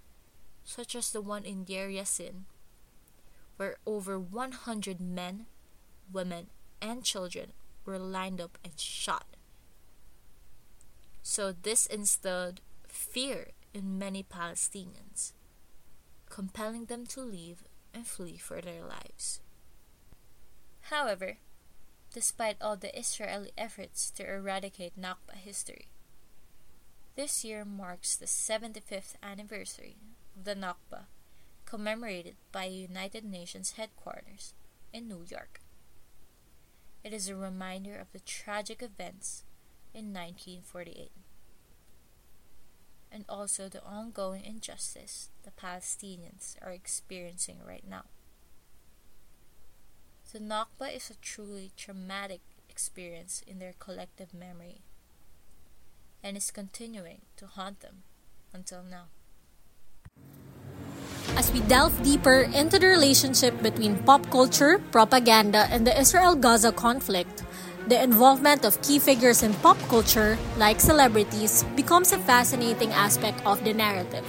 such 0.63 0.95
as 0.95 1.11
the 1.11 1.21
one 1.21 1.43
in 1.43 1.65
Deir 1.65 1.89
Yassin, 1.89 2.45
where 3.57 3.75
over 3.85 4.17
100 4.17 5.01
men, 5.01 5.45
women, 6.11 6.47
and 6.81 7.03
children 7.03 7.53
were 7.85 7.99
lined 7.99 8.41
up 8.41 8.57
and 8.63 8.79
shot. 8.79 9.25
So, 11.23 11.51
this 11.51 11.85
instilled 11.85 12.61
fear 12.87 13.49
in 13.73 13.97
many 13.97 14.23
Palestinians 14.23 15.33
compelling 16.29 16.85
them 16.85 17.05
to 17.05 17.21
leave 17.21 17.63
and 17.93 18.07
flee 18.07 18.37
for 18.37 18.61
their 18.61 18.81
lives. 18.81 19.41
However, 20.89 21.37
despite 22.13 22.57
all 22.61 22.75
the 22.75 22.97
Israeli 22.97 23.51
efforts 23.57 24.09
to 24.11 24.27
eradicate 24.27 24.99
Nakba 24.99 25.35
history, 25.35 25.87
this 27.15 27.43
year 27.43 27.65
marks 27.65 28.15
the 28.15 28.25
75th 28.25 29.15
anniversary 29.21 29.97
of 30.35 30.45
the 30.45 30.55
Nakba, 30.55 31.05
commemorated 31.65 32.35
by 32.51 32.65
United 32.65 33.25
Nations 33.25 33.73
headquarters 33.73 34.53
in 34.93 35.07
New 35.07 35.25
York. 35.29 35.60
It 37.03 37.13
is 37.13 37.27
a 37.27 37.35
reminder 37.35 37.95
of 37.95 38.11
the 38.13 38.19
tragic 38.19 38.83
events 38.83 39.43
in 39.93 40.13
1948 40.13 41.11
and 43.11 43.25
also 43.27 43.67
the 43.67 43.83
ongoing 43.83 44.45
injustice 44.45 45.29
the 45.43 45.51
Palestinians 45.51 46.55
are 46.61 46.71
experiencing 46.71 47.57
right 47.67 47.83
now. 47.87 48.05
The 50.31 50.39
Nakba 50.39 50.95
is 50.95 51.09
a 51.09 51.15
truly 51.15 51.71
traumatic 51.75 52.39
experience 52.69 53.43
in 53.45 53.59
their 53.59 53.73
collective 53.79 54.33
memory 54.33 54.81
and 56.23 56.37
is 56.37 56.51
continuing 56.51 57.21
to 57.35 57.47
haunt 57.47 57.81
them 57.81 58.03
until 58.53 58.83
now. 58.83 59.07
As 61.37 61.51
we 61.51 61.61
delve 61.61 61.95
deeper 62.03 62.49
into 62.53 62.77
the 62.77 62.87
relationship 62.87 63.55
between 63.63 63.97
pop 64.03 64.29
culture, 64.29 64.79
propaganda, 64.91 65.67
and 65.71 65.87
the 65.87 65.97
Israel 65.97 66.35
Gaza 66.35 66.71
conflict, 66.71 67.43
the 67.87 68.01
involvement 68.01 68.65
of 68.65 68.81
key 68.81 68.99
figures 68.99 69.41
in 69.41 69.53
pop 69.63 69.77
culture, 69.87 70.37
like 70.57 70.79
celebrities, 70.79 71.63
becomes 71.75 72.11
a 72.11 72.19
fascinating 72.19 72.91
aspect 72.91 73.39
of 73.45 73.63
the 73.63 73.73
narrative. 73.73 74.27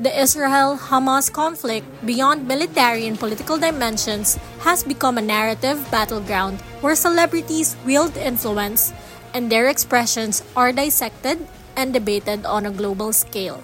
The 0.00 0.10
Israel 0.10 0.76
Hamas 0.76 1.30
conflict, 1.30 1.86
beyond 2.04 2.48
military 2.48 3.06
and 3.06 3.18
political 3.18 3.56
dimensions, 3.56 4.36
has 4.60 4.82
become 4.82 5.16
a 5.16 5.22
narrative 5.22 5.78
battleground 5.90 6.60
where 6.82 6.96
celebrities 6.96 7.76
wield 7.86 8.16
influence 8.16 8.92
and 9.32 9.50
their 9.50 9.68
expressions 9.68 10.42
are 10.56 10.72
dissected 10.72 11.46
and 11.76 11.92
debated 11.92 12.44
on 12.44 12.66
a 12.66 12.74
global 12.74 13.12
scale. 13.12 13.62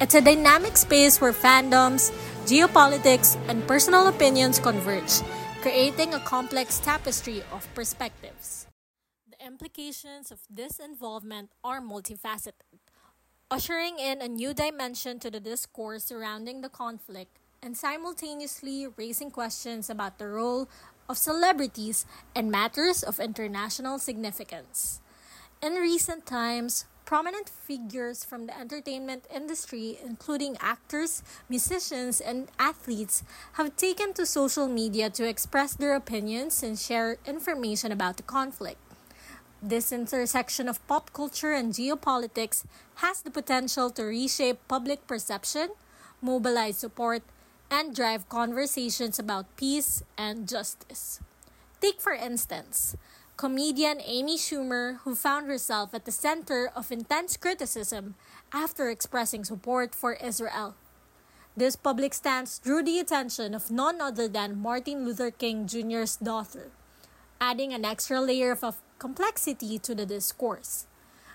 It's 0.00 0.14
a 0.14 0.20
dynamic 0.20 0.76
space 0.76 1.20
where 1.20 1.32
fandoms, 1.32 2.10
geopolitics, 2.46 3.36
and 3.48 3.66
personal 3.66 4.08
opinions 4.08 4.58
converge 4.58 5.22
creating 5.62 6.12
a 6.12 6.18
complex 6.18 6.80
tapestry 6.80 7.40
of 7.52 7.72
perspectives. 7.72 8.66
The 9.30 9.38
implications 9.46 10.32
of 10.32 10.40
this 10.50 10.80
involvement 10.80 11.50
are 11.62 11.80
multifaceted, 11.80 12.66
ushering 13.48 14.00
in 14.00 14.20
a 14.20 14.26
new 14.26 14.52
dimension 14.52 15.20
to 15.20 15.30
the 15.30 15.38
discourse 15.38 16.02
surrounding 16.02 16.62
the 16.62 16.68
conflict 16.68 17.38
and 17.62 17.76
simultaneously 17.76 18.88
raising 18.96 19.30
questions 19.30 19.88
about 19.88 20.18
the 20.18 20.26
role 20.26 20.68
of 21.08 21.16
celebrities 21.16 22.04
and 22.34 22.50
matters 22.50 23.04
of 23.04 23.20
international 23.20 24.00
significance. 24.00 25.00
In 25.62 25.74
recent 25.74 26.26
times, 26.26 26.86
prominent 27.12 27.50
figures 27.50 28.24
from 28.24 28.46
the 28.46 28.58
entertainment 28.58 29.26
industry, 29.28 29.98
including 30.02 30.56
actors, 30.60 31.22
musicians, 31.46 32.22
and 32.22 32.48
athletes, 32.58 33.22
have 33.60 33.76
taken 33.76 34.14
to 34.14 34.24
social 34.24 34.66
media 34.66 35.10
to 35.10 35.28
express 35.28 35.74
their 35.74 35.94
opinions 35.94 36.62
and 36.62 36.78
share 36.78 37.18
information 37.26 37.92
about 37.92 38.16
the 38.16 38.22
conflict. 38.22 38.80
This 39.60 39.92
intersection 39.92 40.70
of 40.70 40.80
pop 40.88 41.12
culture 41.12 41.52
and 41.52 41.74
geopolitics 41.74 42.64
has 43.04 43.20
the 43.20 43.30
potential 43.30 43.90
to 43.90 44.04
reshape 44.04 44.66
public 44.66 45.06
perception, 45.06 45.76
mobilize 46.22 46.78
support, 46.78 47.20
and 47.70 47.94
drive 47.94 48.26
conversations 48.30 49.18
about 49.18 49.44
peace 49.58 50.02
and 50.16 50.48
justice. 50.48 51.20
Take, 51.78 52.00
for 52.00 52.14
instance, 52.14 52.96
comedian 53.42 53.98
Amy 54.06 54.38
Schumer, 54.38 55.02
who 55.02 55.18
found 55.18 55.50
herself 55.50 55.92
at 55.92 56.04
the 56.04 56.14
center 56.14 56.70
of 56.76 56.92
intense 56.94 57.36
criticism 57.36 58.14
after 58.54 58.86
expressing 58.86 59.42
support 59.42 59.96
for 59.96 60.14
Israel. 60.22 60.76
This 61.56 61.74
public 61.74 62.14
stance 62.14 62.62
drew 62.62 62.84
the 62.84 63.00
attention 63.00 63.52
of 63.52 63.68
none 63.68 64.00
other 64.00 64.28
than 64.28 64.62
Martin 64.62 65.04
Luther 65.04 65.32
King 65.32 65.66
Jr.'s 65.66 66.22
daughter, 66.22 66.70
adding 67.40 67.74
an 67.74 67.84
extra 67.84 68.20
layer 68.20 68.54
of 68.62 68.78
complexity 69.00 69.76
to 69.90 69.92
the 69.92 70.06
discourse. 70.06 70.86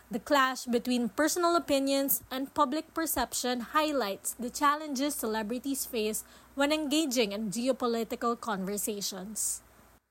The 0.10 0.24
clash 0.24 0.64
between 0.64 1.12
personal 1.12 1.58
opinions 1.58 2.24
and 2.32 2.56
public 2.56 2.94
perception 2.94 3.76
highlights 3.76 4.32
the 4.40 4.50
challenges 4.50 5.14
celebrities 5.14 5.84
face 5.84 6.24
when 6.56 6.72
engaging 6.72 7.34
in 7.34 7.52
geopolitical 7.52 8.40
conversations. 8.40 9.60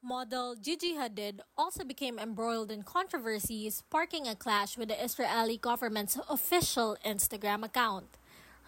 Model 0.07 0.55
Gigi 0.55 0.95
Hadid 0.95 1.41
also 1.59 1.83
became 1.83 2.17
embroiled 2.17 2.71
in 2.71 2.85
controversy, 2.85 3.69
sparking 3.71 4.29
a 4.29 4.37
clash 4.37 4.79
with 4.79 4.87
the 4.87 5.05
Israeli 5.05 5.59
government's 5.59 6.17
official 6.31 6.97
Instagram 7.05 7.65
account. 7.65 8.07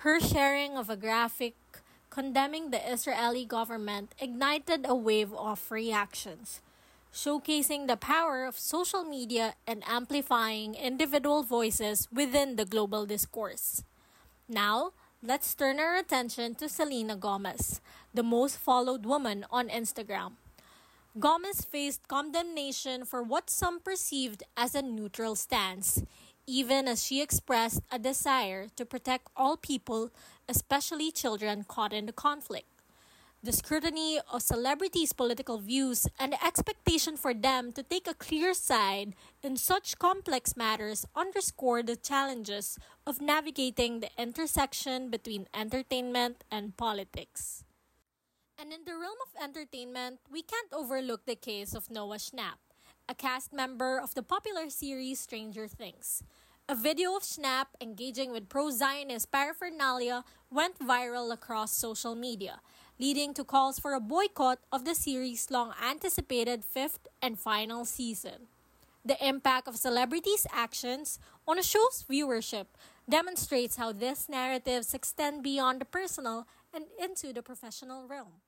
Her 0.02 0.18
sharing 0.18 0.76
of 0.76 0.90
a 0.90 0.96
graphic 0.96 1.54
condemning 2.10 2.70
the 2.70 2.82
Israeli 2.82 3.44
government 3.44 4.16
ignited 4.18 4.84
a 4.84 4.96
wave 4.96 5.32
of 5.32 5.62
reactions, 5.70 6.60
showcasing 7.14 7.86
the 7.86 7.96
power 7.96 8.44
of 8.44 8.58
social 8.58 9.04
media 9.04 9.54
and 9.64 9.84
amplifying 9.86 10.74
individual 10.74 11.44
voices 11.44 12.08
within 12.12 12.56
the 12.56 12.64
global 12.64 13.06
discourse. 13.06 13.84
Now, 14.48 14.90
let's 15.22 15.54
turn 15.54 15.78
our 15.78 15.94
attention 15.94 16.56
to 16.56 16.68
Selena 16.68 17.14
Gomez, 17.14 17.80
the 18.12 18.24
most 18.24 18.58
followed 18.58 19.06
woman 19.06 19.46
on 19.52 19.68
Instagram. 19.68 20.32
Gomez 21.16 21.62
faced 21.62 22.06
condemnation 22.06 23.04
for 23.04 23.22
what 23.22 23.50
some 23.50 23.80
perceived 23.80 24.42
as 24.56 24.74
a 24.74 24.82
neutral 24.82 25.34
stance, 25.34 26.02
even 26.46 26.86
as 26.86 27.04
she 27.04 27.20
expressed 27.20 27.80
a 27.90 27.98
desire 27.98 28.68
to 28.76 28.84
protect 28.84 29.28
all 29.34 29.56
people, 29.56 30.10
especially 30.48 31.10
children 31.10 31.64
caught 31.64 31.92
in 31.92 32.06
the 32.06 32.12
conflict. 32.12 32.68
The 33.42 33.52
scrutiny 33.52 34.20
of 34.32 34.42
celebrities' 34.42 35.12
political 35.12 35.58
views 35.58 36.06
and 36.18 36.32
the 36.32 36.44
expectation 36.44 37.16
for 37.16 37.32
them 37.32 37.72
to 37.72 37.82
take 37.82 38.06
a 38.06 38.14
clear 38.14 38.52
side 38.52 39.14
in 39.42 39.56
such 39.56 39.98
complex 39.98 40.56
matters 40.56 41.06
underscore 41.16 41.82
the 41.82 41.96
challenges 41.96 42.78
of 43.06 43.20
navigating 43.20 44.00
the 44.00 44.10
intersection 44.18 45.08
between 45.08 45.48
entertainment 45.54 46.44
and 46.50 46.76
politics. 46.76 47.64
And 48.60 48.72
in 48.72 48.80
the 48.84 48.98
realm 48.98 49.14
of 49.22 49.40
entertainment, 49.40 50.18
we 50.28 50.42
can't 50.42 50.72
overlook 50.72 51.26
the 51.26 51.36
case 51.36 51.74
of 51.74 51.92
Noah 51.92 52.16
Schnapp, 52.18 52.58
a 53.08 53.14
cast 53.14 53.52
member 53.52 54.00
of 54.00 54.14
the 54.14 54.22
popular 54.22 54.68
series 54.68 55.20
Stranger 55.20 55.68
Things. 55.68 56.24
A 56.68 56.74
video 56.74 57.14
of 57.14 57.22
Schnapp 57.22 57.66
engaging 57.80 58.32
with 58.32 58.48
pro 58.48 58.70
Zionist 58.70 59.30
paraphernalia 59.30 60.24
went 60.50 60.80
viral 60.80 61.32
across 61.32 61.70
social 61.72 62.16
media, 62.16 62.60
leading 62.98 63.32
to 63.34 63.44
calls 63.44 63.78
for 63.78 63.94
a 63.94 64.00
boycott 64.00 64.58
of 64.72 64.84
the 64.84 64.96
series' 64.96 65.52
long 65.52 65.72
anticipated 65.80 66.64
fifth 66.64 67.06
and 67.22 67.38
final 67.38 67.84
season. 67.84 68.48
The 69.04 69.24
impact 69.24 69.68
of 69.68 69.76
celebrities' 69.76 70.48
actions 70.52 71.20
on 71.46 71.60
a 71.60 71.62
show's 71.62 72.04
viewership 72.10 72.66
demonstrates 73.08 73.76
how 73.76 73.92
these 73.92 74.28
narratives 74.28 74.94
extend 74.94 75.44
beyond 75.44 75.80
the 75.80 75.84
personal 75.84 76.48
and 76.74 76.86
into 76.98 77.32
the 77.32 77.40
professional 77.40 78.08
realm. 78.08 78.42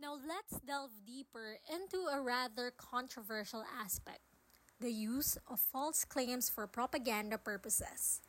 Now, 0.00 0.12
let's 0.12 0.60
delve 0.60 0.90
deeper 1.06 1.56
into 1.72 2.06
a 2.12 2.20
rather 2.20 2.70
controversial 2.76 3.64
aspect 3.80 4.20
the 4.78 4.92
use 4.92 5.38
of 5.48 5.58
false 5.58 6.04
claims 6.04 6.50
for 6.50 6.66
propaganda 6.66 7.38
purposes. 7.38 8.20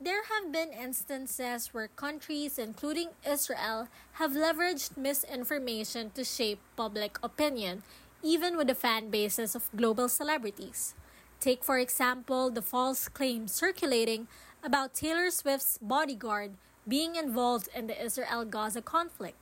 There 0.00 0.24
have 0.24 0.50
been 0.50 0.72
instances 0.72 1.68
where 1.72 1.86
countries, 1.86 2.58
including 2.58 3.10
Israel, 3.24 3.86
have 4.14 4.32
leveraged 4.32 4.96
misinformation 4.96 6.10
to 6.16 6.24
shape 6.24 6.58
public 6.74 7.16
opinion, 7.22 7.84
even 8.20 8.56
with 8.56 8.66
the 8.66 8.74
fan 8.74 9.08
bases 9.08 9.54
of 9.54 9.70
global 9.76 10.08
celebrities. 10.08 10.96
Take, 11.38 11.62
for 11.62 11.78
example, 11.78 12.50
the 12.50 12.62
false 12.62 13.06
claim 13.06 13.46
circulating 13.46 14.26
about 14.64 14.94
Taylor 14.94 15.30
Swift's 15.30 15.78
bodyguard 15.78 16.54
being 16.88 17.14
involved 17.14 17.68
in 17.72 17.86
the 17.86 18.02
Israel 18.02 18.44
Gaza 18.44 18.82
conflict. 18.82 19.38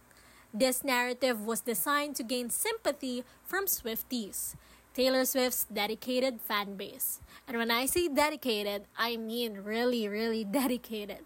This 0.53 0.84
narrative 0.84 1.46
was 1.46 1.62
designed 1.62 2.16
to 2.16 2.22
gain 2.22 2.50
sympathy 2.50 3.24
from 3.42 3.64
Swifties. 3.64 4.55
Taylor 4.92 5.24
Swift's 5.24 5.64
dedicated 5.64 6.42
fan 6.42 6.76
base. 6.76 7.20
And 7.48 7.57
when 7.57 7.70
I 7.70 7.86
say 7.86 8.09
dedicated, 8.09 8.84
I 8.96 9.16
mean 9.16 9.64
really, 9.64 10.07
really 10.07 10.44
dedicated. 10.61 11.24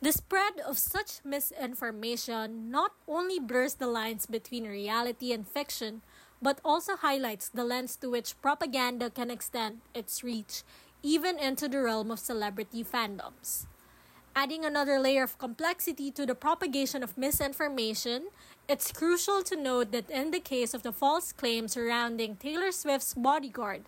The 0.00 0.12
spread 0.12 0.60
of 0.60 0.78
such 0.78 1.18
misinformation 1.24 2.70
not 2.70 2.92
only 3.08 3.40
blurs 3.40 3.74
the 3.74 3.88
lines 3.88 4.26
between 4.26 4.70
reality 4.70 5.32
and 5.32 5.48
fiction, 5.48 6.02
but 6.40 6.60
also 6.64 6.94
highlights 6.94 7.48
the 7.48 7.64
lens 7.64 7.96
to 7.96 8.10
which 8.10 8.40
propaganda 8.40 9.10
can 9.10 9.30
extend 9.30 9.80
its 9.94 10.22
reach, 10.22 10.62
even 11.02 11.40
into 11.40 11.66
the 11.66 11.82
realm 11.82 12.12
of 12.12 12.20
celebrity 12.20 12.84
fandoms. 12.84 13.66
Adding 14.36 14.64
another 14.64 14.98
layer 14.98 15.22
of 15.22 15.38
complexity 15.38 16.10
to 16.10 16.26
the 16.26 16.34
propagation 16.34 17.04
of 17.04 17.16
misinformation, 17.16 18.28
it's 18.68 18.90
crucial 18.90 19.42
to 19.44 19.54
note 19.54 19.92
that 19.92 20.10
in 20.10 20.32
the 20.32 20.40
case 20.40 20.74
of 20.74 20.82
the 20.82 20.92
false 20.92 21.32
claim 21.32 21.68
surrounding 21.68 22.34
Taylor 22.36 22.72
Swift's 22.72 23.14
bodyguard, 23.14 23.82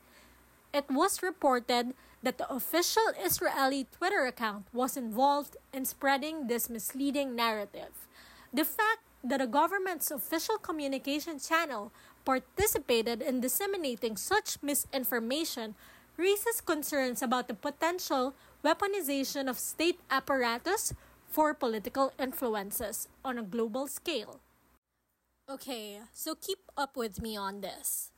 it 0.73 0.85
was 0.89 1.23
reported 1.23 1.95
that 2.23 2.39
the 2.39 2.49
official 2.49 3.03
Israeli 3.19 3.89
Twitter 3.91 4.25
account 4.25 4.67
was 4.73 4.97
involved 4.97 5.57
in 5.73 5.85
spreading 5.85 6.47
this 6.47 6.71
misleading 6.71 7.35
narrative. 7.35 8.07
The 8.53 8.65
fact 8.65 9.03
that 9.25 9.41
a 9.41 9.47
government's 9.49 10.13
official 10.13 10.59
communication 10.59 11.41
channel 11.41 11.91
participated 12.25 13.21
in 13.21 13.41
disseminating 13.41 14.17
such 14.17 14.63
misinformation 14.63 15.75
raises 16.17 16.61
concerns 16.61 17.21
about 17.21 17.49
the 17.49 17.55
potential 17.55 18.35
weaponization 18.67 19.47
of 19.47 19.63
state 19.63 20.03
apparatus 20.11 20.93
for 21.31 21.55
political 21.55 22.11
influences 22.19 23.07
on 23.25 23.39
a 23.39 23.47
global 23.47 23.87
scale. 23.87 24.41
Okay, 25.47 26.03
so 26.13 26.35
keep 26.35 26.59
up 26.77 26.97
with 26.99 27.23
me 27.23 27.37
on 27.39 27.61
this. 27.63 28.11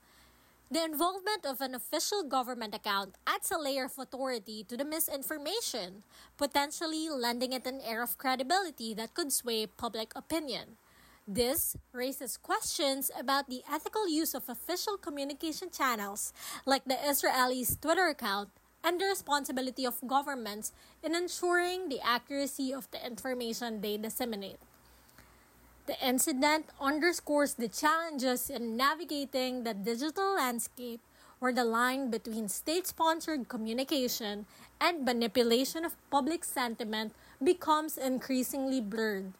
The 0.70 0.84
involvement 0.84 1.44
of 1.44 1.61
an 1.61 1.74
official 1.74 2.24
government 2.24 2.74
account 2.74 3.16
adds 3.26 3.53
a 3.53 3.61
layer 3.61 3.84
of 3.84 3.99
authority 3.99 4.64
to 4.68 4.76
the 4.76 4.84
misinformation, 4.84 6.05
potentially 6.36 7.09
lending 7.12 7.53
it 7.53 7.66
an 7.66 7.80
air 7.84 8.03
of 8.03 8.16
credibility 8.16 8.94
that 8.94 9.12
could 9.12 9.32
sway 9.32 9.66
public 9.66 10.12
opinion. 10.16 10.80
This 11.28 11.76
raises 11.92 12.40
questions 12.40 13.11
about 13.12 13.53
the 13.53 13.61
ethical 13.68 14.09
use 14.09 14.32
of 14.32 14.49
official 14.49 14.96
communication 14.96 15.68
channels 15.68 16.32
like 16.64 16.88
the 16.88 16.96
Israelis' 16.96 17.76
Twitter 17.76 18.09
account 18.09 18.49
and 18.85 19.01
the 19.01 19.07
responsibility 19.07 19.85
of 19.85 20.07
governments 20.07 20.72
in 21.03 21.14
ensuring 21.14 21.89
the 21.89 22.01
accuracy 22.01 22.72
of 22.72 22.91
the 22.91 23.05
information 23.05 23.81
they 23.81 23.97
disseminate. 23.97 24.59
The 25.87 25.97
incident 26.07 26.66
underscores 26.81 27.55
the 27.55 27.68
challenges 27.68 28.51
in 28.51 28.76
navigating 28.76 29.64
the 29.64 29.72
digital 29.72 30.35
landscape 30.35 31.01
where 31.39 31.53
the 31.53 31.64
line 31.64 32.11
between 32.11 32.49
state 32.49 32.87
sponsored 32.87 33.49
communication 33.49 34.47
and 34.81 35.05
manipulation 35.05 35.85
of 35.85 35.97
public 36.11 36.45
sentiment 36.45 37.14
becomes 37.43 37.97
increasingly 37.97 38.81
blurred. 38.81 39.33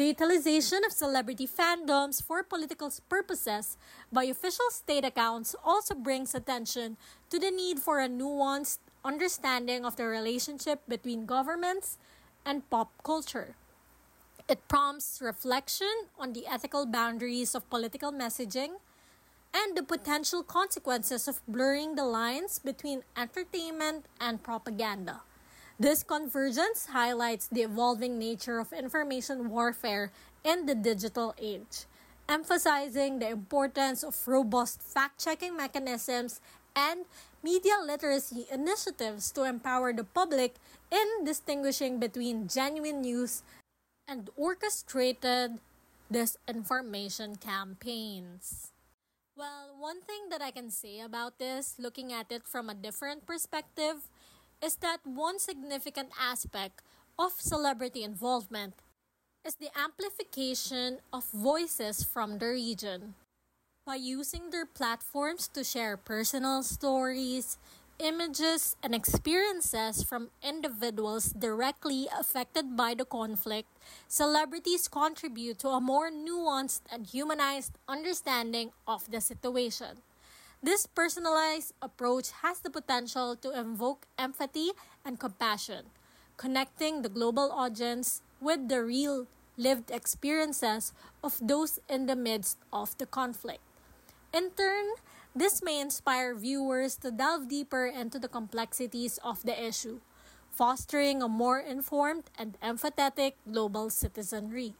The 0.00 0.16
utilization 0.16 0.80
of 0.86 0.96
celebrity 0.96 1.46
fandoms 1.46 2.24
for 2.24 2.42
political 2.42 2.88
purposes 3.10 3.76
by 4.10 4.24
official 4.24 4.64
state 4.72 5.04
accounts 5.04 5.54
also 5.62 5.94
brings 5.94 6.34
attention 6.34 6.96
to 7.28 7.38
the 7.38 7.50
need 7.50 7.80
for 7.80 8.00
a 8.00 8.08
nuanced 8.08 8.78
understanding 9.04 9.84
of 9.84 9.96
the 9.96 10.06
relationship 10.06 10.80
between 10.88 11.26
governments 11.26 11.98
and 12.46 12.64
pop 12.70 12.88
culture. 13.04 13.56
It 14.48 14.66
prompts 14.68 15.20
reflection 15.20 16.08
on 16.18 16.32
the 16.32 16.46
ethical 16.48 16.86
boundaries 16.86 17.54
of 17.54 17.68
political 17.68 18.10
messaging 18.10 18.80
and 19.52 19.76
the 19.76 19.82
potential 19.82 20.42
consequences 20.42 21.28
of 21.28 21.44
blurring 21.46 21.96
the 21.96 22.08
lines 22.08 22.58
between 22.58 23.04
entertainment 23.18 24.06
and 24.18 24.42
propaganda. 24.42 25.20
This 25.80 26.04
convergence 26.04 26.92
highlights 26.92 27.48
the 27.48 27.64
evolving 27.64 28.20
nature 28.20 28.60
of 28.60 28.68
information 28.68 29.48
warfare 29.48 30.12
in 30.44 30.68
the 30.68 30.76
digital 30.76 31.32
age, 31.40 31.88
emphasizing 32.28 33.16
the 33.16 33.32
importance 33.32 34.04
of 34.04 34.12
robust 34.28 34.84
fact 34.84 35.24
checking 35.24 35.56
mechanisms 35.56 36.44
and 36.76 37.08
media 37.40 37.80
literacy 37.80 38.44
initiatives 38.52 39.32
to 39.32 39.48
empower 39.48 39.96
the 39.96 40.04
public 40.04 40.60
in 40.92 41.24
distinguishing 41.24 41.96
between 41.96 42.44
genuine 42.44 43.00
news 43.00 43.40
and 44.04 44.28
orchestrated 44.36 45.64
disinformation 46.12 47.40
campaigns. 47.40 48.68
Well, 49.32 49.72
one 49.80 50.04
thing 50.04 50.28
that 50.28 50.42
I 50.44 50.50
can 50.50 50.68
say 50.68 51.00
about 51.00 51.38
this, 51.38 51.80
looking 51.80 52.12
at 52.12 52.28
it 52.28 52.44
from 52.44 52.68
a 52.68 52.76
different 52.76 53.24
perspective, 53.24 54.04
is 54.62 54.76
that 54.76 55.00
one 55.04 55.38
significant 55.38 56.10
aspect 56.20 56.82
of 57.18 57.32
celebrity 57.38 58.04
involvement 58.04 58.74
is 59.44 59.54
the 59.56 59.70
amplification 59.76 60.98
of 61.12 61.24
voices 61.32 62.04
from 62.04 62.38
the 62.38 62.48
region. 62.48 63.14
By 63.86 63.96
using 63.96 64.50
their 64.50 64.66
platforms 64.66 65.48
to 65.48 65.64
share 65.64 65.96
personal 65.96 66.62
stories, 66.62 67.56
images, 67.98 68.76
and 68.82 68.94
experiences 68.94 70.02
from 70.02 70.30
individuals 70.42 71.32
directly 71.32 72.08
affected 72.18 72.76
by 72.76 72.94
the 72.94 73.04
conflict, 73.04 73.68
celebrities 74.08 74.88
contribute 74.88 75.58
to 75.60 75.68
a 75.68 75.80
more 75.80 76.10
nuanced 76.10 76.82
and 76.92 77.06
humanized 77.06 77.72
understanding 77.88 78.72
of 78.86 79.10
the 79.10 79.20
situation. 79.20 80.04
This 80.62 80.84
personalized 80.84 81.72
approach 81.80 82.36
has 82.44 82.60
the 82.60 82.68
potential 82.68 83.34
to 83.36 83.48
invoke 83.58 84.04
empathy 84.18 84.76
and 85.04 85.18
compassion, 85.18 85.88
connecting 86.36 87.00
the 87.00 87.08
global 87.08 87.50
audience 87.50 88.20
with 88.40 88.68
the 88.68 88.84
real 88.84 89.26
lived 89.56 89.90
experiences 89.90 90.92
of 91.24 91.40
those 91.40 91.80
in 91.88 92.04
the 92.04 92.16
midst 92.16 92.58
of 92.72 92.92
the 92.98 93.06
conflict. 93.06 93.64
In 94.34 94.50
turn, 94.52 95.00
this 95.34 95.62
may 95.62 95.80
inspire 95.80 96.34
viewers 96.34 96.96
to 96.96 97.10
delve 97.10 97.48
deeper 97.48 97.86
into 97.86 98.18
the 98.18 98.28
complexities 98.28 99.18
of 99.24 99.42
the 99.42 99.56
issue, 99.56 100.00
fostering 100.52 101.22
a 101.22 101.28
more 101.28 101.58
informed 101.58 102.28
and 102.36 102.60
empathetic 102.60 103.32
global 103.50 103.88
citizenry. 103.88 104.74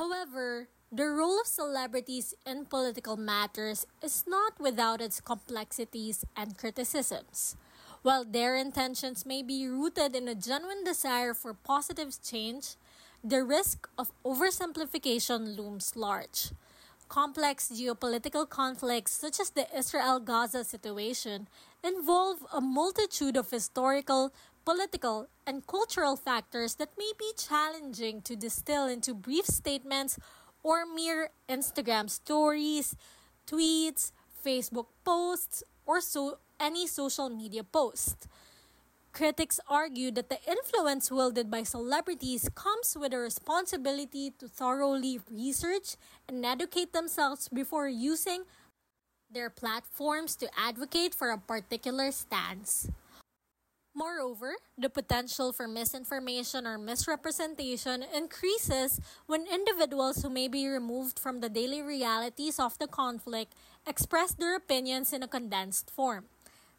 However, 0.00 0.68
the 0.90 1.06
role 1.06 1.38
of 1.38 1.46
celebrities 1.46 2.34
in 2.46 2.64
political 2.64 3.16
matters 3.16 3.86
is 4.02 4.24
not 4.26 4.58
without 4.58 5.02
its 5.02 5.20
complexities 5.20 6.24
and 6.34 6.56
criticisms. 6.56 7.56
While 8.02 8.24
their 8.24 8.56
intentions 8.56 9.26
may 9.26 9.42
be 9.42 9.68
rooted 9.68 10.16
in 10.16 10.28
a 10.28 10.34
genuine 10.34 10.84
desire 10.84 11.34
for 11.34 11.52
positive 11.52 12.16
change, 12.22 12.76
the 13.22 13.44
risk 13.44 13.88
of 13.98 14.12
oversimplification 14.24 15.58
looms 15.58 15.94
large. 15.94 16.52
Complex 17.08 17.68
geopolitical 17.68 18.48
conflicts, 18.48 19.12
such 19.12 19.40
as 19.40 19.50
the 19.50 19.66
Israel 19.76 20.20
Gaza 20.20 20.64
situation, 20.64 21.48
involve 21.84 22.46
a 22.52 22.60
multitude 22.60 23.36
of 23.36 23.50
historical, 23.50 24.32
political, 24.64 25.28
and 25.46 25.66
cultural 25.66 26.16
factors 26.16 26.76
that 26.76 26.96
may 26.98 27.12
be 27.18 27.32
challenging 27.36 28.22
to 28.22 28.36
distill 28.36 28.86
into 28.86 29.14
brief 29.14 29.46
statements 29.46 30.18
or 30.62 30.84
mere 30.86 31.30
Instagram 31.48 32.10
stories, 32.10 32.96
tweets, 33.46 34.12
Facebook 34.44 34.86
posts, 35.04 35.62
or 35.86 36.00
so 36.00 36.38
any 36.60 36.86
social 36.86 37.28
media 37.28 37.64
post. 37.64 38.28
Critics 39.12 39.58
argue 39.68 40.10
that 40.12 40.28
the 40.28 40.38
influence 40.46 41.10
wielded 41.10 41.50
by 41.50 41.62
celebrities 41.62 42.48
comes 42.54 42.96
with 42.98 43.12
a 43.12 43.18
responsibility 43.18 44.32
to 44.38 44.46
thoroughly 44.46 45.18
research 45.30 45.96
and 46.28 46.44
educate 46.44 46.92
themselves 46.92 47.48
before 47.48 47.88
using 47.88 48.44
their 49.30 49.50
platforms 49.50 50.36
to 50.36 50.48
advocate 50.56 51.14
for 51.14 51.30
a 51.30 51.38
particular 51.38 52.12
stance. 52.12 52.90
Moreover, 53.98 54.54
the 54.78 54.88
potential 54.88 55.50
for 55.50 55.66
misinformation 55.66 56.68
or 56.68 56.78
misrepresentation 56.78 58.06
increases 58.14 59.00
when 59.26 59.50
individuals 59.50 60.22
who 60.22 60.30
may 60.30 60.46
be 60.46 60.68
removed 60.68 61.18
from 61.18 61.40
the 61.40 61.48
daily 61.50 61.82
realities 61.82 62.60
of 62.60 62.78
the 62.78 62.86
conflict 62.86 63.58
express 63.88 64.30
their 64.38 64.54
opinions 64.54 65.12
in 65.12 65.24
a 65.24 65.26
condensed 65.26 65.90
form. 65.90 66.30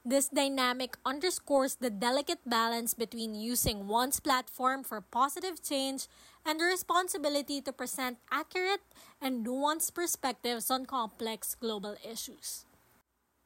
This 0.05 0.29
dynamic 0.29 0.95
underscores 1.03 1.75
the 1.75 1.89
delicate 1.89 2.39
balance 2.47 2.93
between 2.93 3.35
using 3.35 3.89
one's 3.89 4.21
platform 4.21 4.87
for 4.87 5.01
positive 5.01 5.61
change 5.61 6.07
and 6.45 6.57
the 6.57 6.71
responsibility 6.71 7.59
to 7.67 7.73
present 7.73 8.17
accurate 8.31 8.87
and 9.19 9.45
nuanced 9.45 9.93
perspectives 9.93 10.71
on 10.71 10.85
complex 10.85 11.53
global 11.59 11.97
issues. 11.99 12.63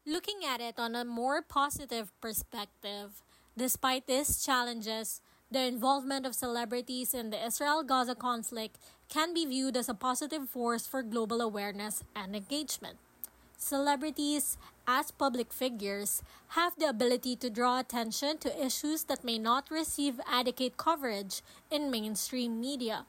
Looking 0.06 0.46
at 0.46 0.62
it 0.62 0.78
on 0.78 0.94
a 0.94 1.04
more 1.04 1.42
positive 1.42 2.14
perspective, 2.22 3.24
despite 3.58 4.08
these 4.08 4.44
challenges, 4.44 5.22
the 5.52 5.62
involvement 5.62 6.26
of 6.26 6.34
celebrities 6.34 7.14
in 7.14 7.30
the 7.30 7.46
Israel 7.46 7.84
Gaza 7.84 8.16
conflict 8.16 8.80
can 9.08 9.34
be 9.34 9.46
viewed 9.46 9.78
as 9.78 9.88
a 9.88 9.94
positive 9.94 10.50
force 10.50 10.88
for 10.88 11.04
global 11.04 11.42
awareness 11.42 12.04
and 12.16 12.36
engagement. 12.36 12.98
Celebrities, 13.58 14.58
as 14.88 15.12
public 15.12 15.54
figures, 15.54 16.24
have 16.50 16.74
the 16.78 16.90
ability 16.90 17.36
to 17.38 17.50
draw 17.50 17.80
attention 17.80 18.38
to 18.40 18.66
issues 18.66 19.04
that 19.06 19.24
may 19.24 19.38
not 19.38 19.70
receive 19.70 20.20
adequate 20.28 20.76
coverage 20.76 21.42
in 21.72 21.92
mainstream 21.92 22.60
media. 22.60 23.06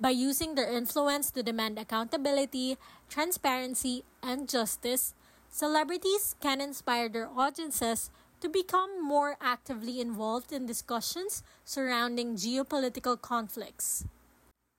By 0.00 0.10
using 0.10 0.54
their 0.54 0.70
influence 0.70 1.30
to 1.32 1.42
demand 1.42 1.78
accountability, 1.78 2.78
transparency, 3.08 4.04
and 4.22 4.48
justice, 4.48 5.14
celebrities 5.50 6.34
can 6.40 6.60
inspire 6.60 7.08
their 7.08 7.28
audiences 7.28 8.10
to 8.44 8.50
become 8.50 9.02
more 9.02 9.38
actively 9.40 10.02
involved 10.02 10.52
in 10.52 10.66
discussions 10.66 11.42
surrounding 11.64 12.36
geopolitical 12.36 13.18
conflicts. 13.18 14.04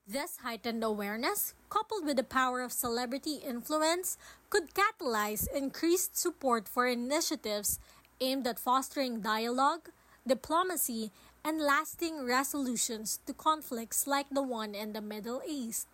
This 0.05 0.37
heightened 0.43 0.83
awareness, 0.83 1.55
coupled 1.67 2.05
with 2.05 2.17
the 2.17 2.23
power 2.23 2.61
of 2.61 2.71
celebrity 2.71 3.41
influence, 3.41 4.19
could 4.51 4.75
catalyze 4.75 5.51
increased 5.51 6.15
support 6.15 6.69
for 6.69 6.85
initiatives 6.85 7.79
aimed 8.21 8.45
at 8.45 8.59
fostering 8.59 9.21
dialogue, 9.21 9.89
diplomacy, 10.27 11.09
and 11.43 11.59
lasting 11.59 12.23
resolutions 12.23 13.17
to 13.25 13.33
conflicts 13.33 14.05
like 14.05 14.29
the 14.29 14.43
one 14.43 14.75
in 14.75 14.93
the 14.93 15.01
Middle 15.01 15.41
East. 15.41 15.87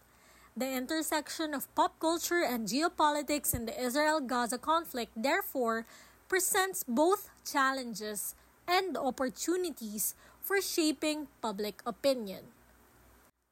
The 0.57 0.69
intersection 0.69 1.53
of 1.53 1.73
pop 1.73 2.01
culture 2.01 2.43
and 2.43 2.67
geopolitics 2.67 3.55
in 3.55 3.65
the 3.65 3.81
Israel 3.81 4.19
Gaza 4.19 4.57
conflict, 4.57 5.13
therefore, 5.15 5.85
presents 6.31 6.87
both 6.87 7.27
challenges 7.43 8.35
and 8.65 8.95
opportunities 8.95 10.15
for 10.39 10.61
shaping 10.61 11.27
public 11.41 11.83
opinion. 11.85 12.55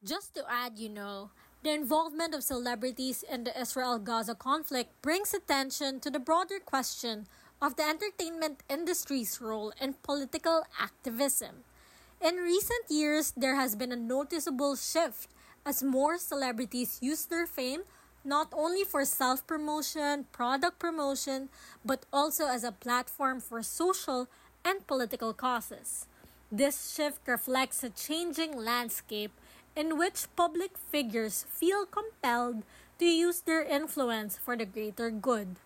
Just 0.02 0.32
to 0.32 0.48
add, 0.48 0.78
you 0.78 0.88
know, 0.88 1.28
the 1.62 1.74
involvement 1.74 2.34
of 2.34 2.42
celebrities 2.42 3.22
in 3.22 3.44
the 3.44 3.52
Israel 3.52 3.98
Gaza 3.98 4.34
conflict 4.34 4.96
brings 5.02 5.34
attention 5.34 6.00
to 6.00 6.08
the 6.08 6.18
broader 6.18 6.56
question 6.56 7.28
of 7.60 7.76
the 7.76 7.84
entertainment 7.84 8.62
industry's 8.70 9.42
role 9.42 9.74
in 9.78 9.92
political 10.00 10.64
activism. 10.80 11.68
In 12.16 12.36
recent 12.36 12.88
years, 12.88 13.34
there 13.36 13.56
has 13.56 13.76
been 13.76 13.92
a 13.92 14.06
noticeable 14.16 14.74
shift 14.74 15.28
as 15.66 15.82
more 15.82 16.16
celebrities 16.16 16.96
use 17.02 17.26
their 17.26 17.46
fame 17.46 17.84
not 18.24 18.48
only 18.52 18.84
for 18.84 19.04
self 19.04 19.46
promotion, 19.46 20.26
product 20.32 20.78
promotion, 20.78 21.48
but 21.84 22.04
also 22.12 22.46
as 22.46 22.64
a 22.64 22.72
platform 22.72 23.40
for 23.40 23.62
social 23.62 24.28
and 24.64 24.86
political 24.86 25.32
causes. 25.32 26.06
This 26.52 26.92
shift 26.94 27.26
reflects 27.26 27.82
a 27.82 27.90
changing 27.90 28.56
landscape 28.56 29.32
in 29.76 29.96
which 29.96 30.26
public 30.36 30.76
figures 30.76 31.46
feel 31.48 31.86
compelled 31.86 32.64
to 32.98 33.06
use 33.06 33.40
their 33.40 33.62
influence 33.62 34.36
for 34.36 34.56
the 34.56 34.66
greater 34.66 35.10
good. 35.10 35.56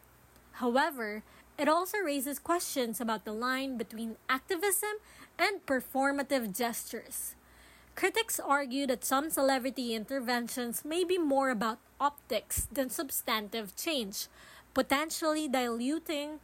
However, 0.61 1.23
it 1.59 1.69
also 1.69 1.99
raises 1.99 2.39
questions 2.39 3.01
about 3.01 3.25
the 3.25 3.33
line 3.33 3.77
between 3.77 4.17
activism 4.29 5.03
and 5.39 5.65
performative 5.67 6.57
gestures. 6.57 7.35
Critics 7.95 8.41
argue 8.41 8.87
that 8.89 9.05
some 9.05 9.31
celebrity 9.31 9.95
interventions 9.95 10.85
may 10.85 11.05
be 11.05 11.17
more 11.17 11.51
about 11.51 11.79
optics 12.01 12.67
than 12.73 12.91
substantive 12.91 13.77
change, 13.77 14.27
potentially 14.75 15.47
diluting 15.49 16.41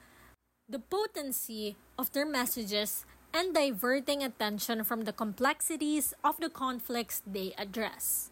the 0.69 0.79
potency 0.79 1.77
of 1.99 2.13
their 2.13 2.27
messages 2.27 3.05
and 3.35 3.53
diverting 3.53 4.23
attention 4.23 4.85
from 4.85 5.03
the 5.03 5.13
complexities 5.13 6.15
of 6.23 6.39
the 6.39 6.49
conflicts 6.49 7.21
they 7.27 7.53
address. 7.59 8.31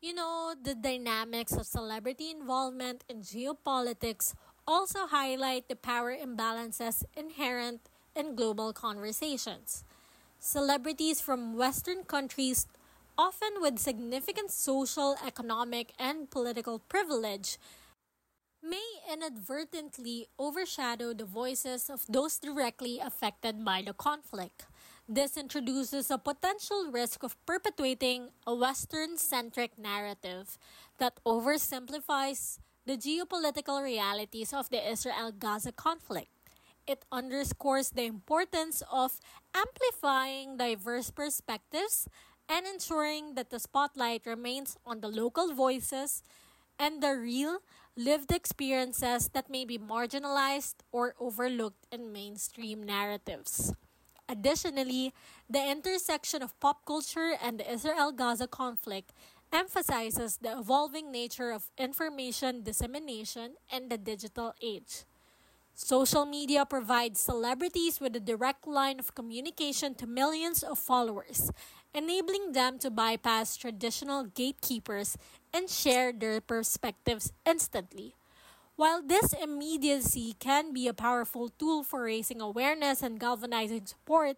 You 0.00 0.14
know, 0.14 0.54
the 0.54 0.76
dynamics 0.76 1.52
of 1.52 1.66
celebrity 1.66 2.30
involvement 2.30 3.02
in 3.08 3.22
geopolitics 3.22 4.34
also 4.68 5.06
highlight 5.08 5.68
the 5.68 5.74
power 5.74 6.14
imbalances 6.14 7.02
inherent 7.16 7.90
in 8.14 8.36
global 8.36 8.72
conversations. 8.72 9.85
Celebrities 10.46 11.20
from 11.20 11.56
Western 11.56 12.04
countries, 12.04 12.68
often 13.18 13.58
with 13.58 13.80
significant 13.80 14.52
social, 14.52 15.16
economic, 15.26 15.92
and 15.98 16.30
political 16.30 16.78
privilege, 16.78 17.58
may 18.62 18.86
inadvertently 19.12 20.28
overshadow 20.38 21.12
the 21.12 21.24
voices 21.24 21.90
of 21.90 22.06
those 22.08 22.38
directly 22.38 23.00
affected 23.00 23.64
by 23.64 23.82
the 23.84 23.92
conflict. 23.92 24.66
This 25.08 25.36
introduces 25.36 26.12
a 26.12 26.16
potential 26.16 26.92
risk 26.92 27.24
of 27.24 27.34
perpetuating 27.44 28.28
a 28.46 28.54
Western 28.54 29.18
centric 29.18 29.76
narrative 29.76 30.58
that 30.98 31.18
oversimplifies 31.26 32.60
the 32.86 32.96
geopolitical 32.96 33.82
realities 33.82 34.52
of 34.52 34.70
the 34.70 34.78
Israel 34.78 35.32
Gaza 35.36 35.72
conflict. 35.72 36.35
It 36.86 37.04
underscores 37.10 37.90
the 37.90 38.04
importance 38.04 38.82
of 38.90 39.18
amplifying 39.54 40.56
diverse 40.56 41.10
perspectives 41.10 42.08
and 42.48 42.66
ensuring 42.66 43.34
that 43.34 43.50
the 43.50 43.58
spotlight 43.58 44.24
remains 44.24 44.76
on 44.86 45.00
the 45.00 45.08
local 45.08 45.52
voices 45.52 46.22
and 46.78 47.02
the 47.02 47.16
real 47.16 47.58
lived 47.96 48.30
experiences 48.30 49.28
that 49.32 49.50
may 49.50 49.64
be 49.64 49.78
marginalized 49.78 50.76
or 50.92 51.14
overlooked 51.18 51.86
in 51.90 52.12
mainstream 52.12 52.82
narratives. 52.82 53.74
Additionally, 54.28 55.14
the 55.48 55.64
intersection 55.70 56.42
of 56.42 56.58
pop 56.60 56.84
culture 56.84 57.34
and 57.42 57.58
the 57.58 57.70
Israel 57.72 58.12
Gaza 58.12 58.46
conflict 58.46 59.12
emphasizes 59.52 60.38
the 60.38 60.58
evolving 60.58 61.10
nature 61.10 61.50
of 61.52 61.70
information 61.78 62.62
dissemination 62.62 63.54
in 63.72 63.88
the 63.88 63.98
digital 63.98 64.54
age. 64.60 65.04
Social 65.76 66.24
media 66.24 66.64
provides 66.64 67.20
celebrities 67.20 68.00
with 68.00 68.16
a 68.16 68.20
direct 68.20 68.66
line 68.66 68.98
of 68.98 69.14
communication 69.14 69.94
to 69.96 70.06
millions 70.06 70.62
of 70.62 70.78
followers, 70.78 71.52
enabling 71.94 72.52
them 72.52 72.78
to 72.78 72.90
bypass 72.90 73.56
traditional 73.56 74.24
gatekeepers 74.24 75.18
and 75.52 75.68
share 75.68 76.12
their 76.12 76.40
perspectives 76.40 77.30
instantly. 77.44 78.14
While 78.76 79.02
this 79.02 79.34
immediacy 79.34 80.36
can 80.38 80.72
be 80.72 80.88
a 80.88 80.94
powerful 80.94 81.50
tool 81.50 81.82
for 81.84 82.04
raising 82.04 82.40
awareness 82.40 83.02
and 83.02 83.20
galvanizing 83.20 83.86
support, 83.86 84.36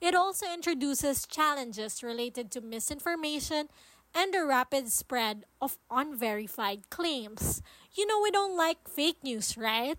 it 0.00 0.14
also 0.14 0.46
introduces 0.52 1.26
challenges 1.26 2.02
related 2.02 2.50
to 2.52 2.60
misinformation 2.60 3.68
and 4.14 4.34
the 4.34 4.44
rapid 4.44 4.90
spread 4.90 5.44
of 5.60 5.78
unverified 5.90 6.90
claims. 6.90 7.62
You 7.94 8.06
know, 8.06 8.20
we 8.20 8.30
don't 8.32 8.56
like 8.56 8.88
fake 8.88 9.22
news, 9.22 9.56
right? 9.56 9.98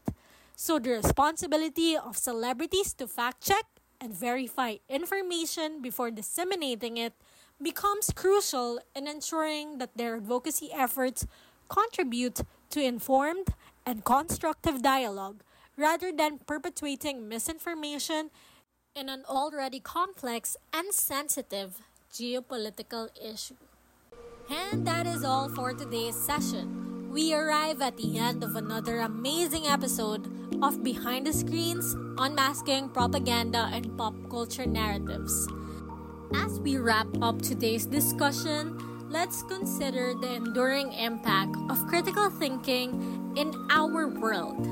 So 0.62 0.78
the 0.78 0.92
responsibility 0.92 1.98
of 1.98 2.20
celebrities 2.20 2.94
to 3.02 3.08
fact 3.08 3.42
check 3.42 3.66
and 4.00 4.14
verify 4.14 4.76
information 4.88 5.82
before 5.82 6.12
disseminating 6.12 6.98
it 6.98 7.14
becomes 7.60 8.14
crucial 8.14 8.78
in 8.96 9.08
ensuring 9.08 9.80
that 9.80 9.98
their 9.98 10.18
advocacy 10.18 10.70
efforts 10.72 11.26
contribute 11.68 12.42
to 12.70 12.80
informed 12.80 13.58
and 13.88 14.06
constructive 14.06 14.84
dialogue 14.84 15.42
rather 15.78 16.12
than 16.14 16.38
perpetuating 16.46 17.28
misinformation 17.28 18.30
in 18.96 19.10
an 19.10 19.26
already 19.28 19.80
complex 19.80 20.56
and 20.72 20.94
sensitive 20.94 21.82
geopolitical 22.14 23.10
issue. 23.18 23.58
And 24.48 24.86
that 24.86 25.08
is 25.08 25.24
all 25.24 25.50
for 25.50 25.74
today's 25.74 26.16
session. 26.16 26.91
We 27.12 27.36
arrive 27.36 27.82
at 27.82 27.98
the 27.98 28.18
end 28.20 28.42
of 28.42 28.56
another 28.56 29.04
amazing 29.04 29.68
episode 29.68 30.32
of 30.64 30.82
Behind 30.82 31.28
the 31.28 31.34
Screens 31.34 31.94
Unmasking 32.18 32.88
Propaganda 32.96 33.68
and 33.74 33.98
Pop 33.98 34.16
Culture 34.30 34.66
Narratives. 34.66 35.46
As 36.34 36.58
we 36.62 36.78
wrap 36.78 37.08
up 37.22 37.42
today's 37.42 37.86
discussion, 37.86 38.80
let's 39.12 39.44
consider 39.44 40.16
the 40.16 40.40
enduring 40.40 40.94
impact 40.94 41.52
of 41.70 41.86
critical 41.92 42.30
thinking 42.30 43.36
in 43.36 43.52
our 43.70 44.08
world. 44.08 44.64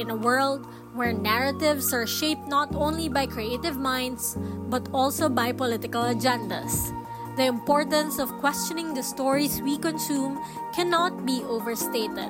In 0.00 0.08
a 0.08 0.16
world 0.16 0.64
where 0.96 1.12
narratives 1.12 1.92
are 1.92 2.06
shaped 2.06 2.48
not 2.48 2.74
only 2.74 3.10
by 3.10 3.26
creative 3.26 3.76
minds, 3.76 4.38
but 4.72 4.88
also 4.94 5.28
by 5.28 5.52
political 5.52 6.04
agendas. 6.04 6.88
The 7.34 7.46
importance 7.46 8.18
of 8.18 8.28
questioning 8.40 8.92
the 8.92 9.02
stories 9.02 9.62
we 9.62 9.78
consume 9.78 10.38
cannot 10.74 11.24
be 11.24 11.42
overstated. 11.44 12.28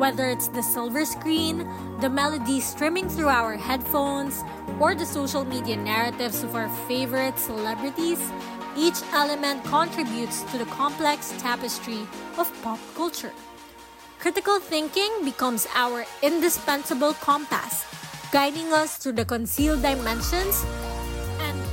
Whether 0.00 0.30
it's 0.30 0.48
the 0.48 0.62
silver 0.62 1.04
screen, 1.04 1.68
the 2.00 2.08
melodies 2.08 2.64
streaming 2.64 3.10
through 3.10 3.28
our 3.28 3.56
headphones, 3.56 4.42
or 4.80 4.94
the 4.94 5.04
social 5.04 5.44
media 5.44 5.76
narratives 5.76 6.42
of 6.42 6.56
our 6.56 6.70
favorite 6.88 7.38
celebrities, 7.38 8.18
each 8.78 8.96
element 9.12 9.62
contributes 9.64 10.40
to 10.52 10.56
the 10.56 10.64
complex 10.72 11.34
tapestry 11.36 12.08
of 12.38 12.48
pop 12.62 12.80
culture. 12.96 13.32
Critical 14.20 14.58
thinking 14.58 15.12
becomes 15.22 15.66
our 15.74 16.06
indispensable 16.22 17.12
compass, 17.20 17.84
guiding 18.32 18.72
us 18.72 18.96
through 18.96 19.20
the 19.20 19.24
concealed 19.24 19.82
dimensions 19.82 20.64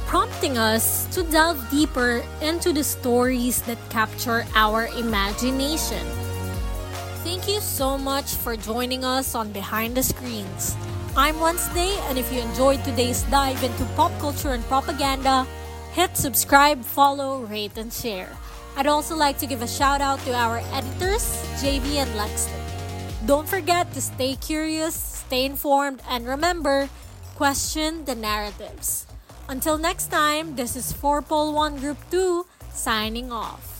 prompting 0.08 0.58
us 0.58 1.03
to 1.12 1.22
delve 1.24 1.60
deeper 1.70 2.24
into 2.41 2.72
the 2.72 2.84
stories 2.84 3.62
that 3.64 3.78
capture 3.89 4.47
our 4.55 4.88
imagination. 4.95 5.99
Thank 7.28 7.45
you 7.49 7.60
so 7.60 7.97
much 7.97 8.36
for 8.39 8.55
joining 8.55 9.03
us 9.03 9.36
on 9.36 9.51
Behind 9.51 9.95
the 9.95 10.01
Screens. 10.01 10.78
I'm 11.18 11.41
Wednesday, 11.41 11.91
and 12.08 12.18
if 12.18 12.32
you 12.32 12.39
enjoyed 12.39 12.82
today's 12.86 13.24
dive 13.24 13.62
into 13.62 13.84
pop 13.99 14.16
culture 14.20 14.55
and 14.55 14.64
propaganda, 14.72 15.45
hit 15.91 16.16
subscribe, 16.16 16.86
follow, 16.86 17.41
rate, 17.41 17.76
and 17.76 17.91
share. 17.91 18.32
I'd 18.78 18.88
also 18.88 19.14
like 19.14 19.38
to 19.39 19.47
give 19.47 19.62
a 19.62 19.68
shout 19.68 19.99
out 19.99 20.20
to 20.24 20.34
our 20.34 20.64
editors, 20.72 21.28
JV 21.60 21.99
and 21.99 22.12
Lexton. 22.16 22.64
Don't 23.26 23.49
forget 23.49 23.91
to 23.91 23.99
stay 23.99 24.38
curious, 24.38 24.95
stay 24.95 25.43
informed, 25.43 25.99
and 26.08 26.26
remember, 26.26 26.88
question 27.36 28.05
the 28.05 28.16
narratives. 28.16 29.07
Until 29.49 29.77
next 29.77 30.11
time, 30.11 30.57
this 30.57 30.75
is 30.75 30.91
4 30.91 31.21
Pole 31.21 31.53
1 31.53 31.79
Group 31.79 31.97
2 32.11 32.45
signing 32.73 33.31
off. 33.31 33.76